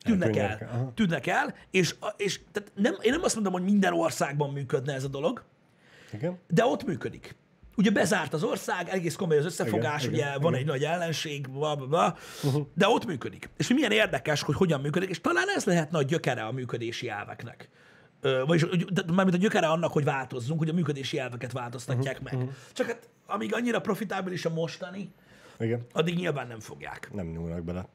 tűnnek 0.04 0.36
el. 0.36 0.92
Tűnnek 0.94 1.26
el, 1.26 1.54
és, 1.70 1.94
és 2.16 2.40
tehát 2.52 2.72
nem, 2.74 2.96
én 3.00 3.12
nem 3.12 3.22
azt 3.22 3.34
mondom, 3.34 3.52
hogy 3.52 3.62
minden 3.62 3.92
országban 3.92 4.52
működne 4.52 4.94
ez 4.94 5.04
a 5.04 5.08
dolog, 5.08 5.44
Igen? 6.12 6.38
de 6.48 6.64
ott 6.64 6.84
működik. 6.84 7.36
Ugye 7.76 7.90
bezárt 7.90 8.32
az 8.32 8.42
ország, 8.42 8.88
egész 8.88 9.14
komoly 9.14 9.38
az 9.38 9.44
összefogás, 9.44 10.02
Igen, 10.02 10.14
ugye 10.14 10.26
igen, 10.26 10.40
van 10.40 10.52
igen. 10.54 10.62
egy 10.62 10.66
nagy 10.66 10.84
ellenség, 10.84 11.50
bla, 11.50 11.76
bla, 11.76 11.86
bla, 11.86 12.16
uh-huh. 12.42 12.66
de 12.74 12.88
ott 12.88 13.06
működik. 13.06 13.50
És 13.56 13.68
milyen 13.68 13.92
érdekes, 13.92 14.42
hogy 14.42 14.54
hogyan 14.54 14.80
működik, 14.80 15.08
és 15.08 15.20
talán 15.20 15.46
ez 15.56 15.64
lehetne 15.64 15.98
a 15.98 16.02
gyökere 16.02 16.44
a 16.44 16.52
működési 16.52 17.08
elveknek. 17.08 17.68
Vagyis 18.46 18.66
mármint 19.06 19.36
a 19.36 19.40
gyökere 19.40 19.66
annak, 19.66 19.92
hogy 19.92 20.04
változzunk, 20.04 20.58
hogy 20.58 20.68
a 20.68 20.72
működési 20.72 21.18
elveket 21.18 21.52
változtatják 21.52 22.20
uh-huh. 22.22 22.38
meg. 22.38 22.48
Csak 22.72 22.86
hát 22.86 23.08
amíg 23.26 23.54
annyira 23.54 23.80
profitábilis 23.80 24.44
a 24.44 24.50
mostani, 24.50 25.12
Igen. 25.58 25.86
addig 25.92 26.16
nyilván 26.16 26.46
nem 26.46 26.60
fogják. 26.60 27.10
Nem 27.12 27.26
nyúlnak 27.26 27.62
bele. 27.62 27.86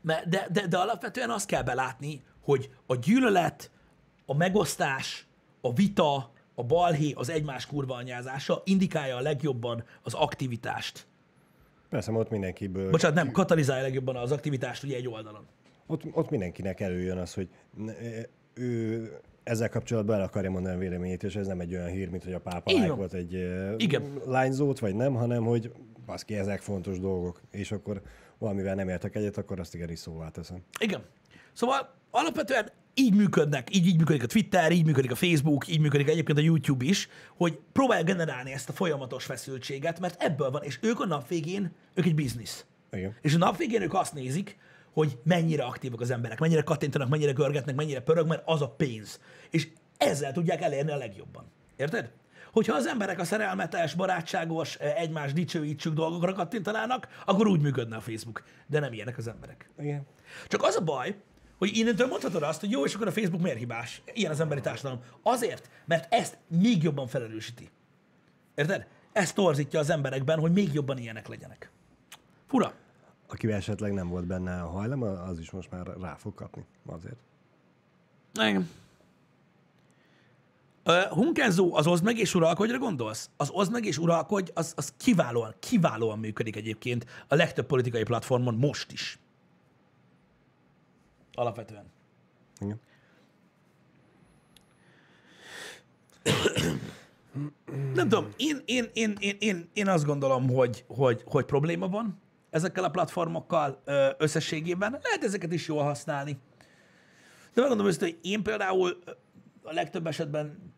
De, 0.00 0.24
de, 0.50 0.66
de 0.66 0.78
alapvetően 0.78 1.30
azt 1.30 1.46
kell 1.46 1.62
belátni, 1.62 2.22
hogy 2.40 2.70
a 2.86 2.96
gyűlölet, 2.96 3.70
a 4.26 4.34
megosztás, 4.34 5.26
a 5.60 5.72
vita, 5.72 6.32
a 6.54 6.64
balhé, 6.64 7.12
az 7.12 7.28
egymás 7.28 7.66
kurva 7.66 7.94
anyázása 7.94 8.62
indikálja 8.64 9.16
a 9.16 9.20
legjobban 9.20 9.84
az 10.02 10.14
aktivitást. 10.14 11.06
Persze, 11.88 12.12
ott 12.12 12.30
mindenkiből, 12.30 12.90
Bocsánat, 12.90 13.16
nem, 13.16 13.30
katalizálja 13.30 13.82
legjobban 13.82 14.16
az 14.16 14.32
aktivitást 14.32 14.82
ugye 14.82 14.96
egy 14.96 15.08
oldalon. 15.08 15.46
ott, 15.86 16.02
ott 16.12 16.30
mindenkinek 16.30 16.80
előjön 16.80 17.18
az, 17.18 17.34
hogy 17.34 17.48
ő 18.54 19.20
ezzel 19.48 19.68
kapcsolatban 19.68 20.16
el 20.16 20.22
akarja 20.22 20.50
mondani 20.50 20.74
a 20.74 20.78
véleményét, 20.78 21.22
és 21.22 21.36
ez 21.36 21.46
nem 21.46 21.60
egy 21.60 21.74
olyan 21.74 21.88
hír, 21.88 22.10
mint 22.10 22.24
hogy 22.24 22.32
a 22.32 22.40
pápa 22.40 22.94
volt 22.96 23.12
egy 23.12 23.32
Igen. 23.76 24.20
lányzót, 24.26 24.78
vagy 24.78 24.94
nem, 24.94 25.14
hanem 25.14 25.44
hogy 25.44 25.72
baszki, 26.06 26.34
ezek 26.34 26.60
fontos 26.60 27.00
dolgok, 27.00 27.40
és 27.50 27.72
akkor 27.72 28.02
valamivel 28.38 28.74
nem 28.74 28.88
értek 28.88 29.14
egyet, 29.14 29.36
akkor 29.36 29.60
azt 29.60 29.74
igenis 29.74 29.98
szóvá 29.98 30.28
teszem. 30.28 30.62
Igen. 30.80 31.02
Szóval 31.52 31.94
alapvetően 32.10 32.70
így 32.94 33.14
működnek, 33.14 33.76
így, 33.76 33.86
így 33.86 33.96
működik 33.96 34.22
a 34.22 34.26
Twitter, 34.26 34.72
így 34.72 34.86
működik 34.86 35.10
a 35.10 35.14
Facebook, 35.14 35.68
így 35.68 35.80
működik 35.80 36.08
egyébként 36.08 36.38
a 36.38 36.42
YouTube 36.42 36.84
is, 36.84 37.08
hogy 37.36 37.58
próbálja 37.72 38.04
generálni 38.04 38.52
ezt 38.52 38.68
a 38.68 38.72
folyamatos 38.72 39.24
feszültséget, 39.24 40.00
mert 40.00 40.22
ebből 40.22 40.50
van, 40.50 40.62
és 40.62 40.78
ők 40.82 41.00
a 41.00 41.06
nap 41.06 41.28
végén, 41.28 41.72
ők 41.94 42.06
egy 42.06 42.14
biznisz. 42.14 42.66
Igen. 42.92 43.16
És 43.20 43.34
a 43.34 43.38
nap 43.38 43.56
végén 43.56 43.82
ők 43.82 43.94
azt 43.94 44.14
nézik, 44.14 44.58
hogy 44.98 45.18
mennyire 45.22 45.62
aktívak 45.62 46.00
az 46.00 46.10
emberek, 46.10 46.38
mennyire 46.38 46.62
kattintanak, 46.62 47.08
mennyire 47.08 47.32
görgetnek, 47.32 47.74
mennyire 47.74 48.00
pörög, 48.00 48.26
mert 48.26 48.42
az 48.44 48.62
a 48.62 48.68
pénz. 48.68 49.20
És 49.50 49.68
ezzel 49.96 50.32
tudják 50.32 50.62
elérni 50.62 50.90
a 50.90 50.96
legjobban. 50.96 51.44
Érted? 51.76 52.10
Hogyha 52.52 52.74
az 52.74 52.86
emberek 52.86 53.18
a 53.18 53.24
szerelmetes, 53.24 53.94
barátságos, 53.94 54.76
eh, 54.76 55.00
egymás 55.00 55.32
dicsőítsük 55.32 55.94
dolgokra 55.94 56.32
kattintanának, 56.32 57.08
akkor 57.24 57.46
úgy 57.46 57.60
működne 57.60 57.96
a 57.96 58.00
Facebook. 58.00 58.42
De 58.66 58.80
nem 58.80 58.92
ilyenek 58.92 59.18
az 59.18 59.28
emberek. 59.28 59.70
Igen. 59.78 60.06
Csak 60.48 60.62
az 60.62 60.76
a 60.76 60.84
baj, 60.84 61.16
hogy 61.58 61.76
innentől 61.76 62.06
mondhatod 62.06 62.42
azt, 62.42 62.60
hogy 62.60 62.70
jó, 62.70 62.84
és 62.84 62.94
akkor 62.94 63.06
a 63.06 63.12
Facebook 63.12 63.42
miért 63.42 63.58
hibás? 63.58 64.02
Ilyen 64.12 64.30
az 64.30 64.40
emberi 64.40 64.60
társadalom. 64.60 65.02
Azért, 65.22 65.70
mert 65.84 66.14
ezt 66.14 66.38
még 66.46 66.82
jobban 66.82 67.06
felerősíti. 67.06 67.70
Érted? 68.54 68.86
Ez 69.12 69.32
torzítja 69.32 69.78
az 69.78 69.90
emberekben, 69.90 70.38
hogy 70.38 70.52
még 70.52 70.72
jobban 70.72 70.98
ilyenek 70.98 71.28
legyenek. 71.28 71.70
Fura. 72.46 72.74
Akivel 73.30 73.56
esetleg 73.56 73.92
nem 73.92 74.08
volt 74.08 74.26
benne 74.26 74.62
a 74.62 74.68
hajlam, 74.68 75.02
az 75.02 75.38
is 75.38 75.50
most 75.50 75.70
már 75.70 75.86
rá 76.00 76.14
fog 76.14 76.34
kapni. 76.34 76.64
Azért. 76.86 77.16
Igen. 78.34 78.68
Uh, 80.84 81.02
Hunkenzo, 81.02 81.76
az 81.76 81.86
oszd 81.86 82.04
meg 82.04 82.18
és 82.18 82.34
uralkodjra 82.34 82.78
gondolsz? 82.78 83.30
Az 83.36 83.50
oszd 83.50 83.72
meg 83.72 83.84
és 83.84 83.98
uralkodj, 83.98 84.50
az, 84.54 84.72
az 84.76 84.94
kiválóan, 84.96 85.54
kiválóan 85.58 86.18
működik 86.18 86.56
egyébként 86.56 87.06
a 87.28 87.34
legtöbb 87.34 87.66
politikai 87.66 88.02
platformon 88.02 88.54
most 88.54 88.92
is. 88.92 89.18
Alapvetően. 91.34 91.84
Igen. 92.60 92.80
Nem 97.94 98.08
tudom, 98.08 98.28
én, 98.36 98.62
én, 98.64 98.90
én, 98.92 99.16
én, 99.18 99.36
én, 99.38 99.68
én 99.72 99.88
azt 99.88 100.04
gondolom, 100.04 100.48
hogy, 100.48 100.84
hogy, 100.86 101.22
hogy 101.26 101.44
probléma 101.44 101.88
van 101.88 102.20
ezekkel 102.50 102.84
a 102.84 102.90
platformokkal 102.90 103.82
összességében. 104.18 104.98
Lehet 105.02 105.24
ezeket 105.24 105.52
is 105.52 105.68
jól 105.68 105.82
használni. 105.82 106.38
De 107.54 107.60
megmondom 107.60 107.86
őszintén, 107.86 108.08
hogy 108.08 108.30
én 108.30 108.42
például 108.42 108.98
a 109.62 109.72
legtöbb 109.72 110.06
esetben 110.06 110.72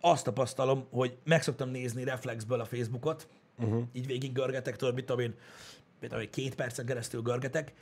azt 0.00 0.24
tapasztalom, 0.24 0.86
hogy 0.90 1.18
meg 1.24 1.42
szoktam 1.42 1.68
nézni 1.68 2.04
reflexből 2.04 2.60
a 2.60 2.64
Facebookot, 2.64 3.28
uh-huh. 3.58 3.82
így 3.92 4.06
végig 4.06 4.32
görgetek, 4.32 4.76
tudod, 4.76 4.94
mit 4.94 5.04
tudom 5.04 5.22
én, 5.22 5.34
én, 6.00 6.30
két 6.30 6.54
percen 6.54 6.86
keresztül 6.86 7.22
görgetek, 7.22 7.72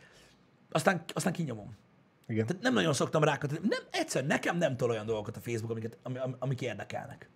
aztán, 0.70 1.04
aztán 1.12 1.32
kinyomom. 1.32 1.76
Igen. 2.26 2.46
Tehát 2.46 2.62
nem 2.62 2.74
nagyon 2.74 2.92
szoktam 2.92 3.24
rákatni. 3.24 3.58
Nem, 3.62 3.80
egyszer 3.90 4.26
nekem 4.26 4.56
nem 4.56 4.76
tol 4.76 4.90
olyan 4.90 5.06
dolgokat 5.06 5.36
a 5.36 5.40
Facebook, 5.40 5.70
amiket, 5.70 5.98
ami, 6.02 6.18
ami- 6.18 6.34
amik 6.38 6.60
érdekelnek. 6.60 7.28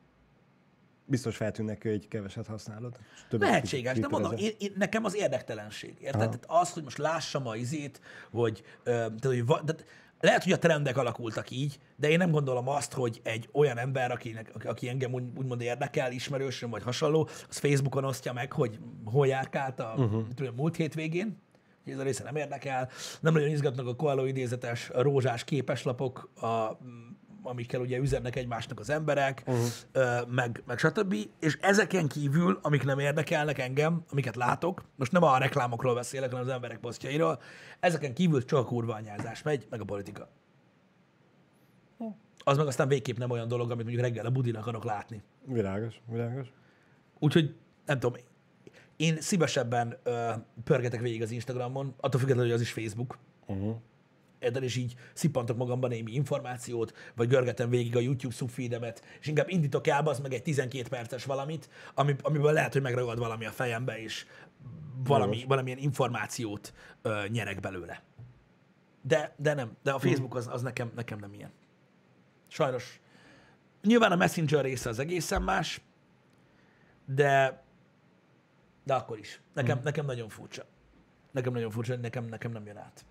Biztos 1.09 1.37
feltűnnek, 1.37 1.83
hogy 1.83 2.09
keveset 2.09 2.47
használod. 2.47 2.97
többet 3.29 3.49
Lehetséges, 3.49 3.99
de 3.99 4.09
mondom, 4.09 4.33
én, 4.37 4.51
én, 4.59 4.73
nekem 4.77 5.05
az 5.05 5.17
érdektelenség. 5.17 5.95
Érted? 6.01 6.21
Tehát 6.21 6.45
az, 6.47 6.73
hogy 6.73 6.83
most 6.83 6.99
lássam 6.99 7.47
a 7.47 7.57
izét, 7.57 8.01
hogy, 8.31 8.63
ö, 8.83 8.91
tehát, 8.91 9.25
hogy 9.25 9.47
va, 9.47 9.61
tehát 9.65 9.85
lehet, 10.21 10.43
hogy 10.43 10.53
a 10.53 10.59
trendek 10.59 10.97
alakultak 10.97 11.51
így, 11.51 11.79
de 11.97 12.11
én 12.11 12.19
nem 12.19 12.31
gondolom 12.31 12.69
azt, 12.69 12.93
hogy 12.93 13.21
egy 13.23 13.49
olyan 13.53 13.79
ember, 13.79 14.11
akinek, 14.11 14.51
aki- 14.65 14.89
engem 14.89 15.13
úgy, 15.13 15.25
úgymond 15.37 15.61
érdekel, 15.61 16.13
ismerősöm 16.13 16.71
vagy 16.71 16.83
hasonló, 16.83 17.29
az 17.49 17.59
Facebookon 17.59 18.05
osztja 18.05 18.33
meg, 18.33 18.53
hogy 18.53 18.79
hol 19.05 19.27
járkált 19.27 19.81
a, 19.81 19.95
uh-huh. 19.97 20.23
tudom, 20.35 20.55
múlt 20.55 20.77
hétvégén, 20.77 21.39
ez 21.87 21.99
a 21.99 22.03
része 22.03 22.25
nem 22.25 22.37
érdekel. 22.37 22.89
Nem 23.21 23.33
nagyon 23.33 23.49
izgatnak 23.49 23.87
a 23.87 23.97
koaló 23.97 24.25
idézetes 24.25 24.91
rózsás 24.95 25.45
képeslapok, 25.45 26.31
a, 26.35 26.79
amikkel 27.43 27.81
ugye 27.81 27.99
üzennek 27.99 28.37
egymásnak 28.37 28.81
az 28.81 28.91
emberek, 28.91 29.43
uh-huh. 29.47 30.29
meg, 30.29 30.63
meg 30.67 30.79
stb. 30.79 31.15
És 31.41 31.59
ezeken 31.61 32.09
kívül, 32.09 32.59
amik 32.63 32.85
nem 32.85 32.99
érdekelnek 32.99 33.59
engem, 33.59 34.05
amiket 34.11 34.37
látok, 34.37 34.85
most 34.97 35.13
nem 35.13 35.23
a 35.23 35.39
reklámokról 35.39 35.95
beszélek, 35.95 36.31
hanem 36.31 36.47
az 36.47 36.53
emberek 36.53 36.79
posztjairól, 36.79 37.41
ezeken 37.81 38.15
kívül 38.15 38.45
csak 38.45 38.59
a 38.59 38.65
kurva 38.65 38.95
anyázás 38.95 39.43
megy, 39.43 39.67
meg 39.71 39.81
a 39.81 39.85
politika. 39.85 40.29
Az 42.45 42.57
meg 42.57 42.67
aztán 42.67 42.89
végképp 42.89 43.17
nem 43.17 43.31
olyan 43.31 43.49
dolog, 43.49 43.71
amit 43.71 43.85
mondjuk 43.85 44.05
reggel 44.05 44.27
a 44.27 44.31
budin 44.31 44.57
akarok 44.57 44.85
látni. 44.85 45.23
Világos, 45.45 46.01
világos. 46.11 46.53
Úgyhogy 47.19 47.55
nem 47.87 47.99
tudom, 47.99 48.21
én 48.97 49.21
szívesebben 49.21 49.99
ö, 50.03 50.31
pörgetek 50.65 51.01
végig 51.01 51.23
az 51.23 51.31
Instagramon, 51.31 51.95
attól 52.01 52.21
függetlenül, 52.21 52.51
hogy 52.51 52.61
az 52.61 52.67
is 52.67 52.73
Facebook. 52.73 53.19
Uh-huh. 53.47 53.77
Érted, 54.39 54.63
és 54.63 54.77
így 54.77 54.95
szippantok 55.13 55.57
magamban 55.57 55.91
némi 55.91 56.13
információt, 56.13 56.97
vagy 57.15 57.29
görgetem 57.29 57.71
végig 57.71 57.97
a 57.97 58.01
YouTube 58.01 58.35
subfeedemet, 58.35 59.03
és 59.21 59.27
inkább 59.27 59.49
indítok 59.49 59.87
el 59.87 60.07
az 60.07 60.21
meg 60.21 60.33
egy 60.33 60.43
12 60.43 60.89
perces 60.89 61.25
valamit, 61.25 61.69
ami, 61.95 62.15
amiből 62.23 62.53
lehet, 62.53 62.73
hogy 62.73 62.83
megragad 62.83 63.19
valami 63.19 63.47
a 63.47 63.51
fejembe, 63.51 63.99
és 63.99 64.27
valami, 65.05 65.33
Jogos. 65.33 65.49
valamilyen 65.49 65.79
információt 65.79 66.73
ö, 67.03 67.25
nyerek 67.29 67.61
belőle. 67.61 68.03
De, 69.03 69.35
de 69.37 69.55
nem, 69.55 69.77
de 69.83 69.93
a 69.93 69.99
Facebook 69.99 70.35
az, 70.35 70.49
az 70.51 70.63
nekem, 70.63 70.93
nekem 70.95 71.19
nem 71.19 71.33
ilyen. 71.33 71.53
Sajnos. 72.49 73.01
Nyilván 73.83 74.13
a 74.13 74.17
Messenger 74.17 74.65
része 74.65 74.89
az 74.89 74.99
egészen 74.99 75.43
más, 75.43 75.81
de, 77.05 77.63
de 78.85 78.95
akkor 78.95 79.19
is. 79.19 79.41
Nekem, 79.55 79.81
nekem 79.85 80.07
nagyon 80.07 80.29
furcsa. 80.29 80.65
Nekem 81.31 81.53
nagyon 81.53 81.71
furcsa, 81.71 81.97
nekem, 81.97 82.25
nekem 82.25 82.53
nem 82.53 82.67
jön 82.67 82.77
át. 82.77 83.05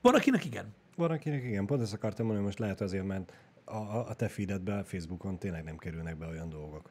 Van, 0.00 0.14
akinek 0.14 0.44
igen. 0.44 0.74
Van, 0.96 1.10
akinek 1.10 1.44
igen, 1.44 1.66
pont 1.66 1.82
ezt 1.82 1.92
akartam 1.92 2.24
mondani, 2.24 2.46
most 2.46 2.58
lehet 2.58 2.80
azért, 2.80 3.04
mert 3.04 3.32
a, 3.64 3.76
a, 3.76 4.14
te 4.14 4.28
feededbe 4.28 4.82
Facebookon 4.82 5.38
tényleg 5.38 5.64
nem 5.64 5.76
kerülnek 5.76 6.16
be 6.16 6.26
olyan 6.26 6.48
dolgok. 6.48 6.90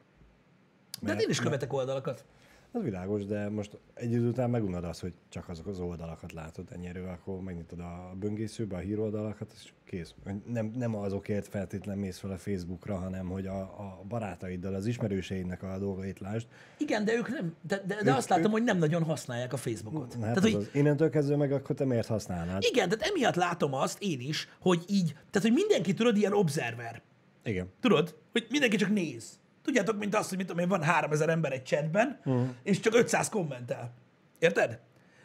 De 1.02 1.12
hát 1.12 1.22
én 1.22 1.30
is 1.30 1.40
követek 1.40 1.74
oldalakat. 1.74 2.26
Az 2.72 2.84
világos, 2.84 3.26
de 3.26 3.50
most 3.50 3.78
egy 3.94 4.12
idő 4.12 4.28
után 4.28 4.50
megunod 4.50 4.84
azt, 4.84 5.00
hogy 5.00 5.14
csak 5.30 5.50
azok 5.50 5.68
az 5.68 5.80
oldalakat 5.80 6.32
látod 6.32 6.68
ennyire, 6.72 7.12
akkor 7.12 7.40
megnyitod 7.42 7.80
a 7.80 8.14
böngészőbe 8.20 8.76
a 8.76 8.80
híroldalakat, 8.80 9.52
és 9.56 9.74
kész. 9.86 10.14
Nem, 10.46 10.72
nem 10.76 10.96
azokért 10.96 11.48
feltétlenül 11.48 12.02
mész 12.02 12.18
fel 12.18 12.32
a 12.32 12.38
Facebookra, 12.38 12.96
hanem 12.96 13.28
hogy 13.28 13.46
a, 13.48 13.60
a 13.60 14.04
barátaiddal, 14.08 14.74
az 14.74 14.86
ismerőseidnek 14.86 15.64
a 15.64 15.78
dolgait 15.80 16.20
lásd. 16.20 16.48
Igen, 16.78 17.06
de 17.06 17.14
ők 17.14 17.28
nem, 17.30 17.56
de, 17.68 17.76
de, 17.88 17.96
de 17.96 18.10
Ők- 18.10 18.18
azt 18.18 18.30
látom, 18.30 18.46
ők- 18.46 18.52
hogy 18.54 18.64
nem 18.64 18.78
nagyon 18.78 19.04
használják 19.04 19.54
a 19.54 19.58
Facebookot. 19.58 20.14
Hát 20.14 20.22
tehát, 20.22 20.38
az 20.38 20.44
hogy, 20.44 20.54
az. 20.54 20.70
Innentől 20.74 21.10
kezdve 21.10 21.36
meg 21.36 21.52
akkor 21.52 21.76
te 21.76 21.86
miért 21.86 22.08
használnád? 22.08 22.64
igen, 22.72 22.90
tehát 22.90 23.12
emiatt 23.12 23.36
látom 23.36 23.74
azt 23.74 24.02
én 24.02 24.20
is, 24.20 24.48
hogy 24.60 24.84
így, 24.88 25.12
tehát 25.12 25.48
hogy 25.48 25.54
mindenki 25.54 25.94
tudod, 25.94 26.18
ilyen 26.18 26.34
observer. 26.34 27.02
Igen. 27.44 27.68
Tudod, 27.80 28.16
hogy 28.32 28.48
mindenki 28.50 28.76
csak 28.76 28.90
néz. 28.90 29.40
Tudjátok, 29.68 29.98
mint 29.98 30.16
azt, 30.16 30.30
hogy 30.30 30.38
mit 30.38 30.48
tudom 30.48 30.62
én, 30.62 30.70
van 30.70 30.84
3000 30.84 31.30
ember 31.30 31.52
egy 31.52 31.64
chatben, 31.64 32.20
uh-huh. 32.26 32.48
és 32.64 32.80
csak 32.80 32.96
500 32.96 33.30
kommentel. 33.30 33.94
Érted? 34.40 34.80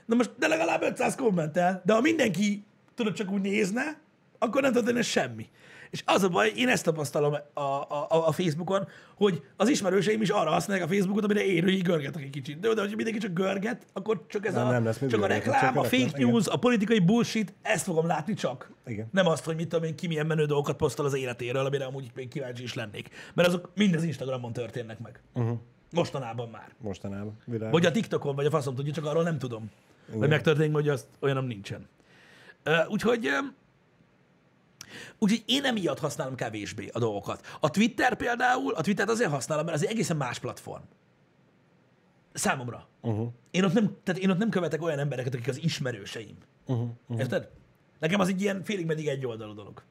Na 0.06 0.14
most, 0.14 0.30
de 0.38 0.48
legalább 0.48 0.82
500 0.82 1.14
kommentel, 1.14 1.82
de 1.84 1.92
ha 1.92 2.00
mindenki, 2.00 2.64
tudod, 2.94 3.14
csak 3.14 3.30
úgy 3.30 3.40
nézne, 3.40 3.98
akkor 4.38 4.62
nem 4.62 4.72
történne 4.72 5.02
semmi. 5.02 5.48
És 5.92 6.02
az 6.06 6.22
a 6.22 6.28
baj, 6.28 6.52
én 6.56 6.68
ezt 6.68 6.84
tapasztalom 6.84 7.34
a, 7.52 7.60
a, 7.60 8.06
a, 8.08 8.32
Facebookon, 8.32 8.88
hogy 9.16 9.42
az 9.56 9.68
ismerőseim 9.68 10.22
is 10.22 10.28
arra 10.28 10.50
használják 10.50 10.88
a 10.88 10.92
Facebookot, 10.92 11.24
amire 11.24 11.46
én, 11.46 11.62
hogy 11.62 11.82
görgetek 11.82 12.22
egy 12.22 12.30
kicsit. 12.30 12.60
De, 12.60 12.74
de 12.74 12.80
hogyha 12.80 12.96
mindenki 12.96 13.18
csak 13.18 13.32
görget, 13.32 13.86
akkor 13.92 14.24
csak 14.26 14.46
ez 14.46 14.54
Nem, 14.54 14.66
a, 14.66 14.70
nem 14.70 14.84
lesz 14.84 15.00
csak 15.08 15.22
a 15.22 15.26
reklám, 15.26 15.60
csak 15.60 15.76
a 15.76 15.80
a 15.80 15.82
fake 15.82 16.04
reklám, 16.04 16.28
news, 16.28 16.46
a 16.46 16.56
politikai 16.56 16.98
bullshit, 16.98 17.54
ezt 17.62 17.84
fogom 17.84 18.06
látni 18.06 18.34
csak. 18.34 18.70
Igen. 18.86 19.08
Nem 19.10 19.26
azt, 19.26 19.44
hogy 19.44 19.56
mit 19.56 19.68
tudom 19.68 19.84
én, 19.84 19.96
ki 19.96 20.06
milyen 20.06 20.26
menő 20.26 20.44
dolgokat 20.44 20.76
posztol 20.76 21.06
az 21.06 21.14
életéről, 21.14 21.66
amire 21.66 21.84
amúgy 21.84 22.10
még 22.14 22.28
kíváncsi 22.28 22.62
is 22.62 22.74
lennék. 22.74 23.08
Mert 23.34 23.48
azok 23.48 23.70
mind 23.74 23.94
az 23.94 24.02
Instagramon 24.02 24.52
történnek 24.52 24.98
meg. 24.98 25.20
Uh-huh. 25.34 25.58
Mostanában 25.90 26.48
már. 26.48 26.74
Mostanában. 26.78 27.38
Világos. 27.44 27.72
Vagy 27.72 27.86
a 27.86 27.90
TikTokon, 27.90 28.34
vagy 28.34 28.46
a 28.46 28.50
faszom 28.50 28.74
tudja, 28.74 28.92
csak 28.92 29.06
arról 29.06 29.22
nem 29.22 29.38
tudom. 29.38 29.70
Vagy 30.06 30.16
Igen. 30.16 30.28
megtörténik, 30.28 30.74
hogy 30.74 30.88
azt 30.88 31.06
olyanom 31.20 31.46
nincsen. 31.46 31.88
Uh, 32.64 32.90
úgyhogy, 32.90 33.28
úgyhogy 35.18 35.42
én 35.46 35.64
emiatt 35.64 35.98
használom 35.98 36.34
kevésbé 36.34 36.88
a 36.92 36.98
dolgokat. 36.98 37.46
A 37.60 37.70
Twitter 37.70 38.14
például, 38.16 38.74
a 38.74 38.82
Twittert 38.82 39.10
azért 39.10 39.30
használom, 39.30 39.64
mert 39.64 39.76
az 39.76 39.84
egy 39.84 39.90
egészen 39.90 40.16
más 40.16 40.38
platform. 40.38 40.82
Számomra. 42.32 42.88
Uh-huh. 43.00 43.28
Én 43.50 43.64
ott, 43.64 43.72
nem, 43.72 43.96
tehát 44.02 44.22
én 44.22 44.30
ott 44.30 44.38
nem 44.38 44.50
követek 44.50 44.82
olyan 44.82 44.98
embereket, 44.98 45.34
akik 45.34 45.48
az 45.48 45.62
ismerőseim. 45.62 46.36
Uh-huh. 46.66 46.88
Uh-huh. 47.06 47.18
Érted? 47.18 47.48
Nekem 47.98 48.20
az 48.20 48.28
egy 48.28 48.40
ilyen 48.40 48.64
félig 48.64 48.86
meddig 48.86 49.08
egy 49.08 49.26
oldalú 49.26 49.54
dolog. 49.54 49.82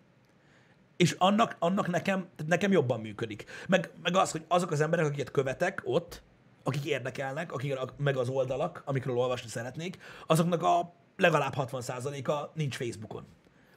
És 0.97 1.15
annak, 1.17 1.55
annak 1.59 1.87
nekem, 1.87 2.19
tehát 2.35 2.51
nekem 2.51 2.71
jobban 2.71 2.99
működik. 2.99 3.45
Meg, 3.67 3.91
meg 4.01 4.15
az, 4.15 4.31
hogy 4.31 4.45
azok 4.47 4.71
az 4.71 4.81
emberek, 4.81 5.05
akiket 5.05 5.31
követek 5.31 5.81
ott, 5.83 6.21
akik 6.63 6.85
érdekelnek, 6.85 7.51
akik, 7.51 7.79
meg 7.97 8.17
az 8.17 8.29
oldalak, 8.29 8.81
amikről 8.85 9.17
olvasni 9.17 9.49
szeretnék, 9.49 9.97
azoknak 10.27 10.63
a 10.63 10.93
legalább 11.17 11.53
60%-a 11.57 12.51
nincs 12.53 12.75
Facebookon. 12.75 13.25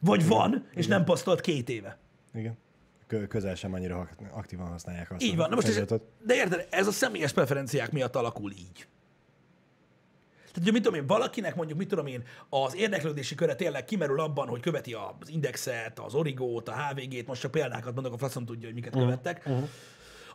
Vagy 0.05 0.27
van, 0.27 0.67
és 0.75 0.87
nem 0.87 1.05
posztolt 1.05 1.41
két 1.41 1.69
éve. 1.69 1.99
Igen. 2.35 2.59
Kö- 3.07 3.29
közel 3.29 3.55
sem 3.55 3.73
annyira 3.75 3.99
ak- 3.99 4.33
aktívan 4.33 4.67
használják 4.67 5.11
azt. 5.11 5.23
Így 5.23 5.37
van. 5.37 5.49
Na 5.49 5.55
most 5.55 5.67
ez, 5.69 5.85
de 6.25 6.35
érted, 6.35 6.67
ez 6.71 6.87
a 6.87 6.93
személyes 6.93 7.33
preferenciák 7.33 7.93
miatt 7.93 8.17
alakul 8.17 8.51
így. 8.51 8.87
Tehát, 10.47 10.69
hogy 10.69 10.73
mit 10.73 10.83
tudom 10.83 11.01
én, 11.01 11.07
valakinek 11.07 11.55
mondjuk, 11.55 11.79
mit 11.79 11.89
tudom 11.89 12.07
én, 12.07 12.23
az 12.49 12.77
érdeklődési 12.77 13.35
köre 13.35 13.55
tényleg 13.55 13.85
kimerül 13.85 14.21
abban, 14.21 14.49
hogy 14.49 14.61
követi 14.61 14.93
az 14.93 15.29
Indexet, 15.29 15.99
az 15.99 16.15
Origót, 16.15 16.69
a 16.69 16.73
HVG-t, 16.77 17.27
most 17.27 17.41
csak 17.41 17.51
példákat 17.51 17.95
mondok, 17.95 18.13
a 18.13 18.19
faszom 18.19 18.45
tudja, 18.45 18.65
hogy 18.67 18.75
miket 18.75 18.93
követtek. 18.93 19.49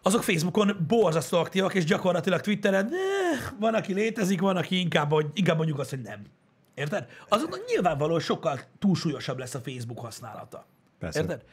Azok 0.02 0.24
Facebookon 0.24 0.86
borzasztó 0.88 1.38
aktívak, 1.38 1.74
és 1.74 1.84
gyakorlatilag 1.84 2.42
Twitteren 2.42 2.86
eh, 2.86 3.50
van, 3.60 3.74
aki 3.74 3.94
létezik, 3.94 4.42
van, 4.42 4.56
aki 4.58 4.80
inkább, 4.80 5.14
inkább 5.34 5.58
mondjuk 5.58 5.80
azt, 5.80 5.90
hogy 5.90 6.02
nem. 6.02 6.22
Érted? 6.80 7.08
Azoknak 7.28 7.60
nyilvánvaló, 7.68 8.14
hogy 8.14 8.22
sokkal 8.22 8.60
túlsúlyosabb 8.80 9.38
lesz 9.38 9.54
a 9.54 9.60
Facebook 9.60 10.00
használata. 10.00 10.66
Persze. 11.00 11.20
Érted? 11.20 11.44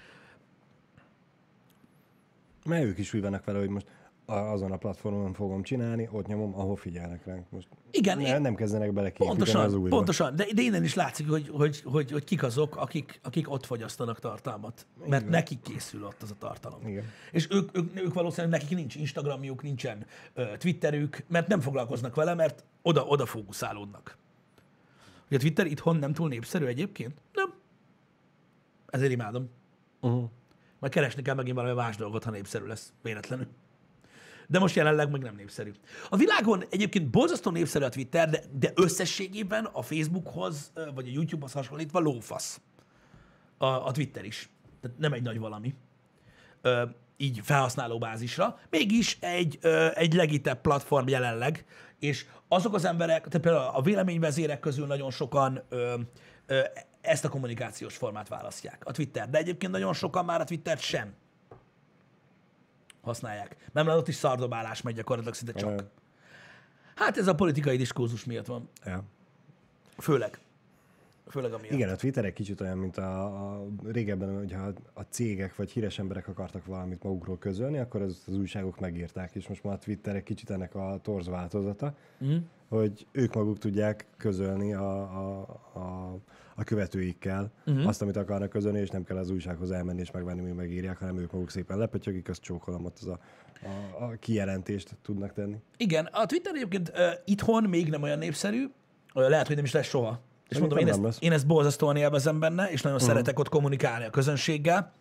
Mert 2.64 2.84
ők 2.84 2.98
is 2.98 3.14
úgy 3.14 3.20
vannak 3.20 3.44
vele, 3.44 3.58
hogy 3.58 3.68
most 3.68 3.86
azon 4.26 4.72
a 4.72 4.76
platformon 4.76 5.32
fogom 5.32 5.62
csinálni, 5.62 6.08
ott 6.12 6.26
nyomom, 6.26 6.54
ahol 6.58 6.76
figyelnek 6.76 7.24
ránk. 7.26 7.50
Most 7.50 7.68
Igen, 7.90 8.18
ne, 8.18 8.34
én- 8.34 8.40
nem 8.40 8.54
kezdenek 8.54 8.92
bele 8.92 9.12
kiépíteni 9.12 9.42
az 9.42 9.52
Pontosan, 9.52 9.80
újra. 9.80 9.96
pontosan. 9.96 10.36
De, 10.36 10.46
de 10.54 10.62
innen 10.62 10.84
is 10.84 10.94
látszik, 10.94 11.28
hogy, 11.28 11.48
hogy, 11.48 11.80
hogy, 11.84 12.10
hogy 12.10 12.24
kik 12.24 12.42
azok, 12.42 12.76
akik, 12.76 13.20
akik 13.22 13.50
ott 13.50 13.66
fogyasztanak 13.66 14.18
tartalmat. 14.18 14.86
Mert 15.06 15.28
nekik 15.28 15.60
készül 15.60 16.04
ott 16.04 16.22
az 16.22 16.30
a 16.30 16.34
tartalom. 16.38 16.86
Igen. 16.86 17.04
És 17.32 17.46
ők, 17.50 17.76
ők, 17.76 17.96
ők 18.00 18.14
valószínűleg 18.14 18.60
nekik 18.60 18.76
nincs 18.78 18.94
Instagramjuk, 18.94 19.62
nincsen 19.62 20.06
ö, 20.34 20.56
Twitterük, 20.58 21.24
mert 21.28 21.48
nem 21.48 21.60
foglalkoznak 21.60 22.14
vele, 22.14 22.34
mert 22.34 22.64
oda, 22.82 23.04
oda 23.04 23.26
fókuszálódnak. 23.26 24.16
Hogy 25.28 25.36
a 25.36 25.40
Twitter 25.40 25.66
itthon 25.66 25.96
nem 25.96 26.12
túl 26.12 26.28
népszerű 26.28 26.64
egyébként? 26.64 27.20
Nem. 27.32 27.54
Ezért 28.86 29.12
imádom. 29.12 29.50
Uh-huh. 30.00 30.30
Majd 30.78 30.92
keresni 30.92 31.22
kell 31.22 31.34
megint 31.34 31.56
valami 31.56 31.74
más 31.74 31.96
dolgot, 31.96 32.24
ha 32.24 32.30
népszerű 32.30 32.64
lesz, 32.64 32.92
véletlenül. 33.02 33.46
De 34.48 34.58
most 34.58 34.74
jelenleg 34.74 35.10
még 35.10 35.22
nem 35.22 35.34
népszerű. 35.34 35.72
A 36.08 36.16
világon 36.16 36.64
egyébként 36.70 37.10
borzasztó 37.10 37.50
népszerű 37.50 37.84
a 37.84 37.88
Twitter, 37.88 38.30
de, 38.30 38.42
de 38.52 38.72
összességében 38.74 39.64
a 39.64 39.82
Facebookhoz, 39.82 40.72
vagy 40.94 41.08
a 41.08 41.10
YouTube-hoz 41.12 41.52
hasonlítva 41.52 41.98
lófasz. 41.98 42.60
A, 43.58 43.66
a 43.66 43.90
Twitter 43.90 44.24
is. 44.24 44.50
Tehát 44.80 44.98
nem 44.98 45.12
egy 45.12 45.22
nagy 45.22 45.38
valami. 45.38 45.74
Ö, 46.60 46.84
így 47.16 47.40
felhasználó 47.42 47.98
bázisra. 47.98 48.58
Mégis 48.70 49.18
egy, 49.20 49.58
ö, 49.60 49.88
egy 49.94 50.14
legitebb 50.14 50.60
platform 50.60 51.08
jelenleg, 51.08 51.64
és 51.98 52.26
azok 52.48 52.74
az 52.74 52.84
emberek, 52.84 53.26
tehát 53.26 53.40
például 53.40 53.74
a 53.74 53.82
véleményvezérek 53.82 54.60
közül 54.60 54.86
nagyon 54.86 55.10
sokan 55.10 55.62
ö, 55.68 55.94
ö, 56.46 56.60
ezt 57.00 57.24
a 57.24 57.28
kommunikációs 57.28 57.96
formát 57.96 58.28
választják, 58.28 58.82
a 58.86 58.92
Twitter. 58.92 59.30
De 59.30 59.38
egyébként 59.38 59.72
nagyon 59.72 59.92
sokan 59.92 60.24
már 60.24 60.40
a 60.40 60.44
Twittert 60.44 60.80
sem 60.80 61.14
használják. 63.02 63.56
Nem 63.72 63.88
ott 63.88 64.08
is 64.08 64.14
szardobálás 64.14 64.82
megy 64.82 64.94
gyakorlatilag 64.94 65.36
szinte 65.36 65.52
csak. 65.52 65.84
Hát 66.94 67.16
ez 67.16 67.26
a 67.26 67.34
politikai 67.34 67.76
diskurzus 67.76 68.24
miatt 68.24 68.46
van. 68.46 68.68
Ja. 68.84 69.04
Főleg. 69.98 70.38
Főleg 71.28 71.52
amiatt. 71.52 71.72
Igen, 71.72 71.88
a 71.88 71.96
Twitter 71.96 72.24
egy 72.24 72.32
kicsit 72.32 72.60
olyan, 72.60 72.78
mint 72.78 72.96
a, 72.96 73.24
a 73.24 73.66
régebben, 73.84 74.36
hogyha 74.36 74.72
a 74.92 75.02
cégek 75.02 75.56
vagy 75.56 75.70
híres 75.70 75.98
emberek 75.98 76.28
akartak 76.28 76.66
valamit 76.66 77.02
magukról 77.02 77.38
közölni, 77.38 77.78
akkor 77.78 78.02
az, 78.02 78.22
az 78.26 78.36
újságok 78.36 78.80
megírták, 78.80 79.34
és 79.34 79.48
most 79.48 79.64
már 79.64 79.74
a 79.74 79.78
Twitter 79.78 80.16
egy 80.16 80.22
kicsit 80.22 80.50
ennek 80.50 80.74
a 80.74 80.98
torz 81.02 81.28
változata, 81.28 81.94
Mm. 82.24 82.36
hogy 82.68 83.06
ők 83.12 83.34
maguk 83.34 83.58
tudják 83.58 84.06
közölni 84.16 84.74
a, 84.74 85.00
a, 85.00 85.40
a, 85.74 86.18
a 86.54 86.64
követőikkel 86.64 87.52
uh-huh. 87.66 87.86
azt, 87.86 88.02
amit 88.02 88.16
akarnak 88.16 88.48
közölni, 88.48 88.78
és 88.78 88.90
nem 88.90 89.04
kell 89.04 89.16
az 89.16 89.30
újsághoz 89.30 89.70
elmenni 89.70 90.00
és 90.00 90.10
megvenni, 90.10 90.40
míg 90.40 90.54
megírják, 90.54 90.98
hanem 90.98 91.18
ők 91.18 91.32
maguk 91.32 91.50
szépen 91.50 91.78
lepötyögik, 91.78 92.28
azt 92.28 92.42
csókolom, 92.42 92.84
ott 92.84 92.98
az 93.00 93.06
a, 93.06 93.18
a, 93.98 94.04
a 94.04 94.10
kijelentést 94.20 94.96
tudnak 95.02 95.32
tenni. 95.32 95.56
Igen, 95.76 96.08
a 96.12 96.26
Twitter 96.26 96.54
egyébként 96.54 96.88
uh, 96.88 96.96
itthon 97.24 97.64
még 97.64 97.88
nem 97.88 98.02
olyan 98.02 98.18
népszerű, 98.18 98.66
lehet, 99.14 99.46
hogy 99.46 99.56
nem 99.56 99.64
is 99.64 99.72
lesz 99.72 99.86
soha. 99.86 100.20
És 100.48 100.58
mondom, 100.58 100.78
én 100.78 100.88
ezt, 100.88 101.02
lesz. 101.02 101.16
én 101.20 101.32
ezt 101.32 101.46
borzasztóan 101.46 101.96
élvezem 101.96 102.38
benne, 102.38 102.70
és 102.70 102.82
nagyon 102.82 102.98
uh-huh. 102.98 103.12
szeretek 103.12 103.38
ott 103.38 103.48
kommunikálni 103.48 104.04
a 104.04 104.10
közönséggel, 104.10 104.92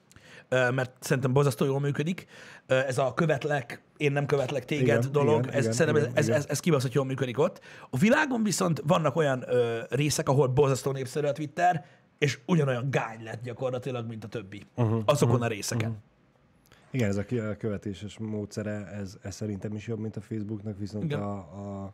mert 0.50 0.92
szerintem 1.00 1.34
borzasztó 1.34 1.66
jól 1.66 1.80
működik. 1.80 2.26
Ez 2.66 2.98
a 2.98 3.14
követlek, 3.14 3.82
én 3.98 4.12
nem 4.12 4.26
követlek 4.26 4.66
téged 4.66 4.84
Igen, 4.84 5.12
dolog, 5.12 5.44
igen, 5.44 5.54
ez, 5.54 5.62
igen, 5.62 5.74
szerintem 5.74 6.04
igen, 6.04 6.16
ez, 6.16 6.18
ez, 6.18 6.28
igen. 6.28 6.40
ez, 6.40 6.46
ez 6.50 6.60
kibaszott 6.60 6.94
jól 6.94 7.06
működik 7.06 7.40
ott. 7.40 7.60
A 7.90 7.98
világon 7.98 8.44
viszont 8.44 8.82
vannak 8.88 9.16
olyan 9.16 9.44
ö, 9.48 9.80
részek, 9.90 10.30
ahol 10.30 10.48
borzasztó 10.48 10.92
népszerű 10.92 11.28
a 11.28 11.32
Twitter, 11.32 11.86
és 12.18 12.40
ugyanolyan 12.46 12.88
gány 12.92 13.24
lett 13.24 13.44
gyakorlatilag, 13.44 14.08
mint 14.08 14.24
a 14.24 14.28
többi. 14.28 14.66
Uh-huh, 14.76 15.02
azokon 15.06 15.36
uh-huh, 15.36 15.50
a 15.52 15.54
részeken. 15.54 15.90
Uh-huh. 15.90 16.04
Igen, 16.92 17.10
ez 17.10 17.18
a 17.18 17.26
követéses 17.58 18.18
módszere, 18.20 18.88
ez, 18.88 19.18
ez 19.22 19.36
szerintem 19.36 19.76
is 19.76 19.88
jobb, 19.88 20.00
mint 20.00 20.16
a 20.16 20.22
Facebooknak, 20.22 20.78
viszont 20.78 21.04
Igen. 21.04 21.22
a, 21.22 21.34
a 21.38 21.94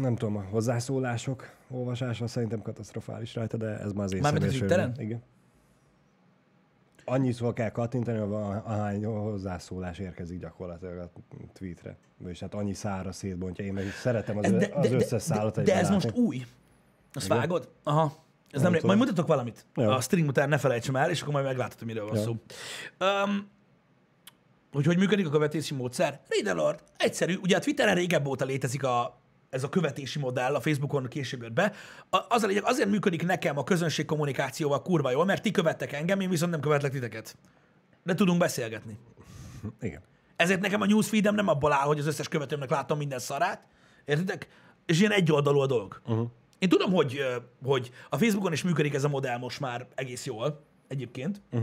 Nem 0.00 0.16
tudom, 0.16 0.36
a 0.36 0.44
hozzászólások 0.50 1.50
olvasása 1.70 2.26
szerintem 2.26 2.62
katasztrofális 2.62 3.34
rajta, 3.34 3.56
de 3.56 3.78
ez 3.78 3.92
már 3.92 4.04
az 4.04 4.12
én 4.12 4.20
Mármint 4.20 4.44
a 4.44 4.46
személyes 4.46 4.58
Twitteren? 4.58 4.92
véleményem. 4.92 5.06
Igen. 5.06 5.34
Annyiszor 7.04 7.52
kell 7.52 7.70
kattintani, 7.70 8.18
ahány 8.18 9.04
hozzászólás 9.04 9.98
érkezik 9.98 10.40
gyakorlatilag 10.40 10.98
a 10.98 11.10
tweetre. 11.52 11.96
És 12.26 12.40
hát 12.40 12.54
annyi 12.54 12.74
szára 12.74 13.12
szétbontja. 13.12 13.64
Én 13.64 13.72
meg 13.72 13.84
szeretem 14.00 14.38
az, 14.38 14.50
de, 14.50 14.70
az 14.74 14.88
de, 14.88 14.94
összes 14.94 15.10
de, 15.10 15.18
szálat 15.18 15.54
de, 15.54 15.62
de 15.62 15.74
ez 15.74 15.90
most 15.90 16.12
új. 16.12 16.46
Azt 17.12 17.26
Igen. 17.26 17.38
vágod? 17.38 17.68
Aha. 17.82 18.12
Ez 18.50 18.62
nem, 18.62 18.72
tudom. 18.72 18.86
majd 18.86 18.98
mutatok 18.98 19.26
valamit. 19.26 19.66
Jó. 19.74 19.88
A 19.88 20.00
stream 20.00 20.26
után 20.26 20.48
ne 20.48 20.58
felejtsem 20.58 20.96
el, 20.96 21.10
és 21.10 21.20
akkor 21.20 21.32
majd 21.32 21.44
meglátod, 21.44 21.78
hogy 21.78 21.86
miről 21.86 22.06
van 22.06 22.16
Jó. 22.16 22.22
szó. 22.22 22.30
Um, 23.00 23.48
hogy 24.72 24.86
hogy 24.86 24.98
működik 24.98 25.26
a 25.26 25.30
követési 25.30 25.74
módszer? 25.74 26.20
Reader 26.28 26.54
Lord, 26.54 26.82
egyszerű. 26.96 27.36
Ugye 27.42 27.56
a 27.56 27.60
Twitteren 27.60 27.94
régebb 27.94 28.26
óta 28.26 28.44
létezik 28.44 28.84
a, 28.84 29.20
ez 29.56 29.62
a 29.62 29.68
követési 29.68 30.18
modell, 30.18 30.54
a 30.54 30.60
Facebookon 30.60 31.06
később 31.08 31.42
jött 31.42 31.52
be. 31.52 31.72
Az 32.28 32.42
a 32.42 32.46
lényeg, 32.46 32.64
azért 32.64 32.88
működik 32.88 33.26
nekem 33.26 33.58
a 33.58 33.64
közönség 33.64 34.04
kommunikációval 34.04 34.82
kurva 34.82 35.10
jól, 35.10 35.24
mert 35.24 35.42
ti 35.42 35.50
követtek 35.50 35.92
engem, 35.92 36.20
én 36.20 36.28
viszont 36.28 36.50
nem 36.50 36.60
követlek 36.60 36.92
titeket. 36.92 37.36
De 38.02 38.14
tudunk 38.14 38.38
beszélgetni. 38.38 38.98
Igen. 39.80 40.02
Ezért 40.36 40.60
nekem 40.60 40.80
a 40.80 40.86
newsfeedem 40.86 41.34
nem 41.34 41.48
abból 41.48 41.72
áll, 41.72 41.86
hogy 41.86 41.98
az 41.98 42.06
összes 42.06 42.28
követőmnek 42.28 42.70
látom 42.70 42.98
minden 42.98 43.18
szarát. 43.18 43.66
Értitek? 44.04 44.48
És 44.86 44.98
ilyen 44.98 45.12
egyoldalú 45.12 45.58
a 45.58 45.66
dolog. 45.66 46.00
Uh-huh. 46.06 46.28
Én 46.58 46.68
tudom, 46.68 46.92
hogy, 46.92 47.20
hogy 47.64 47.90
a 48.08 48.18
Facebookon 48.18 48.52
is 48.52 48.62
működik 48.62 48.94
ez 48.94 49.04
a 49.04 49.08
modell 49.08 49.38
most 49.38 49.60
már 49.60 49.86
egész 49.94 50.26
jól, 50.26 50.64
egyébként. 50.88 51.42
Hát 51.52 51.62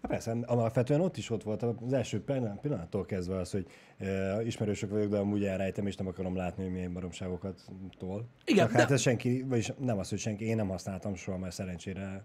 persze, 0.00 0.36
alapvetően 0.46 1.00
ott 1.00 1.16
is 1.16 1.30
ott 1.30 1.42
volt 1.42 1.62
az 1.62 1.92
első 1.92 2.24
pillanat- 2.24 2.60
pillanattól 2.60 3.04
kezdve 3.04 3.36
az, 3.36 3.50
hogy 3.50 3.66
e, 3.98 4.42
ismerősök 4.42 4.90
vagyok, 4.90 5.10
de 5.10 5.18
amúgy 5.18 5.44
elrejtem, 5.44 5.86
és 5.86 5.96
nem 5.96 6.06
akarom 6.06 6.36
látni, 6.36 6.62
hogy 6.62 6.72
milyen 6.72 6.92
baromságokat 6.92 7.60
tol. 7.98 8.28
Igen, 8.44 8.66
Csak 8.66 8.76
hát 8.76 8.88
de- 8.88 8.94
ez 8.94 9.00
senki, 9.00 9.42
vagyis 9.42 9.72
nem 9.78 9.98
az, 9.98 10.08
hogy 10.08 10.18
senki, 10.18 10.44
én 10.44 10.56
nem 10.56 10.68
használtam 10.68 11.14
soha, 11.14 11.38
mert 11.38 11.54
szerencsére 11.54 12.24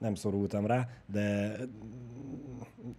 nem 0.00 0.14
szorultam 0.14 0.66
rá, 0.66 0.88
de 1.06 1.56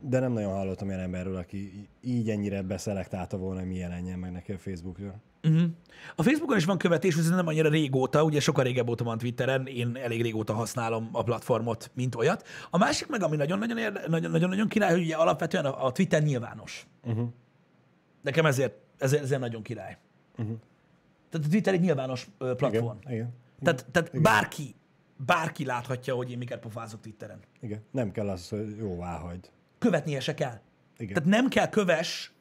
de 0.01 0.19
nem 0.19 0.31
nagyon 0.31 0.51
hallottam 0.51 0.87
olyan 0.87 0.99
emberről, 0.99 1.35
aki 1.35 1.89
így 2.01 2.29
ennyire 2.29 2.61
beszelektálta 2.61 3.37
volna, 3.37 3.59
hogy 3.59 3.69
mi 3.69 3.75
jelenjen 3.75 4.19
meg 4.19 4.31
neki 4.31 4.51
a 4.51 4.57
Facebookra. 4.57 5.21
Uh-huh. 5.43 5.69
A 6.15 6.23
Facebookon 6.23 6.57
is 6.57 6.65
van 6.65 6.77
követés, 6.77 7.15
viszont 7.15 7.35
nem 7.35 7.47
annyira 7.47 7.69
régóta, 7.69 8.23
ugye 8.23 8.39
sokkal 8.39 8.63
régebb 8.63 8.89
óta 8.89 9.03
van 9.03 9.17
Twitteren, 9.17 9.67
én 9.67 9.97
elég 10.01 10.21
régóta 10.21 10.53
használom 10.53 11.09
a 11.11 11.23
platformot, 11.23 11.91
mint 11.93 12.15
olyat. 12.15 12.47
A 12.69 12.77
másik 12.77 13.07
meg, 13.07 13.23
ami 13.23 13.35
nagyon-nagyon, 13.35 13.77
érde, 13.77 14.01
nagyon, 14.07 14.31
nagyon-nagyon 14.31 14.67
király, 14.67 14.91
hogy 14.91 15.01
ugye 15.01 15.15
alapvetően 15.15 15.65
a, 15.65 15.85
a 15.85 15.91
Twitter 15.91 16.23
nyilvános. 16.23 16.87
Uh-huh. 17.03 17.27
Nekem 18.21 18.45
ezért, 18.45 18.73
ezért, 18.97 19.23
ezért 19.23 19.41
nagyon 19.41 19.61
király. 19.61 19.97
Uh-huh. 20.37 20.55
Tehát 21.29 21.47
a 21.47 21.49
Twitter 21.49 21.73
egy 21.73 21.81
nyilvános 21.81 22.29
platform. 22.37 22.97
Igen, 23.01 23.13
igen. 23.13 23.33
Tehát, 23.61 23.85
tehát 23.91 24.21
bárki, 24.21 24.75
bárki 25.25 25.65
láthatja, 25.65 26.15
hogy 26.15 26.31
én 26.31 26.37
miket 26.37 26.59
pofázok 26.59 27.01
Twitteren. 27.01 27.39
igen. 27.61 27.83
Nem 27.91 28.11
kell 28.11 28.29
az, 28.29 28.49
hogy 28.49 28.77
jóvá 28.77 29.17
hagyd. 29.17 29.49
Követnie 29.77 30.19
se 30.19 30.33
kell. 30.33 30.59
Igen. 30.97 31.13
Tehát 31.13 31.29
nem 31.29 31.47
kell 31.47 31.69
köves, 31.69 32.33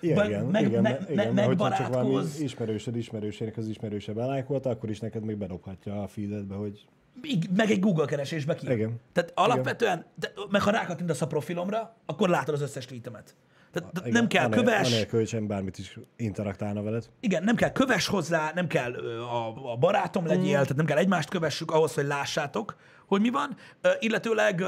Igen, 0.00 0.16
be- 0.16 0.26
igen, 0.26 0.44
meg, 0.44 0.66
igen, 0.66 0.82
meg, 0.82 1.14
meg, 1.14 1.50
igen, 1.50 1.70
csak 1.70 1.88
valami 1.88 2.24
ismerősöd 2.38 2.96
ismerősének 2.96 3.56
az 3.56 3.68
ismerőse 3.68 4.12
belájkolta, 4.12 4.70
akkor 4.70 4.90
is 4.90 5.00
neked 5.00 5.24
még 5.24 5.36
bedobhatja 5.36 6.02
a 6.02 6.08
feededbe, 6.08 6.54
hogy 6.54 6.86
meg 7.56 7.70
egy 7.70 7.80
Google 7.80 8.06
keresésbe 8.06 8.54
ki. 8.54 8.70
Igen. 8.70 9.00
Tehát 9.12 9.32
alapvetően, 9.34 10.04
de, 10.14 10.32
meg 10.50 10.62
ha 10.62 10.70
rákattintasz 10.70 11.20
a 11.20 11.26
profilomra, 11.26 11.96
akkor 12.06 12.28
látod 12.28 12.54
az 12.54 12.60
összes 12.60 12.84
tweetemet. 12.84 13.34
Tehát, 13.80 13.98
igen, 14.00 14.12
nem 14.12 14.26
kell 14.26 14.44
anél- 14.44 14.58
köves, 14.58 14.92
Anélkül, 14.92 15.18
hogy 15.18 15.28
sem 15.28 15.46
bármit 15.46 15.78
is 15.78 15.98
interaktálna 16.16 16.82
veled. 16.82 17.10
igen, 17.20 17.44
nem 17.44 17.56
kell 17.56 17.70
köves 17.72 18.06
hozzá, 18.06 18.52
nem 18.54 18.66
kell 18.66 18.92
a, 19.20 19.72
a 19.72 19.76
barátom 19.76 20.26
legyél, 20.26 20.58
Mm. 20.58 20.62
tehát 20.62 20.76
nem 20.76 20.86
kell 20.86 20.96
egymást 20.98 21.28
kövessük 21.28 21.70
ahhoz, 21.70 21.94
hogy 21.94 22.06
lássátok, 22.06 22.76
hogy 23.06 23.20
mi 23.20 23.30
van. 23.30 23.56
Illetőleg 23.98 24.62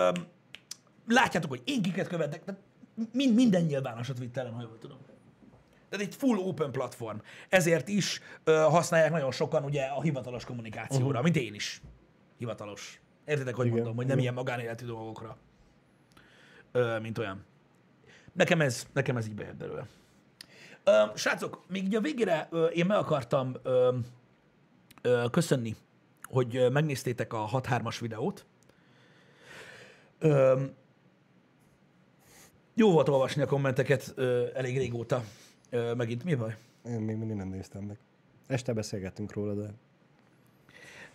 látjátok, 1.07 1.51
hogy 1.51 1.63
én 1.65 1.83
kiket 1.83 2.09
követek, 2.09 2.45
tehát 2.45 2.61
mind, 3.13 3.35
minden 3.35 3.63
nyilvános 3.63 4.09
a 4.09 4.13
Twitteren, 4.13 4.53
ha 4.53 4.61
jól 4.63 4.79
tudom. 4.79 4.99
Tehát 5.89 6.07
egy 6.07 6.15
full 6.15 6.39
open 6.39 6.71
platform. 6.73 7.17
Ezért 7.49 7.89
is 7.89 8.21
ö, 8.45 8.53
használják 8.53 9.11
nagyon 9.11 9.31
sokan 9.33 9.65
ugye 9.65 9.85
a 9.85 10.03
hivatalos 10.03 10.45
kommunikációra, 10.45 11.07
uh-huh. 11.07 11.23
mint 11.23 11.37
én 11.37 11.55
is. 11.55 11.81
Hivatalos. 12.39 13.01
Értitek, 13.25 13.55
hogy 13.55 13.65
Igen, 13.67 13.77
mondom, 13.77 13.97
hogy 13.97 14.07
nem 14.07 14.19
igen. 14.19 14.23
ilyen 14.23 14.35
magánéleti 14.45 14.85
dolgokra, 14.85 15.37
ö, 16.73 16.99
mint 16.99 17.19
olyan. 17.19 17.45
Nekem 18.39 18.61
ez, 18.61 18.87
nekem 18.93 19.17
ez 19.17 19.27
így 19.27 19.35
bejött 19.35 19.57
belőle. 19.57 19.87
Ö, 20.85 21.03
srácok, 21.15 21.65
még 21.69 21.85
így 21.85 21.95
a 21.95 22.01
végére 22.01 22.49
ö, 22.51 22.67
én 22.67 22.87
meg 22.87 22.97
akartam 22.97 23.57
ö, 23.63 23.97
ö, 25.03 25.25
köszönni, 25.31 25.77
hogy 26.23 26.69
megnéztétek 26.73 27.33
a 27.33 27.49
6-3-as 27.53 27.97
videót. 28.01 28.47
Ö, 30.19 30.63
jó 32.75 32.93
volt 32.93 33.09
olvasni 33.09 33.43
a 33.43 33.47
kommenteket 33.47 34.13
ö, 34.15 34.47
elég 34.55 34.77
régóta. 34.79 35.25
Ö, 35.71 35.95
megint 35.95 36.25
mi 36.25 36.35
baj? 36.35 36.57
Én 36.85 37.01
még 37.01 37.17
mindig 37.17 37.37
nem 37.37 37.49
néztem 37.49 37.83
meg. 37.83 37.99
Este 38.47 38.73
beszélgettünk 38.73 39.33
róla, 39.33 39.55
de 39.55 39.71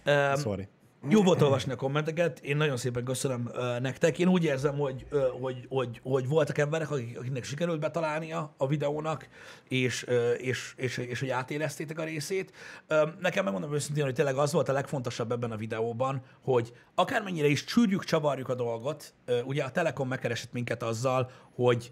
Ö, 0.03 0.37
sorry. 0.37 0.67
Jó 1.09 1.23
volt 1.23 1.41
olvasni 1.41 1.71
a 1.71 1.75
kommenteket, 1.75 2.39
én 2.39 2.57
nagyon 2.57 2.77
szépen 2.77 3.03
köszönöm 3.03 3.49
uh, 3.53 3.79
nektek. 3.79 4.19
Én 4.19 4.27
úgy 4.27 4.43
érzem, 4.43 4.77
hogy, 4.77 5.05
uh, 5.11 5.21
hogy, 5.41 5.65
hogy, 5.69 5.99
hogy 6.03 6.27
voltak 6.27 6.57
emberek, 6.57 6.91
akik, 6.91 7.19
akiknek 7.19 7.43
sikerült 7.43 7.79
betalálnia 7.79 8.53
a 8.57 8.67
videónak, 8.67 9.27
és, 9.67 10.03
uh, 10.07 10.13
és, 10.37 10.73
és, 10.77 10.97
és, 10.97 11.19
hogy 11.19 11.29
átéreztétek 11.29 11.99
a 11.99 12.03
részét. 12.03 12.53
Uh, 12.89 13.09
nekem 13.19 13.43
megmondom 13.43 13.73
őszintén, 13.73 14.03
hogy 14.03 14.13
tényleg 14.13 14.35
az 14.35 14.51
volt 14.51 14.69
a 14.69 14.73
legfontosabb 14.73 15.31
ebben 15.31 15.51
a 15.51 15.57
videóban, 15.57 16.21
hogy 16.41 16.73
akármennyire 16.95 17.47
is 17.47 17.63
csűrjük, 17.63 18.03
csavarjuk 18.03 18.49
a 18.49 18.55
dolgot, 18.55 19.13
uh, 19.27 19.47
ugye 19.47 19.63
a 19.63 19.71
Telekom 19.71 20.07
megkeresett 20.07 20.53
minket 20.53 20.83
azzal, 20.83 21.31
hogy 21.55 21.91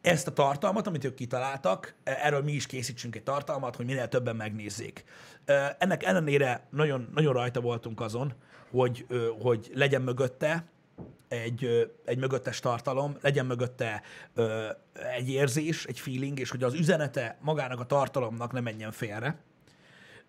ezt 0.00 0.26
a 0.26 0.32
tartalmat, 0.32 0.86
amit 0.86 1.04
ők 1.04 1.14
kitaláltak, 1.14 1.94
erről 2.04 2.42
mi 2.42 2.52
is 2.52 2.66
készítsünk 2.66 3.16
egy 3.16 3.22
tartalmat, 3.22 3.76
hogy 3.76 3.86
minél 3.86 4.08
többen 4.08 4.36
megnézzék. 4.36 5.04
Ö, 5.44 5.64
Ennek 5.78 6.04
ellenére 6.04 6.66
nagyon, 6.70 7.08
nagyon 7.14 7.32
rajta 7.32 7.60
voltunk 7.60 8.00
azon, 8.00 8.34
hogy, 8.70 9.06
hogy 9.40 9.70
legyen 9.74 10.02
mögötte 10.02 10.64
egy, 11.28 11.90
egy 12.04 12.18
mögöttes 12.18 12.60
tartalom, 12.60 13.16
legyen 13.20 13.46
mögötte 13.46 14.02
egy 15.16 15.30
érzés, 15.30 15.84
egy 15.84 16.00
feeling, 16.00 16.38
és 16.38 16.50
hogy 16.50 16.62
az 16.62 16.74
üzenete 16.74 17.38
magának 17.40 17.80
a 17.80 17.84
tartalomnak 17.84 18.52
ne 18.52 18.60
menjen 18.60 18.92
félre. 18.92 19.38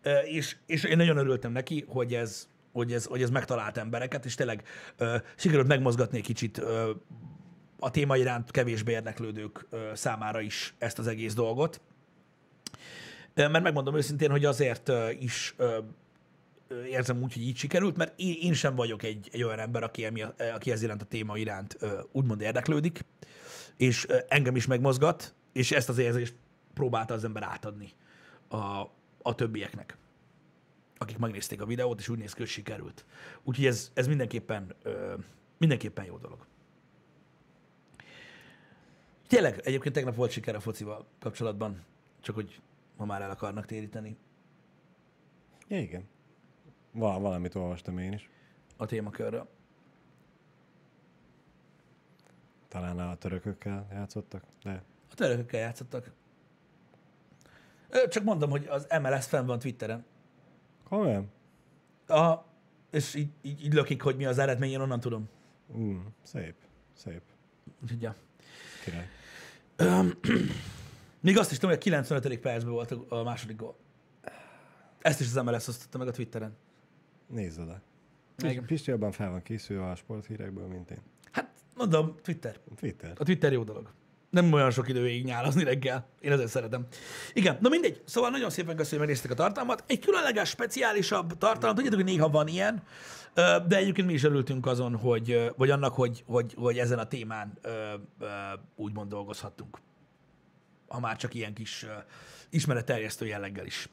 Ö, 0.01 0.17
és, 0.17 0.55
és 0.65 0.83
én 0.83 0.97
nagyon 0.97 1.17
örültem 1.17 1.51
neki, 1.51 1.85
hogy 1.87 2.13
ez, 2.13 2.47
hogy 2.71 2.93
ez, 2.93 3.05
hogy 3.05 3.21
ez 3.21 3.29
megtalált 3.29 3.77
embereket, 3.77 4.25
és 4.25 4.35
tényleg 4.35 4.63
ö, 4.97 5.17
sikerült 5.35 5.67
megmozgatni 5.67 6.17
egy 6.17 6.23
kicsit 6.23 6.61
a 7.83 7.91
téma 7.91 8.17
iránt 8.17 8.51
kevésbé 8.51 8.91
érdeklődők 8.91 9.67
számára 9.93 10.41
is 10.41 10.73
ezt 10.77 10.99
az 10.99 11.07
egész 11.07 11.33
dolgot. 11.33 11.81
Mert 13.33 13.61
megmondom 13.61 13.95
őszintén, 13.95 14.29
hogy 14.29 14.45
azért 14.45 14.91
is 15.19 15.55
érzem 16.89 17.21
úgy, 17.21 17.33
hogy 17.33 17.41
így 17.41 17.57
sikerült, 17.57 17.97
mert 17.97 18.13
én, 18.19 18.53
sem 18.53 18.75
vagyok 18.75 19.03
egy, 19.03 19.29
egy 19.31 19.43
olyan 19.43 19.59
ember, 19.59 19.83
aki, 19.83 20.05
emi, 20.05 20.21
aki 20.53 20.71
ez 20.71 20.81
iránt 20.81 21.01
a 21.01 21.05
téma 21.05 21.37
iránt 21.37 21.77
úgymond 22.11 22.41
érdeklődik, 22.41 23.05
és 23.77 24.07
engem 24.27 24.55
is 24.55 24.65
megmozgat, 24.65 25.33
és 25.53 25.71
ezt 25.71 25.89
az 25.89 25.97
érzést 25.97 26.35
próbálta 26.73 27.13
az 27.13 27.23
ember 27.23 27.43
átadni 27.43 27.89
a, 28.47 28.57
a 29.21 29.35
többieknek, 29.35 29.97
akik 30.97 31.17
megnézték 31.17 31.61
a 31.61 31.65
videót, 31.65 31.99
és 31.99 32.09
úgy 32.09 32.17
néz 32.17 32.33
ki, 32.33 32.39
hogy 32.39 32.49
sikerült. 32.49 33.05
Úgyhogy 33.43 33.65
ez, 33.65 33.91
ez 33.93 34.07
mindenképpen, 34.07 34.75
mindenképpen 35.57 36.05
jó 36.05 36.17
dolog. 36.17 36.49
Tényleg, 39.31 39.59
egyébként 39.63 39.95
tegnap 39.95 40.15
volt 40.15 40.31
siker 40.31 40.55
a 40.55 40.59
focival 40.59 41.05
kapcsolatban, 41.19 41.83
csak 42.19 42.35
hogy 42.35 42.61
ma 42.97 43.05
már 43.05 43.21
el 43.21 43.29
akarnak 43.29 43.65
téríteni 43.65 44.17
Ja, 45.67 45.79
igen. 45.79 46.07
Val- 46.91 47.21
valamit 47.21 47.55
olvastam 47.55 47.97
én 47.97 48.13
is. 48.13 48.29
a 48.77 48.85
témakörről. 48.85 49.47
Talán 52.67 52.99
a 52.99 53.15
törökökkel 53.15 53.87
játszottak, 53.91 54.43
de 54.63 54.83
A 55.11 55.13
törökökkel 55.13 55.59
játszottak. 55.59 56.11
Csak 58.09 58.23
mondom, 58.23 58.49
hogy 58.49 58.65
az 58.67 58.87
MLS 59.01 59.25
fenn 59.25 59.45
van 59.45 59.59
Twitteren. 59.59 60.05
komolyan? 60.83 61.31
Aha, 62.07 62.45
és 62.89 63.13
így, 63.15 63.29
így, 63.41 63.63
így 63.65 63.73
lökik, 63.73 64.01
hogy 64.01 64.15
mi 64.15 64.25
az 64.25 64.37
eredmény, 64.37 64.71
én 64.71 64.79
onnan 64.79 64.99
tudom. 64.99 65.29
Mm, 65.77 65.99
szép, 66.21 66.55
szép. 66.93 67.21
Úgyhogy, 67.81 68.01
ja. 68.01 68.15
Király. 68.83 69.07
Még 71.19 71.37
azt 71.37 71.51
is 71.51 71.57
tudom, 71.57 71.69
hogy 71.75 71.79
a 71.79 71.83
95. 71.83 72.39
percben 72.39 72.73
volt 72.73 72.91
a- 72.91 73.23
második 73.23 73.55
gól. 73.55 73.75
Ezt 74.99 75.19
is 75.19 75.25
az 75.35 75.43
MLS 75.43 75.67
osztotta 75.67 75.97
meg 75.97 76.07
a 76.07 76.11
Twitteren. 76.11 76.55
Nézd 77.27 77.59
oda. 77.59 77.81
Igen. 78.43 78.65
Pisti 78.65 78.89
jobban 78.89 79.11
fel 79.11 79.29
van 79.29 79.41
készülve 79.41 79.89
a 79.89 79.95
sporthírekből, 79.95 80.67
mint 80.67 80.91
én. 80.91 80.97
Hát, 81.31 81.49
mondom, 81.75 82.15
Twitter. 82.21 82.59
Twitter. 82.75 83.13
A 83.17 83.23
Twitter 83.23 83.51
jó 83.51 83.63
dolog. 83.63 83.91
Nem 84.31 84.53
olyan 84.53 84.71
sok 84.71 84.89
idő 84.89 85.01
végig 85.01 85.25
nyálazni 85.25 85.63
reggel. 85.63 86.07
Én 86.19 86.31
ezért 86.31 86.49
szeretem. 86.49 86.85
Igen, 87.33 87.57
na 87.61 87.69
mindegy. 87.69 88.01
Szóval 88.05 88.29
nagyon 88.29 88.49
szépen 88.49 88.75
köszönöm, 88.75 88.99
hogy 88.99 89.07
megnézték 89.07 89.31
a 89.31 89.43
tartalmat. 89.43 89.83
Egy 89.87 89.99
különleges, 89.99 90.49
speciálisabb 90.49 91.37
tartalom. 91.37 91.75
Tudjátok, 91.75 91.99
hogy 92.01 92.09
néha 92.09 92.29
van 92.29 92.47
ilyen, 92.47 92.83
de 93.67 93.75
egyébként 93.75 94.07
mi 94.07 94.13
is 94.13 94.23
örültünk 94.23 94.65
azon, 94.65 94.95
hogy, 94.95 95.51
vagy 95.57 95.69
annak, 95.69 95.93
hogy, 95.93 96.23
hogy, 96.27 96.53
hogy 96.57 96.77
ezen 96.77 96.99
a 96.99 97.07
témán 97.07 97.59
úgymond 98.75 99.09
dolgozhattunk. 99.09 99.77
Ha 100.87 100.99
már 100.99 101.17
csak 101.17 101.33
ilyen 101.33 101.53
kis 101.53 101.85
ismeretterjesztő 102.49 103.25
jelleggel 103.25 103.65
is. 103.65 103.89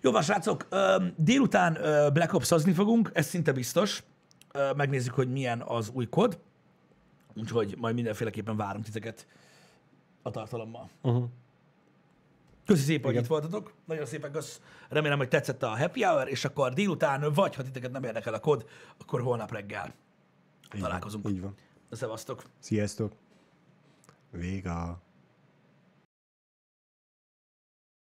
Jó 0.00 0.10
van, 0.10 0.22
srácok, 0.22 0.68
délután 1.16 1.72
Black 2.12 2.34
ops 2.34 2.54
fogunk, 2.74 3.10
ez 3.12 3.26
szinte 3.26 3.52
biztos. 3.52 4.02
Megnézzük, 4.76 5.14
hogy 5.14 5.30
milyen 5.30 5.60
az 5.60 5.90
új 5.92 6.08
kód. 6.08 6.38
Úgyhogy 7.36 7.74
majd 7.78 7.94
mindenféleképpen 7.94 8.56
várunk 8.56 8.84
titeket 8.84 9.26
a 10.22 10.30
tartalommal. 10.30 10.90
Uh-huh. 11.02 11.24
Köszi 12.66 12.82
szépen, 12.82 13.12
hogy 13.12 13.22
itt 13.22 13.26
voltatok. 13.26 13.72
Nagyon 13.84 14.06
szépen 14.06 14.32
kösz. 14.32 14.60
Remélem, 14.88 15.18
hogy 15.18 15.28
tetszett 15.28 15.62
a 15.62 15.78
happy 15.78 16.02
hour, 16.02 16.28
és 16.28 16.44
akkor 16.44 16.72
délután, 16.72 17.32
vagy 17.32 17.54
ha 17.54 17.62
titeket 17.62 17.92
nem 17.92 18.04
érdekel 18.04 18.34
a 18.34 18.40
kód, 18.40 18.66
akkor 18.98 19.20
holnap 19.20 19.52
reggel 19.52 19.94
találkozunk. 20.80 21.28
Így 21.28 21.40
van. 21.40 21.54
Szevasztok! 21.90 22.42
Sziasztok. 22.58 23.12
Véga. 24.30 25.00